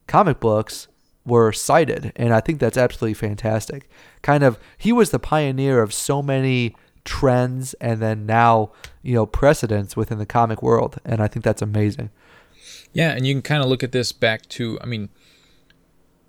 comic 0.07 0.39
books 0.39 0.89
were 1.25 1.53
cited, 1.53 2.13
and 2.17 2.35
I 2.35 2.41
think 2.41 2.59
that's 2.59 2.77
absolutely 2.77 3.15
fantastic. 3.15 3.89
Kind 4.23 4.43
of, 4.43 4.59
he 4.77 4.93
was 4.93 5.11
the 5.11 5.21
pioneer 5.21 5.81
of 5.81 5.95
so 5.95 6.21
many 6.21 6.75
trends 7.05 7.75
and 7.75 8.01
then 8.01 8.27
now, 8.27 8.73
you 9.03 9.15
know, 9.15 9.27
precedents 9.27 9.97
within 9.97 10.19
the 10.19 10.27
comic 10.27 10.63
world, 10.63 10.99
and 11.05 11.21
I 11.23 11.29
think 11.29 11.45
that's 11.45 11.63
amazing. 11.63 12.11
Yeah, 12.93 13.13
and 13.13 13.27
you 13.27 13.35
can 13.35 13.43
kind 13.43 13.63
of 13.63 13.69
look 13.69 13.83
at 13.83 13.93
this 13.93 14.13
back 14.13 14.49
to 14.51 14.79
I 14.81 14.87
mean 14.87 15.09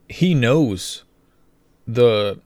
he 0.08 0.34
knows 0.34 1.04
the 1.88 2.40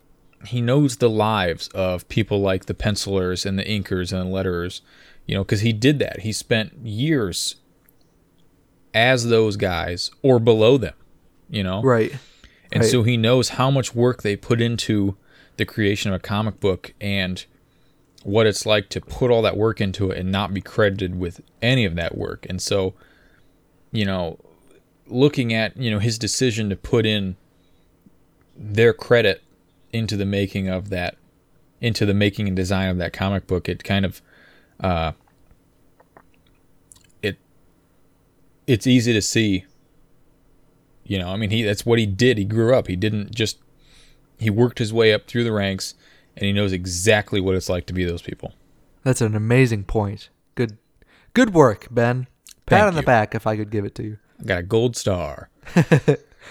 he 0.45 0.61
knows 0.61 0.97
the 0.97 1.09
lives 1.09 1.67
of 1.69 2.07
people 2.09 2.41
like 2.41 2.65
the 2.65 2.73
pencilers 2.73 3.45
and 3.45 3.57
the 3.57 3.63
inkers 3.63 4.11
and 4.11 4.21
the 4.21 4.35
letterers, 4.35 4.81
you 5.25 5.35
know, 5.35 5.43
cuz 5.43 5.61
he 5.61 5.73
did 5.73 5.99
that. 5.99 6.21
He 6.21 6.31
spent 6.31 6.73
years 6.83 7.55
as 8.93 9.27
those 9.27 9.57
guys 9.57 10.09
or 10.21 10.39
below 10.39 10.77
them, 10.77 10.93
you 11.49 11.63
know. 11.63 11.81
Right. 11.81 12.13
And 12.71 12.81
right. 12.81 12.91
so 12.91 13.03
he 13.03 13.17
knows 13.17 13.49
how 13.49 13.71
much 13.71 13.95
work 13.95 14.23
they 14.23 14.35
put 14.35 14.61
into 14.61 15.15
the 15.57 15.65
creation 15.65 16.11
of 16.11 16.15
a 16.15 16.23
comic 16.23 16.59
book 16.59 16.93
and 16.99 17.45
what 18.23 18.45
it's 18.45 18.65
like 18.65 18.89
to 18.89 19.01
put 19.01 19.31
all 19.31 19.41
that 19.41 19.57
work 19.57 19.79
into 19.79 20.11
it 20.11 20.17
and 20.17 20.31
not 20.31 20.53
be 20.53 20.61
credited 20.61 21.17
with 21.17 21.41
any 21.61 21.85
of 21.85 21.95
that 21.95 22.17
work. 22.17 22.45
And 22.49 22.61
so 22.61 22.93
you 23.91 24.05
know, 24.05 24.39
looking 25.07 25.53
at, 25.53 25.77
you 25.77 25.89
know, 25.91 25.99
his 25.99 26.17
decision 26.17 26.69
to 26.69 26.75
put 26.75 27.05
in 27.05 27.35
their 28.55 28.93
credit 28.93 29.43
into 29.91 30.17
the 30.17 30.25
making 30.25 30.67
of 30.67 30.89
that 30.89 31.15
into 31.79 32.05
the 32.05 32.13
making 32.13 32.47
and 32.47 32.55
design 32.55 32.89
of 32.89 32.97
that 32.97 33.13
comic 33.13 33.47
book, 33.47 33.69
it 33.69 33.83
kind 33.83 34.05
of 34.05 34.21
uh 34.79 35.11
it 37.21 37.37
it's 38.65 38.87
easy 38.87 39.13
to 39.13 39.21
see 39.21 39.65
you 41.03 41.17
know, 41.17 41.29
I 41.29 41.37
mean 41.37 41.51
he 41.51 41.63
that's 41.63 41.85
what 41.85 41.99
he 41.99 42.05
did. 42.05 42.37
He 42.37 42.43
grew 42.45 42.75
up. 42.75 42.87
He 42.87 42.95
didn't 42.95 43.33
just 43.33 43.59
he 44.37 44.49
worked 44.49 44.79
his 44.79 44.93
way 44.93 45.13
up 45.13 45.27
through 45.27 45.43
the 45.43 45.53
ranks 45.53 45.93
and 46.35 46.45
he 46.45 46.53
knows 46.53 46.73
exactly 46.73 47.41
what 47.41 47.55
it's 47.55 47.69
like 47.69 47.85
to 47.87 47.93
be 47.93 48.05
those 48.05 48.21
people. 48.21 48.53
That's 49.03 49.21
an 49.21 49.35
amazing 49.35 49.85
point. 49.85 50.29
Good 50.55 50.77
good 51.33 51.53
work, 51.53 51.87
Ben. 51.89 52.27
Pat 52.67 52.79
Thank 52.81 52.87
on 52.87 52.93
the 52.95 53.01
you. 53.01 53.05
back 53.05 53.33
if 53.33 53.47
I 53.47 53.55
could 53.55 53.71
give 53.71 53.85
it 53.85 53.95
to 53.95 54.03
you. 54.03 54.17
I 54.41 54.43
got 54.43 54.59
a 54.59 54.63
gold 54.63 54.95
star. 54.95 55.49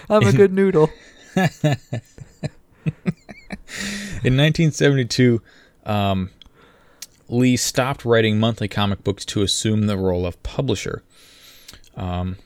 I'm 0.09 0.27
a 0.27 0.33
good 0.33 0.51
noodle. 0.51 0.89
In 4.23 4.35
1972, 4.35 5.41
um, 5.85 6.31
Lee 7.29 7.55
stopped 7.55 8.03
writing 8.03 8.39
monthly 8.39 8.67
comic 8.67 9.03
books 9.03 9.25
to 9.25 9.43
assume 9.43 9.85
the 9.85 9.97
role 9.97 10.25
of 10.25 10.41
publisher. 10.41 11.03
Um, 11.95 12.37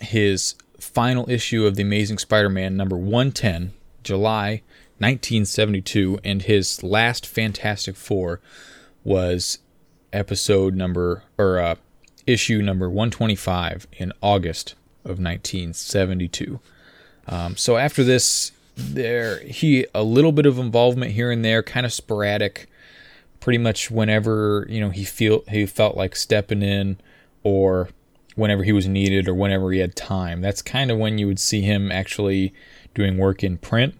his 0.00 0.54
final 0.78 1.28
issue 1.30 1.64
of 1.66 1.76
The 1.76 1.82
Amazing 1.82 2.18
Spider 2.18 2.50
Man, 2.50 2.76
number 2.76 2.96
110, 2.96 3.72
July 4.02 4.62
1972, 4.98 6.20
and 6.22 6.42
his 6.42 6.82
last 6.82 7.26
Fantastic 7.26 7.96
Four 7.96 8.40
was 9.02 9.58
episode 10.12 10.74
number, 10.74 11.22
or 11.38 11.58
uh, 11.58 11.74
issue 12.26 12.62
number 12.62 12.88
125 12.88 13.86
in 13.92 14.12
August 14.22 14.74
of 15.04 15.18
1972. 15.20 16.60
Um, 17.26 17.56
so 17.56 17.76
after 17.76 18.04
this, 18.04 18.52
there 18.76 19.38
he 19.40 19.86
a 19.94 20.02
little 20.02 20.32
bit 20.32 20.46
of 20.46 20.58
involvement 20.58 21.12
here 21.12 21.30
and 21.30 21.44
there, 21.44 21.62
kind 21.62 21.86
of 21.86 21.92
sporadic. 21.92 22.68
Pretty 23.40 23.58
much 23.58 23.90
whenever 23.90 24.66
you 24.70 24.80
know 24.80 24.88
he 24.90 25.04
feel 25.04 25.42
he 25.48 25.66
felt 25.66 25.96
like 25.96 26.16
stepping 26.16 26.62
in, 26.62 26.96
or 27.42 27.88
whenever 28.36 28.62
he 28.64 28.72
was 28.72 28.88
needed, 28.88 29.28
or 29.28 29.34
whenever 29.34 29.70
he 29.70 29.80
had 29.80 29.94
time. 29.94 30.40
That's 30.40 30.62
kind 30.62 30.90
of 30.90 30.98
when 30.98 31.18
you 31.18 31.26
would 31.26 31.38
see 31.38 31.60
him 31.60 31.92
actually 31.92 32.54
doing 32.94 33.18
work 33.18 33.44
in 33.44 33.58
print. 33.58 33.94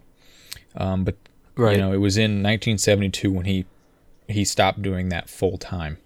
Um, 0.76 1.04
but 1.04 1.16
Right. 1.56 1.76
you 1.76 1.78
know, 1.82 1.92
it 1.92 1.98
was 1.98 2.16
in 2.16 2.42
1972 2.42 3.30
when 3.30 3.44
he 3.44 3.64
he 4.28 4.44
stopped 4.44 4.80
doing 4.82 5.10
that 5.10 5.28
full 5.28 5.58
time. 5.58 5.98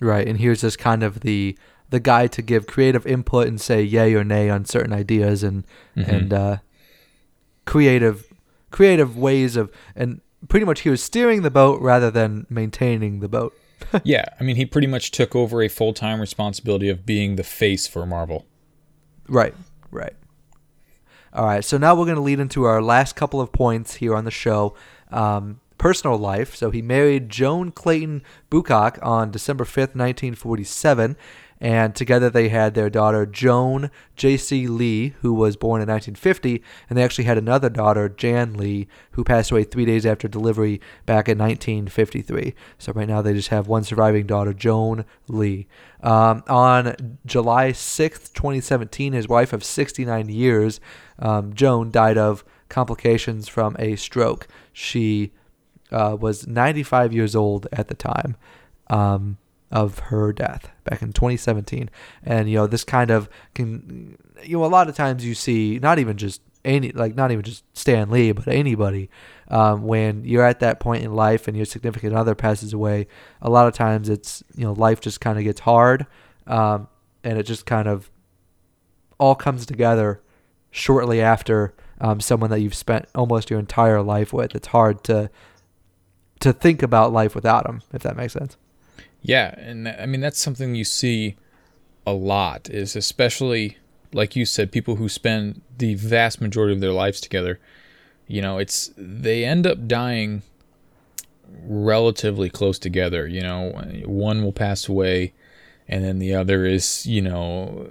Right, 0.00 0.26
and 0.26 0.38
here's 0.38 0.60
just 0.60 0.78
kind 0.78 1.02
of 1.02 1.20
the 1.20 1.56
the 1.90 2.00
guy 2.00 2.26
to 2.26 2.42
give 2.42 2.66
creative 2.66 3.06
input 3.06 3.46
and 3.46 3.60
say 3.60 3.82
yay 3.82 4.14
or 4.14 4.24
nay 4.24 4.50
on 4.50 4.64
certain 4.64 4.92
ideas 4.92 5.42
and 5.42 5.64
and 5.94 6.32
uh, 6.32 6.56
creative 7.64 8.32
creative 8.70 9.16
ways 9.16 9.56
of 9.56 9.70
and 9.94 10.20
pretty 10.48 10.66
much 10.66 10.80
he 10.80 10.90
was 10.90 11.02
steering 11.02 11.42
the 11.42 11.50
boat 11.50 11.80
rather 11.80 12.10
than 12.10 12.46
maintaining 12.50 13.20
the 13.20 13.28
boat. 13.28 13.56
yeah, 14.04 14.24
I 14.38 14.44
mean, 14.44 14.56
he 14.56 14.66
pretty 14.66 14.86
much 14.86 15.10
took 15.10 15.34
over 15.34 15.62
a 15.62 15.68
full 15.68 15.92
time 15.92 16.20
responsibility 16.20 16.88
of 16.88 17.06
being 17.06 17.36
the 17.36 17.44
face 17.44 17.86
for 17.86 18.06
Marvel. 18.06 18.46
Right, 19.28 19.54
right. 19.90 20.14
All 21.32 21.46
right, 21.46 21.64
so 21.64 21.78
now 21.78 21.94
we're 21.94 22.04
going 22.04 22.16
to 22.16 22.22
lead 22.22 22.38
into 22.40 22.64
our 22.64 22.80
last 22.80 23.16
couple 23.16 23.40
of 23.40 23.50
points 23.52 23.94
here 23.96 24.14
on 24.14 24.24
the 24.24 24.30
show. 24.30 24.76
Um, 25.10 25.60
personal 25.84 26.16
life. 26.16 26.56
So 26.56 26.70
he 26.70 26.80
married 26.80 27.28
Joan 27.28 27.70
Clayton 27.70 28.22
Boocock 28.48 28.98
on 29.02 29.30
December 29.30 29.64
5th, 29.64 29.94
1947, 29.94 31.14
and 31.60 31.94
together 31.94 32.30
they 32.30 32.48
had 32.48 32.72
their 32.72 32.88
daughter 32.88 33.26
Joan 33.26 33.90
J.C. 34.16 34.66
Lee, 34.66 35.08
who 35.20 35.34
was 35.34 35.58
born 35.58 35.82
in 35.82 35.88
1950, 35.88 36.62
and 36.88 36.96
they 36.96 37.04
actually 37.04 37.24
had 37.24 37.36
another 37.36 37.68
daughter, 37.68 38.08
Jan 38.08 38.54
Lee, 38.54 38.88
who 39.10 39.24
passed 39.24 39.50
away 39.50 39.62
three 39.62 39.84
days 39.84 40.06
after 40.06 40.26
delivery 40.26 40.80
back 41.04 41.28
in 41.28 41.36
1953. 41.36 42.54
So 42.78 42.92
right 42.92 43.06
now 43.06 43.20
they 43.20 43.34
just 43.34 43.48
have 43.48 43.68
one 43.68 43.84
surviving 43.84 44.26
daughter, 44.26 44.54
Joan 44.54 45.04
Lee. 45.28 45.66
Um, 46.02 46.44
on 46.48 47.18
July 47.26 47.72
6th, 47.72 48.32
2017, 48.32 49.12
his 49.12 49.28
wife 49.28 49.52
of 49.52 49.62
69 49.62 50.30
years, 50.30 50.80
um, 51.18 51.52
Joan, 51.52 51.90
died 51.90 52.16
of 52.16 52.42
complications 52.70 53.48
from 53.48 53.76
a 53.78 53.96
stroke. 53.96 54.48
She 54.72 55.32
uh, 55.94 56.16
was 56.16 56.46
95 56.46 57.12
years 57.12 57.36
old 57.36 57.68
at 57.72 57.88
the 57.88 57.94
time 57.94 58.36
um, 58.88 59.38
of 59.70 60.00
her 60.00 60.32
death 60.32 60.70
back 60.82 61.00
in 61.02 61.12
2017. 61.12 61.88
And, 62.24 62.50
you 62.50 62.56
know, 62.56 62.66
this 62.66 62.84
kind 62.84 63.10
of 63.10 63.28
can, 63.54 64.18
you 64.42 64.58
know, 64.58 64.64
a 64.64 64.66
lot 64.66 64.88
of 64.88 64.96
times 64.96 65.24
you 65.24 65.34
see 65.34 65.78
not 65.80 65.98
even 65.98 66.16
just 66.16 66.42
any, 66.64 66.90
like 66.90 67.14
not 67.14 67.30
even 67.30 67.44
just 67.44 67.64
Stan 67.76 68.10
Lee, 68.10 68.32
but 68.32 68.48
anybody, 68.48 69.08
um, 69.48 69.84
when 69.84 70.24
you're 70.24 70.44
at 70.44 70.60
that 70.60 70.80
point 70.80 71.04
in 71.04 71.14
life 71.14 71.46
and 71.46 71.56
your 71.56 71.66
significant 71.66 72.14
other 72.14 72.34
passes 72.34 72.72
away, 72.72 73.06
a 73.40 73.48
lot 73.48 73.68
of 73.68 73.74
times 73.74 74.08
it's, 74.08 74.42
you 74.56 74.64
know, 74.64 74.72
life 74.72 75.00
just 75.00 75.20
kind 75.20 75.38
of 75.38 75.44
gets 75.44 75.60
hard. 75.60 76.06
Um, 76.46 76.88
and 77.22 77.38
it 77.38 77.44
just 77.44 77.66
kind 77.66 77.86
of 77.86 78.10
all 79.18 79.34
comes 79.36 79.64
together 79.64 80.20
shortly 80.72 81.20
after 81.20 81.72
um, 82.00 82.20
someone 82.20 82.50
that 82.50 82.60
you've 82.60 82.74
spent 82.74 83.06
almost 83.14 83.48
your 83.48 83.60
entire 83.60 84.02
life 84.02 84.32
with. 84.32 84.54
It's 84.56 84.66
hard 84.66 85.04
to 85.04 85.30
to 86.44 86.52
think 86.52 86.82
about 86.82 87.12
life 87.12 87.34
without 87.34 87.64
them, 87.64 87.82
if 87.92 88.02
that 88.02 88.16
makes 88.16 88.34
sense. 88.34 88.58
Yeah, 89.22 89.54
and 89.58 89.88
I 89.88 90.04
mean 90.04 90.20
that's 90.20 90.38
something 90.38 90.74
you 90.74 90.84
see 90.84 91.36
a 92.06 92.12
lot 92.12 92.68
is 92.68 92.94
especially 92.94 93.78
like 94.12 94.36
you 94.36 94.44
said 94.44 94.70
people 94.70 94.96
who 94.96 95.08
spend 95.08 95.62
the 95.78 95.94
vast 95.94 96.42
majority 96.42 96.74
of 96.74 96.80
their 96.80 96.92
lives 96.92 97.20
together. 97.20 97.58
You 98.26 98.42
know, 98.42 98.58
it's 98.58 98.90
they 98.98 99.44
end 99.44 99.66
up 99.66 99.88
dying 99.88 100.42
relatively 101.66 102.50
close 102.50 102.78
together, 102.78 103.26
you 103.26 103.40
know, 103.40 103.70
one 104.04 104.44
will 104.44 104.52
pass 104.52 104.86
away 104.86 105.32
and 105.88 106.04
then 106.04 106.18
the 106.18 106.34
other 106.34 106.66
is, 106.66 107.06
you 107.06 107.22
know, 107.22 107.88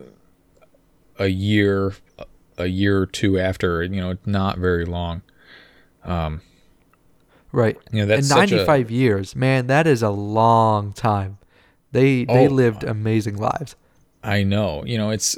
a 1.18 1.28
year 1.28 1.96
a 2.60 2.68
year 2.68 3.02
or 3.02 3.06
two 3.08 3.40
after, 3.40 3.82
you 3.84 4.00
know, 4.00 4.18
not 4.28 4.60
very 4.60 4.86
long. 4.86 5.24
Um 6.04 6.42
Right. 7.54 7.78
you 7.92 8.02
know, 8.02 8.06
that's 8.08 8.30
and 8.30 8.50
such 8.50 8.52
a- 8.52 8.56
95 8.56 8.92
years, 8.92 9.36
man, 9.36 9.68
that 9.68 9.88
is 9.88 10.02
a 10.02 10.10
long 10.10 10.92
time. 10.92 11.38
They 11.94 12.26
they 12.26 12.48
Oh. 12.48 12.52
lived 12.52 12.84
uh, 12.84 12.88
amazing 12.90 13.38
lives. 13.38 13.76
I 14.24 14.44
know. 14.44 14.84
You 14.86 14.98
know, 14.98 15.12
it's 15.12 15.38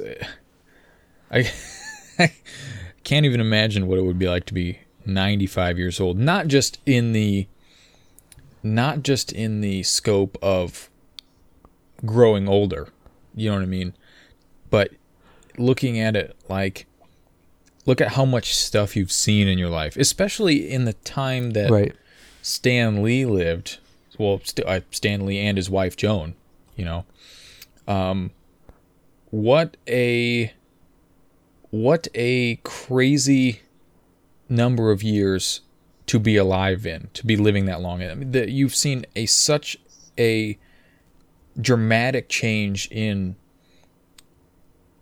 I 1.30 1.51
I 2.20 2.32
can't 3.03 3.26
even 3.26 3.41
imagine 3.41 3.86
what 3.88 3.99
it 3.99 4.03
would 4.03 4.18
be 4.18 4.28
like 4.30 4.45
to 4.45 4.53
be 4.53 4.80
95 5.05 5.78
years 5.78 5.99
old. 5.99 6.18
Not 6.18 6.47
just 6.47 6.80
in 6.86 7.11
the 7.11 7.47
not 8.63 9.03
just 9.03 9.32
in 9.32 9.61
the 9.61 9.84
scope 9.84 10.38
of 10.41 10.89
growing 12.05 12.47
older. 12.47 12.88
You 13.36 13.49
know 13.49 13.57
what 13.57 13.63
I 13.63 13.68
mean? 13.68 13.93
But 14.70 14.91
looking 15.57 15.99
at 15.99 16.16
it 16.16 16.36
like 16.49 16.86
look 17.86 18.01
at 18.01 18.13
how 18.13 18.26
much 18.26 18.55
stuff 18.55 18.95
you've 18.95 19.11
seen 19.11 19.47
in 19.47 19.57
your 19.59 19.70
life, 19.70 19.95
especially 19.97 20.72
in 20.72 20.86
the 20.86 20.93
time 20.93 21.51
that 21.51 21.70
Right. 21.70 21.93
Stan 22.46 23.02
Lee 23.02 23.26
lived. 23.26 23.80
Well, 24.20 24.39
St- 24.43 24.68
uh, 24.68 24.82
Stan 24.91 25.26
Lee 25.26 25.39
and 25.39 25.58
his 25.58 25.68
wife 25.68 25.98
Joan. 25.98 26.36
You 26.76 26.86
know, 26.86 27.06
um, 27.88 28.30
what 29.32 29.78
a 29.88 30.54
what 31.72 32.08
a 32.14 32.58
crazy 32.58 33.62
number 34.48 34.91
of 34.91 35.02
years 35.02 35.62
to 36.06 36.20
be 36.20 36.38
alive 36.38 36.86
in, 36.86 37.10
to 37.16 37.26
be 37.26 37.36
living 37.36 37.66
that 37.66 37.82
long. 37.82 38.04
I 38.04 38.14
mean, 38.14 38.32
the, 38.32 38.48
you've 38.48 38.76
seen 38.76 39.08
a 39.16 39.26
such 39.26 39.78
a 40.20 40.60
dramatic 41.60 42.30
change 42.30 42.88
in 42.91 43.38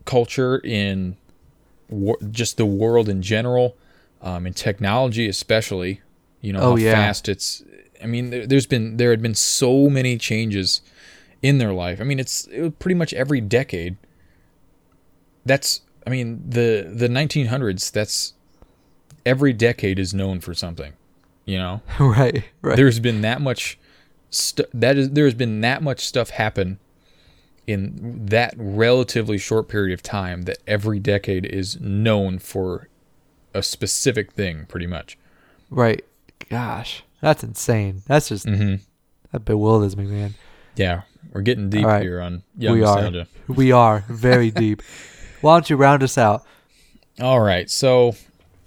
culture, 0.06 0.60
in 0.60 1.18
wor- 1.89 2.20
just 2.32 2.56
the 2.56 2.66
world 2.66 3.10
in 3.10 3.22
general, 3.22 3.76
um, 4.22 4.48
in 4.48 4.54
technology 4.54 5.28
especially. 5.28 6.00
You 6.44 6.54
know 6.54 6.60
Oh, 6.60 6.70
how 6.72 6.76
yeah. 6.76 6.91
fast 6.94 7.28
it's. 7.28 7.64
I 8.04 8.06
mean, 8.06 8.30
there, 8.30 8.46
there's 8.46 8.68
been 8.68 8.98
there 8.98 9.10
had 9.10 9.22
been 9.24 9.34
so 9.34 9.89
many 9.89 10.18
changes 10.20 10.82
in 11.41 11.58
their 11.58 11.74
life. 11.74 12.00
I 12.00 12.04
mean, 12.04 12.20
it's 12.20 12.46
it 12.52 12.78
pretty 12.78 12.96
much 12.96 13.14
every 13.14 13.41
decade. 13.41 13.98
That's 15.46 15.82
I 16.06 16.10
mean 16.10 16.44
the 16.48 16.91
the 16.94 17.08
1900s. 17.08 17.91
That's 17.91 18.34
every 19.26 19.54
decade 19.54 20.00
is 20.00 20.14
known 20.14 20.39
for 20.39 20.54
something. 20.54 20.94
You 21.46 21.58
know, 21.58 21.82
right, 22.00 22.44
right. 22.62 22.76
there's 22.78 23.00
been 23.00 23.22
that 23.22 23.41
much 23.41 23.78
stu- 24.30 24.66
that 24.74 24.98
is 24.98 25.10
there's 25.12 25.34
been 25.34 25.62
that 25.62 25.82
much 25.84 26.06
stuff 26.06 26.30
happen 26.30 26.80
in 27.68 28.26
that 28.26 28.54
relatively 28.58 29.38
short 29.38 29.70
period 29.70 29.94
of 29.94 30.04
time 30.04 30.41
that 30.44 30.58
every 30.68 31.00
decade 31.00 31.46
is 31.46 31.80
known 31.80 32.38
for 32.39 32.89
a 33.54 33.64
specific 33.64 34.34
thing 34.34 34.66
pretty 34.68 34.88
much 34.88 35.18
Right. 35.70 36.04
Gosh, 36.54 37.04
that's 37.22 37.43
insane. 37.43 38.04
That's 38.08 38.30
just 38.30 38.45
mm-hmm. 38.45 38.76
that 39.32 39.45
bewilders 39.45 39.97
me, 39.97 40.06
man. 40.06 40.36
yeah 40.76 41.01
we're 41.32 41.41
getting 41.41 41.70
deep 41.70 41.86
right. 41.86 42.01
here 42.01 42.22
on 42.22 42.43
young 42.58 42.74
we 42.74 42.82
nostalgia 42.82 43.22
are. 43.22 43.54
We 43.54 43.72
are 43.72 44.06
very 44.08 44.51
deep. 44.66 44.82
Why 45.41 45.56
don't 45.56 45.70
you 45.70 45.76
round 45.76 46.04
us 46.04 46.18
out? 46.18 46.45
All 47.20 47.41
right. 47.41 47.70
So 47.70 48.16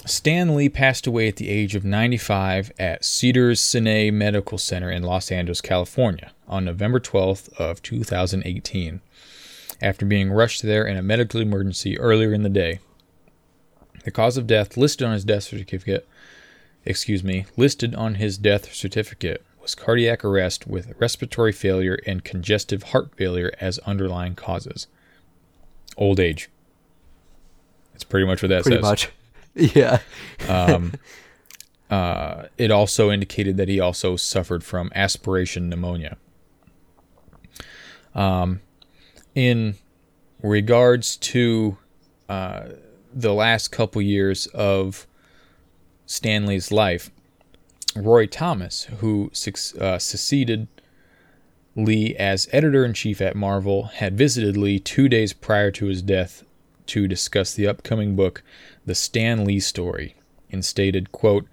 Stan 0.04 0.54
Lee 0.54 0.68
passed 0.68 1.06
away 1.06 1.28
at 1.28 1.36
the 1.36 1.48
age 1.48 1.74
of 1.74 1.84
95 1.84 2.72
at 2.78 3.04
Cedars 3.04 3.60
Sinai 3.60 4.10
Medical 4.10 4.58
Center 4.58 4.90
in 4.90 5.02
Los 5.02 5.30
Angeles, 5.30 5.60
California 5.60 6.32
on 6.48 6.64
November 6.64 7.00
12th 7.00 7.52
of 7.54 7.82
2018 7.82 9.00
after 9.82 10.06
being 10.06 10.30
rushed 10.30 10.62
there 10.62 10.86
in 10.86 10.96
a 10.96 11.02
medical 11.02 11.40
emergency 11.40 11.98
earlier 11.98 12.32
in 12.32 12.42
the 12.42 12.48
day. 12.48 12.80
The 14.04 14.10
cause 14.10 14.36
of 14.36 14.46
death 14.46 14.76
listed 14.76 15.06
on 15.06 15.12
his 15.12 15.24
death 15.24 15.44
certificate, 15.44 16.08
excuse 16.86 17.22
me, 17.24 17.46
listed 17.56 17.94
on 17.94 18.16
his 18.16 18.38
death 18.38 18.72
certificate 18.72 19.44
was 19.60 19.74
cardiac 19.74 20.24
arrest 20.24 20.66
with 20.66 20.94
respiratory 20.98 21.52
failure 21.52 21.98
and 22.06 22.22
congestive 22.22 22.84
heart 22.84 23.14
failure 23.16 23.52
as 23.60 23.78
underlying 23.80 24.34
causes. 24.34 24.86
Old 25.96 26.20
age. 26.20 26.48
That's 27.92 28.04
pretty 28.04 28.26
much 28.26 28.42
what 28.42 28.50
that 28.50 28.62
Pretty 28.62 28.76
says. 28.76 28.82
much. 28.82 29.08
Yeah. 29.58 30.00
Um, 30.50 30.92
uh, 31.90 32.42
it 32.58 32.70
also 32.70 33.10
indicated 33.10 33.56
that 33.56 33.68
he 33.68 33.80
also 33.80 34.14
suffered 34.16 34.62
from 34.62 34.92
aspiration 34.94 35.70
pneumonia. 35.70 36.18
Um, 38.14 38.60
in 39.34 39.76
regards 40.42 41.16
to 41.16 41.78
uh, 42.28 42.64
the 43.14 43.32
last 43.32 43.68
couple 43.72 44.02
years 44.02 44.46
of 44.48 45.06
Stan 46.06 46.46
Lee's 46.46 46.70
life, 46.70 47.10
Roy 47.94 48.26
Thomas, 48.26 48.84
who 49.00 49.30
uh, 49.80 49.98
succeeded 49.98 50.68
Lee 51.74 52.16
as 52.16 52.48
editor 52.52 52.84
in 52.84 52.94
chief 52.94 53.20
at 53.20 53.36
Marvel, 53.36 53.84
had 53.84 54.16
visited 54.16 54.56
Lee 54.56 54.78
two 54.78 55.08
days 55.08 55.32
prior 55.32 55.70
to 55.72 55.86
his 55.86 56.02
death 56.02 56.44
to 56.86 57.08
discuss 57.08 57.52
the 57.52 57.66
upcoming 57.66 58.14
book, 58.16 58.42
The 58.86 58.94
Stan 58.94 59.44
Lee 59.44 59.60
Story, 59.60 60.14
and 60.50 60.64
stated, 60.64 61.12
quote, 61.12 61.46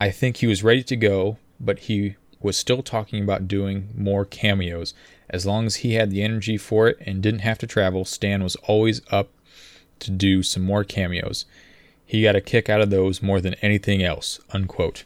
I 0.00 0.10
think 0.10 0.36
he 0.36 0.46
was 0.46 0.62
ready 0.62 0.82
to 0.84 0.96
go, 0.96 1.38
but 1.58 1.80
he 1.80 2.16
was 2.40 2.56
still 2.56 2.82
talking 2.82 3.22
about 3.22 3.48
doing 3.48 3.88
more 3.96 4.24
cameos. 4.24 4.94
As 5.28 5.44
long 5.44 5.66
as 5.66 5.76
he 5.76 5.94
had 5.94 6.10
the 6.10 6.22
energy 6.22 6.56
for 6.56 6.86
it 6.86 6.98
and 7.00 7.22
didn't 7.22 7.40
have 7.40 7.58
to 7.58 7.66
travel, 7.66 8.04
Stan 8.04 8.42
was 8.42 8.56
always 8.56 9.02
up 9.10 9.30
to 9.98 10.10
do 10.10 10.42
some 10.42 10.62
more 10.62 10.84
cameos. 10.84 11.46
He 12.06 12.22
got 12.22 12.36
a 12.36 12.40
kick 12.40 12.70
out 12.70 12.80
of 12.80 12.90
those 12.90 13.20
more 13.20 13.40
than 13.40 13.54
anything 13.54 14.02
else, 14.02 14.38
unquote. 14.52 15.04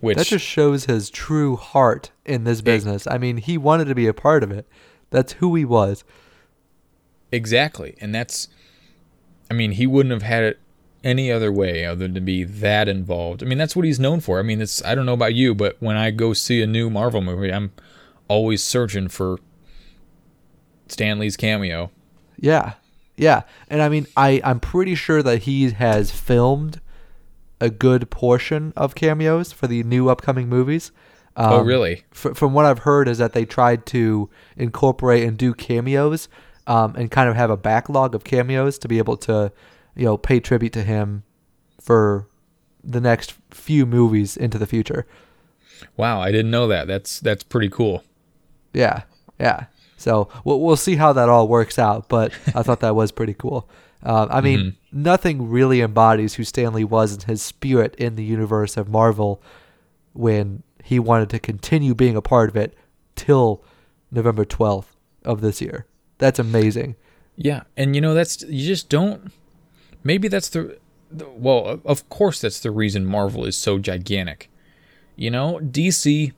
Which 0.00 0.18
That 0.18 0.26
just 0.26 0.44
shows 0.44 0.84
his 0.84 1.08
true 1.08 1.56
heart 1.56 2.10
in 2.26 2.44
this 2.44 2.60
business. 2.60 3.06
I 3.06 3.16
mean, 3.16 3.38
he 3.38 3.56
wanted 3.56 3.86
to 3.86 3.94
be 3.94 4.06
a 4.06 4.12
part 4.12 4.42
of 4.44 4.52
it. 4.52 4.68
That's 5.08 5.32
who 5.34 5.54
he 5.54 5.64
was. 5.64 6.04
Exactly. 7.32 7.96
And 8.00 8.14
that's, 8.14 8.48
I 9.50 9.54
mean, 9.54 9.72
he 9.72 9.86
wouldn't 9.86 10.12
have 10.12 10.22
had 10.22 10.44
it 10.44 10.60
any 11.02 11.32
other 11.32 11.50
way 11.50 11.86
other 11.86 12.00
than 12.00 12.14
to 12.14 12.20
be 12.20 12.44
that 12.44 12.88
involved. 12.88 13.42
I 13.42 13.46
mean, 13.46 13.58
that's 13.58 13.74
what 13.74 13.86
he's 13.86 13.98
known 13.98 14.20
for. 14.20 14.38
I 14.38 14.42
mean, 14.42 14.60
it's, 14.60 14.84
I 14.84 14.94
don't 14.94 15.06
know 15.06 15.14
about 15.14 15.34
you, 15.34 15.54
but 15.54 15.76
when 15.80 15.96
I 15.96 16.10
go 16.10 16.34
see 16.34 16.60
a 16.60 16.66
new 16.66 16.90
Marvel 16.90 17.22
movie, 17.22 17.52
I'm 17.52 17.72
always 18.28 18.62
searching 18.62 19.08
for 19.08 19.38
Stan 20.88 21.18
Lee's 21.18 21.36
cameo. 21.36 21.90
Yeah. 22.38 22.74
Yeah. 23.16 23.42
And 23.68 23.82
I 23.82 23.88
mean, 23.88 24.06
I, 24.16 24.40
I'm 24.44 24.60
pretty 24.60 24.94
sure 24.94 25.22
that 25.22 25.42
he 25.44 25.70
has 25.70 26.10
filmed 26.10 26.80
a 27.60 27.70
good 27.70 28.10
portion 28.10 28.72
of 28.76 28.94
cameos 28.94 29.52
for 29.52 29.66
the 29.66 29.82
new 29.82 30.08
upcoming 30.08 30.48
movies. 30.48 30.92
Um, 31.36 31.52
oh, 31.52 31.62
really? 31.62 32.04
f- 32.12 32.36
from 32.36 32.52
what 32.52 32.64
I've 32.64 32.80
heard 32.80 33.08
is 33.08 33.18
that 33.18 33.32
they 33.32 33.44
tried 33.44 33.86
to 33.86 34.30
incorporate 34.56 35.24
and 35.24 35.36
do 35.36 35.54
cameos 35.54 36.28
um, 36.66 36.94
and 36.96 37.10
kind 37.10 37.28
of 37.28 37.36
have 37.36 37.50
a 37.50 37.56
backlog 37.56 38.14
of 38.14 38.24
cameos 38.24 38.78
to 38.78 38.88
be 38.88 38.98
able 38.98 39.16
to, 39.18 39.52
you 39.94 40.04
know, 40.04 40.16
pay 40.16 40.40
tribute 40.40 40.72
to 40.74 40.82
him 40.82 41.24
for 41.80 42.28
the 42.82 43.00
next 43.00 43.34
few 43.50 43.86
movies 43.86 44.36
into 44.36 44.58
the 44.58 44.66
future. 44.66 45.06
Wow, 45.96 46.20
I 46.20 46.32
didn't 46.32 46.50
know 46.50 46.68
that. 46.68 46.86
That's 46.86 47.20
that's 47.20 47.42
pretty 47.42 47.68
cool. 47.68 48.02
Yeah, 48.72 49.02
yeah. 49.38 49.66
So 49.96 50.28
we'll 50.44 50.60
we'll 50.60 50.76
see 50.76 50.96
how 50.96 51.12
that 51.14 51.28
all 51.28 51.48
works 51.48 51.78
out. 51.78 52.08
But 52.08 52.32
I 52.54 52.62
thought 52.62 52.80
that 52.80 52.94
was 52.94 53.12
pretty 53.12 53.34
cool. 53.34 53.68
Uh, 54.02 54.28
I 54.30 54.40
mean, 54.40 54.76
nothing 54.92 55.48
really 55.48 55.80
embodies 55.80 56.34
who 56.34 56.44
Stan 56.44 56.74
Lee 56.74 56.84
was 56.84 57.12
and 57.12 57.22
his 57.24 57.42
spirit 57.42 57.94
in 57.96 58.14
the 58.14 58.22
universe 58.22 58.76
of 58.76 58.88
Marvel 58.88 59.42
when 60.12 60.62
he 60.84 60.98
wanted 60.98 61.30
to 61.30 61.38
continue 61.38 61.94
being 61.94 62.14
a 62.14 62.22
part 62.22 62.48
of 62.50 62.56
it 62.56 62.74
till 63.16 63.64
November 64.10 64.44
twelfth 64.44 64.94
of 65.24 65.40
this 65.40 65.60
year. 65.60 65.86
That's 66.18 66.38
amazing. 66.38 66.96
Yeah, 67.36 67.62
and 67.76 67.94
you 67.94 68.00
know 68.00 68.14
that's 68.14 68.42
you 68.42 68.66
just 68.66 68.88
don't. 68.88 69.32
Maybe 70.04 70.28
that's 70.28 70.48
the, 70.48 70.78
the 71.10 71.28
well, 71.28 71.80
of 71.84 72.08
course 72.08 72.40
that's 72.40 72.60
the 72.60 72.70
reason 72.70 73.04
Marvel 73.04 73.44
is 73.44 73.56
so 73.56 73.78
gigantic. 73.78 74.50
You 75.16 75.30
know, 75.30 75.58
DC 75.62 76.32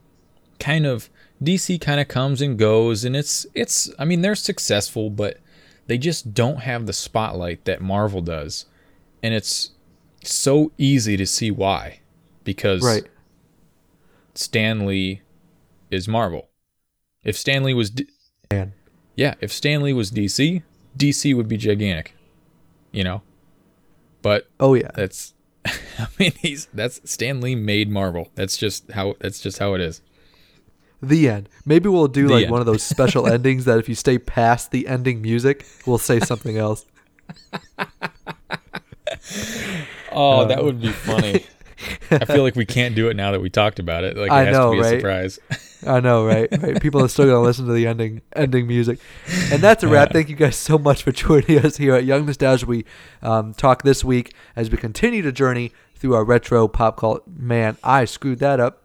kind 0.59 0.85
of 0.85 1.09
DC 1.43 1.79
kind 1.81 1.99
of 1.99 2.07
comes 2.07 2.41
and 2.41 2.57
goes, 2.57 3.03
and 3.05 3.15
it's 3.15 3.45
it's. 3.53 3.89
I 3.97 4.05
mean, 4.05 4.21
they're 4.21 4.35
successful, 4.35 5.09
but 5.09 5.37
they 5.87 5.97
just 5.97 6.33
don't 6.33 6.59
have 6.61 6.85
the 6.85 6.93
spotlight 6.93 7.65
that 7.65 7.81
Marvel 7.81 8.21
does, 8.21 8.65
and 9.23 9.33
it's 9.33 9.71
so 10.23 10.71
easy 10.77 11.15
to 11.17 11.25
see 11.25 11.49
why, 11.51 11.99
because 12.43 12.83
Right. 12.83 13.07
Stan 14.35 14.85
Lee 14.85 15.21
is 15.91 16.07
Marvel. 16.07 16.49
If 17.23 17.37
Stan 17.37 17.63
Lee 17.63 17.73
was 17.73 17.89
D- 17.89 18.07
Man. 18.51 18.73
yeah, 19.15 19.35
if 19.41 19.51
Stan 19.51 19.81
Lee 19.81 19.93
was 19.93 20.11
DC, 20.11 20.63
DC 20.97 21.35
would 21.35 21.47
be 21.47 21.57
gigantic. 21.57 22.15
You 22.91 23.03
know? 23.03 23.21
But 24.21 24.47
Oh 24.59 24.73
yeah. 24.73 24.91
that's 24.95 25.33
I 25.65 26.07
mean 26.17 26.31
he's 26.39 26.67
that's 26.73 26.99
Stan 27.09 27.39
Lee 27.41 27.55
made 27.55 27.89
Marvel. 27.89 28.29
That's 28.35 28.57
just 28.57 28.91
how 28.91 29.15
that's 29.19 29.39
just 29.39 29.59
how 29.59 29.73
it 29.73 29.81
is. 29.81 30.01
The 31.01 31.29
end. 31.29 31.49
Maybe 31.65 31.87
we'll 31.89 32.07
do 32.07 32.27
The 32.27 32.33
like 32.33 32.43
end. 32.43 32.51
one 32.51 32.59
of 32.59 32.65
those 32.65 32.83
special 32.83 33.27
endings 33.31 33.65
that 33.65 33.79
if 33.79 33.87
you 33.87 33.95
stay 33.95 34.17
past 34.17 34.71
the 34.71 34.87
ending 34.87 35.21
music, 35.21 35.65
we'll 35.85 35.97
say 35.97 36.19
something 36.19 36.57
else. 36.57 36.85
Oh, 40.11 40.45
that 40.45 40.63
would 40.63 40.81
be 40.81 40.91
funny. 40.91 41.45
I 42.11 42.25
feel 42.25 42.43
like 42.43 42.55
we 42.55 42.65
can't 42.65 42.95
do 42.95 43.09
it 43.09 43.15
now 43.15 43.31
that 43.31 43.39
we 43.39 43.49
talked 43.49 43.79
about 43.79 44.03
it. 44.03 44.17
Like 44.17 44.31
it 44.31 44.33
I 44.33 44.43
has 44.45 44.53
know, 44.53 44.73
to 44.73 44.81
be 44.81 44.87
a 44.87 44.91
right? 44.91 44.99
surprise. 44.99 45.39
I 45.87 45.99
know, 45.99 46.25
right? 46.25 46.49
Right. 46.61 46.81
People 46.81 47.03
are 47.03 47.07
still 47.07 47.25
gonna 47.25 47.41
listen 47.41 47.65
to 47.67 47.73
the 47.73 47.87
ending 47.87 48.21
ending 48.35 48.67
music, 48.67 48.99
and 49.51 49.61
that's 49.61 49.83
a 49.83 49.87
wrap. 49.87 50.11
Thank 50.11 50.29
you 50.29 50.35
guys 50.35 50.55
so 50.55 50.77
much 50.77 51.03
for 51.03 51.11
joining 51.11 51.59
us 51.59 51.77
here 51.77 51.95
at 51.95 52.03
Young 52.05 52.25
Nostalgia. 52.25 52.65
We 52.65 52.85
um, 53.21 53.53
talk 53.53 53.83
this 53.83 54.03
week 54.03 54.33
as 54.55 54.69
we 54.69 54.77
continue 54.77 55.21
to 55.21 55.31
journey 55.31 55.71
through 55.95 56.15
our 56.15 56.23
retro 56.25 56.67
pop 56.67 56.97
cult. 56.97 57.23
Man, 57.27 57.77
I 57.83 58.05
screwed 58.05 58.39
that 58.39 58.59
up. 58.59 58.83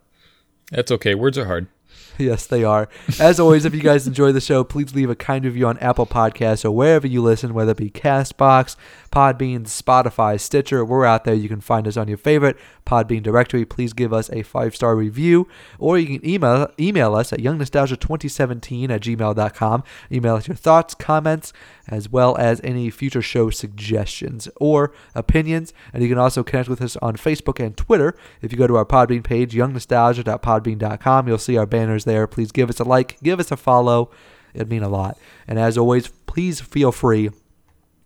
That's 0.71 0.93
okay. 0.93 1.15
Words 1.15 1.37
are 1.39 1.47
hard. 1.47 1.67
Yes, 2.19 2.47
they 2.47 2.63
are. 2.63 2.89
As 3.19 3.41
always, 3.41 3.65
if 3.65 3.75
you 3.75 3.81
guys 3.81 4.07
enjoy 4.07 4.33
the 4.33 4.41
show, 4.41 4.63
please 4.63 4.95
leave 4.95 5.11
a 5.11 5.17
kind 5.17 5.45
review 5.45 5.67
on 5.67 5.79
Apple 5.79 6.07
Podcasts 6.07 6.65
or 6.65 6.71
wherever 6.71 7.07
you 7.07 7.21
listen, 7.21 7.55
whether 7.55 7.73
it 7.73 7.77
be 7.77 7.91
Castbox, 7.91 8.77
Podbean, 9.11 9.63
Spotify, 9.63 10.39
Stitcher. 10.39 10.85
We're 10.85 11.05
out 11.05 11.25
there. 11.25 11.35
You 11.35 11.49
can 11.49 11.61
find 11.61 11.89
us 11.89 11.97
on 11.97 12.09
your 12.09 12.17
favorite 12.17 12.57
Podbean 12.87 13.23
directory. 13.23 13.65
Please 13.65 13.93
give 13.93 14.13
us 14.13 14.31
a 14.31 14.43
five 14.43 14.75
star 14.75 14.97
review, 14.97 15.49
or 15.79 15.99
you 15.99 16.19
can 16.19 16.29
email 16.29 16.71
email 16.79 17.15
us 17.15 17.33
at 17.33 17.41
youngnostalgia2017 17.41 18.91
at 18.91 19.01
gmail.com. 19.03 19.85
Email 20.13 20.35
us 20.37 20.49
your 20.49 20.57
thoughts, 20.57 20.95
comments, 20.95 21.53
as 21.89 22.09
well 22.09 22.37
as 22.37 22.61
any 22.63 22.91
future 22.91 23.23
show 23.23 23.51
suggestions 23.51 24.49
or 24.57 24.93
opinions. 25.15 25.73
And 25.93 26.03
you 26.03 26.09
can 26.09 26.19
also 26.19 26.43
connect 26.43 26.69
with 26.69 26.83
us 26.83 26.97
on 26.97 27.17
Facebook 27.17 27.65
and 27.65 27.77
Twitter. 27.77 28.15
If 28.43 28.53
you 28.53 28.59
go 28.59 28.67
to 28.67 28.77
our 28.77 28.87
Podbean 28.87 29.25
page, 29.25 29.55
youngnostalgia.podbean.com, 29.55 31.29
you'll 31.29 31.39
see 31.39 31.57
our 31.57 31.67
banners 31.67 32.05
there. 32.05 32.27
Please 32.27 32.53
give 32.53 32.69
us 32.69 32.81
a 32.81 32.85
like, 32.85 33.21
give 33.23 33.41
us 33.41 33.51
a 33.51 33.57
follow. 33.57 34.11
It'd 34.53 34.71
mean 34.71 34.83
a 34.83 34.89
lot. 34.89 35.19
And 35.49 35.59
as 35.59 35.77
always, 35.77 36.09
please 36.27 36.61
feel 36.61 36.93
free 36.93 37.31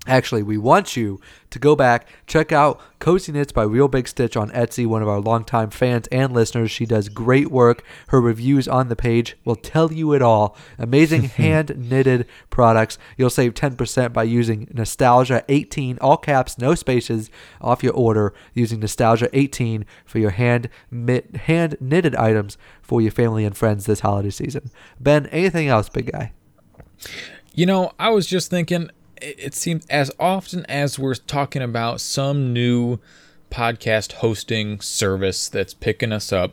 Actually, 0.09 0.43
we 0.43 0.57
want 0.57 0.97
you 0.97 1.21
to 1.51 1.59
go 1.59 1.77
back, 1.77 2.09
check 2.27 2.51
out 2.51 2.81
Cozy 2.99 3.31
Knits 3.31 3.53
by 3.53 3.63
Real 3.63 3.89
Big 3.89 4.09
Stitch 4.09 4.39
on 4.39 4.51
Etsy, 4.51 4.87
one 4.87 5.03
of 5.03 5.09
our 5.09 5.21
longtime 5.21 5.69
fans 5.69 6.07
and 6.09 6.33
listeners. 6.33 6.71
She 6.71 6.87
does 6.87 7.11
great 7.11 7.51
work. 7.51 7.85
Her 8.09 8.19
reviews 8.19 8.67
on 8.67 8.89
the 8.89 8.97
page 8.97 9.37
will 9.45 9.55
tell 9.55 9.93
you 9.93 10.15
it 10.15 10.23
all. 10.23 10.57
Amazing 10.79 11.23
hand 11.39 11.77
knitted 11.77 12.27
products. 12.49 12.97
You'll 13.19 13.29
save 13.29 13.53
10% 13.53 14.15
by 14.15 14.23
using 14.23 14.69
Nostalgia 14.73 15.45
18, 15.47 15.99
all 16.01 16.17
caps, 16.17 16.57
no 16.57 16.75
spaces, 16.75 17.31
off 17.61 17.83
your 17.83 17.93
order 17.93 18.33
using 18.55 18.81
Nostalgia 18.81 19.29
18 19.35 19.85
for 20.07 20.19
your 20.19 20.31
hand 20.31 20.71
hand 21.35 21.77
knitted 21.81 22.17
items 22.17 22.57
for 22.81 23.03
your 23.03 23.11
family 23.11 23.45
and 23.45 23.55
friends 23.55 23.85
this 23.85 24.01
holiday 24.01 24.31
season. 24.31 24.71
Ben, 24.99 25.27
anything 25.27 25.69
else, 25.69 25.91
big 25.91 26.11
guy? 26.11 26.33
You 27.55 27.67
know, 27.67 27.93
I 27.99 28.11
was 28.11 28.27
just 28.27 28.51
thinking 28.51 28.91
it 29.21 29.55
seems 29.55 29.87
as 29.87 30.11
often 30.19 30.65
as 30.67 30.99
we're 30.99 31.15
talking 31.15 31.63
about 31.63 32.01
some 32.01 32.53
new 32.53 32.99
podcast 33.51 34.15
hosting 34.15 34.81
service 34.81 35.49
that's 35.49 35.75
picking 35.75 36.13
us 36.13 36.33
up 36.33 36.53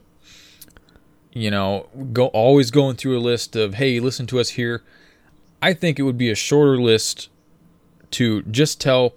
you 1.32 1.52
know 1.52 1.88
go 2.14 2.28
always 2.28 2.72
going 2.72 2.96
through 2.96 3.18
a 3.18 3.20
list 3.20 3.56
of 3.56 3.76
hey 3.76 4.00
listen 4.00 4.26
to 4.26 4.40
us 4.40 4.52
here 4.52 4.82
i 5.62 5.74
think 5.74 6.00
it 6.00 6.04
would 6.04 6.18
be 6.18 6.32
a 6.32 6.36
shorter 6.36 6.80
list 6.82 7.30
to 8.12 8.42
just 8.44 8.80
tell 8.80 9.14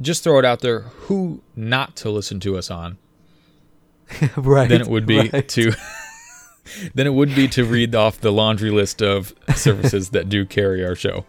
just 0.00 0.22
throw 0.22 0.38
it 0.38 0.44
out 0.44 0.60
there 0.60 0.80
who 0.80 1.42
not 1.56 1.96
to 1.96 2.08
listen 2.08 2.38
to 2.38 2.56
us 2.56 2.70
on 2.70 2.96
right 4.36 4.68
then 4.68 4.80
it 4.80 4.86
would 4.86 5.06
be 5.06 5.28
right. 5.30 5.48
to 5.48 5.72
than 6.94 7.06
it 7.06 7.14
would 7.14 7.34
be 7.34 7.48
to 7.48 7.64
read 7.64 7.94
off 7.94 8.20
the 8.20 8.30
laundry 8.30 8.70
list 8.70 9.02
of 9.02 9.34
services 9.56 10.10
that 10.10 10.28
do 10.28 10.44
carry 10.44 10.84
our 10.84 10.94
show 10.94 11.24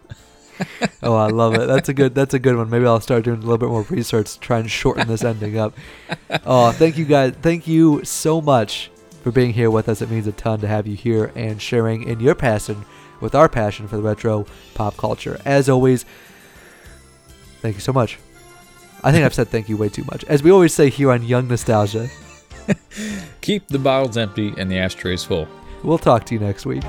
oh, 1.02 1.14
I 1.14 1.28
love 1.28 1.54
it. 1.54 1.66
That's 1.66 1.88
a 1.88 1.94
good. 1.94 2.14
That's 2.14 2.34
a 2.34 2.38
good 2.38 2.56
one. 2.56 2.70
Maybe 2.70 2.86
I'll 2.86 3.00
start 3.00 3.24
doing 3.24 3.38
a 3.38 3.40
little 3.40 3.58
bit 3.58 3.68
more 3.68 3.82
research 3.82 4.34
to 4.34 4.40
try 4.40 4.58
and 4.58 4.70
shorten 4.70 5.08
this 5.08 5.24
ending 5.24 5.58
up. 5.58 5.74
Oh, 6.46 6.70
thank 6.70 6.96
you 6.96 7.04
guys. 7.04 7.34
Thank 7.42 7.66
you 7.66 8.04
so 8.04 8.40
much 8.40 8.90
for 9.22 9.30
being 9.30 9.52
here 9.52 9.70
with 9.70 9.88
us. 9.88 10.00
It 10.00 10.10
means 10.10 10.26
a 10.26 10.32
ton 10.32 10.60
to 10.60 10.68
have 10.68 10.86
you 10.86 10.96
here 10.96 11.32
and 11.34 11.60
sharing 11.60 12.04
in 12.04 12.20
your 12.20 12.34
passion 12.34 12.84
with 13.20 13.34
our 13.34 13.48
passion 13.48 13.88
for 13.88 13.96
the 13.96 14.02
retro 14.02 14.46
pop 14.74 14.96
culture. 14.96 15.40
As 15.44 15.68
always, 15.68 16.04
thank 17.60 17.74
you 17.74 17.80
so 17.80 17.92
much. 17.92 18.18
I 19.02 19.12
think 19.12 19.24
I've 19.24 19.34
said 19.34 19.48
thank 19.48 19.68
you 19.68 19.76
way 19.76 19.88
too 19.88 20.04
much. 20.04 20.24
As 20.24 20.42
we 20.42 20.50
always 20.50 20.74
say 20.74 20.88
here 20.88 21.10
on 21.10 21.22
Young 21.22 21.48
Nostalgia, 21.48 22.08
keep 23.40 23.66
the 23.68 23.78
bottles 23.78 24.16
empty 24.16 24.54
and 24.56 24.70
the 24.70 24.78
ashtrays 24.78 25.24
full. 25.24 25.48
We'll 25.82 25.98
talk 25.98 26.24
to 26.26 26.34
you 26.34 26.40
next 26.40 26.66
week. 26.66 26.84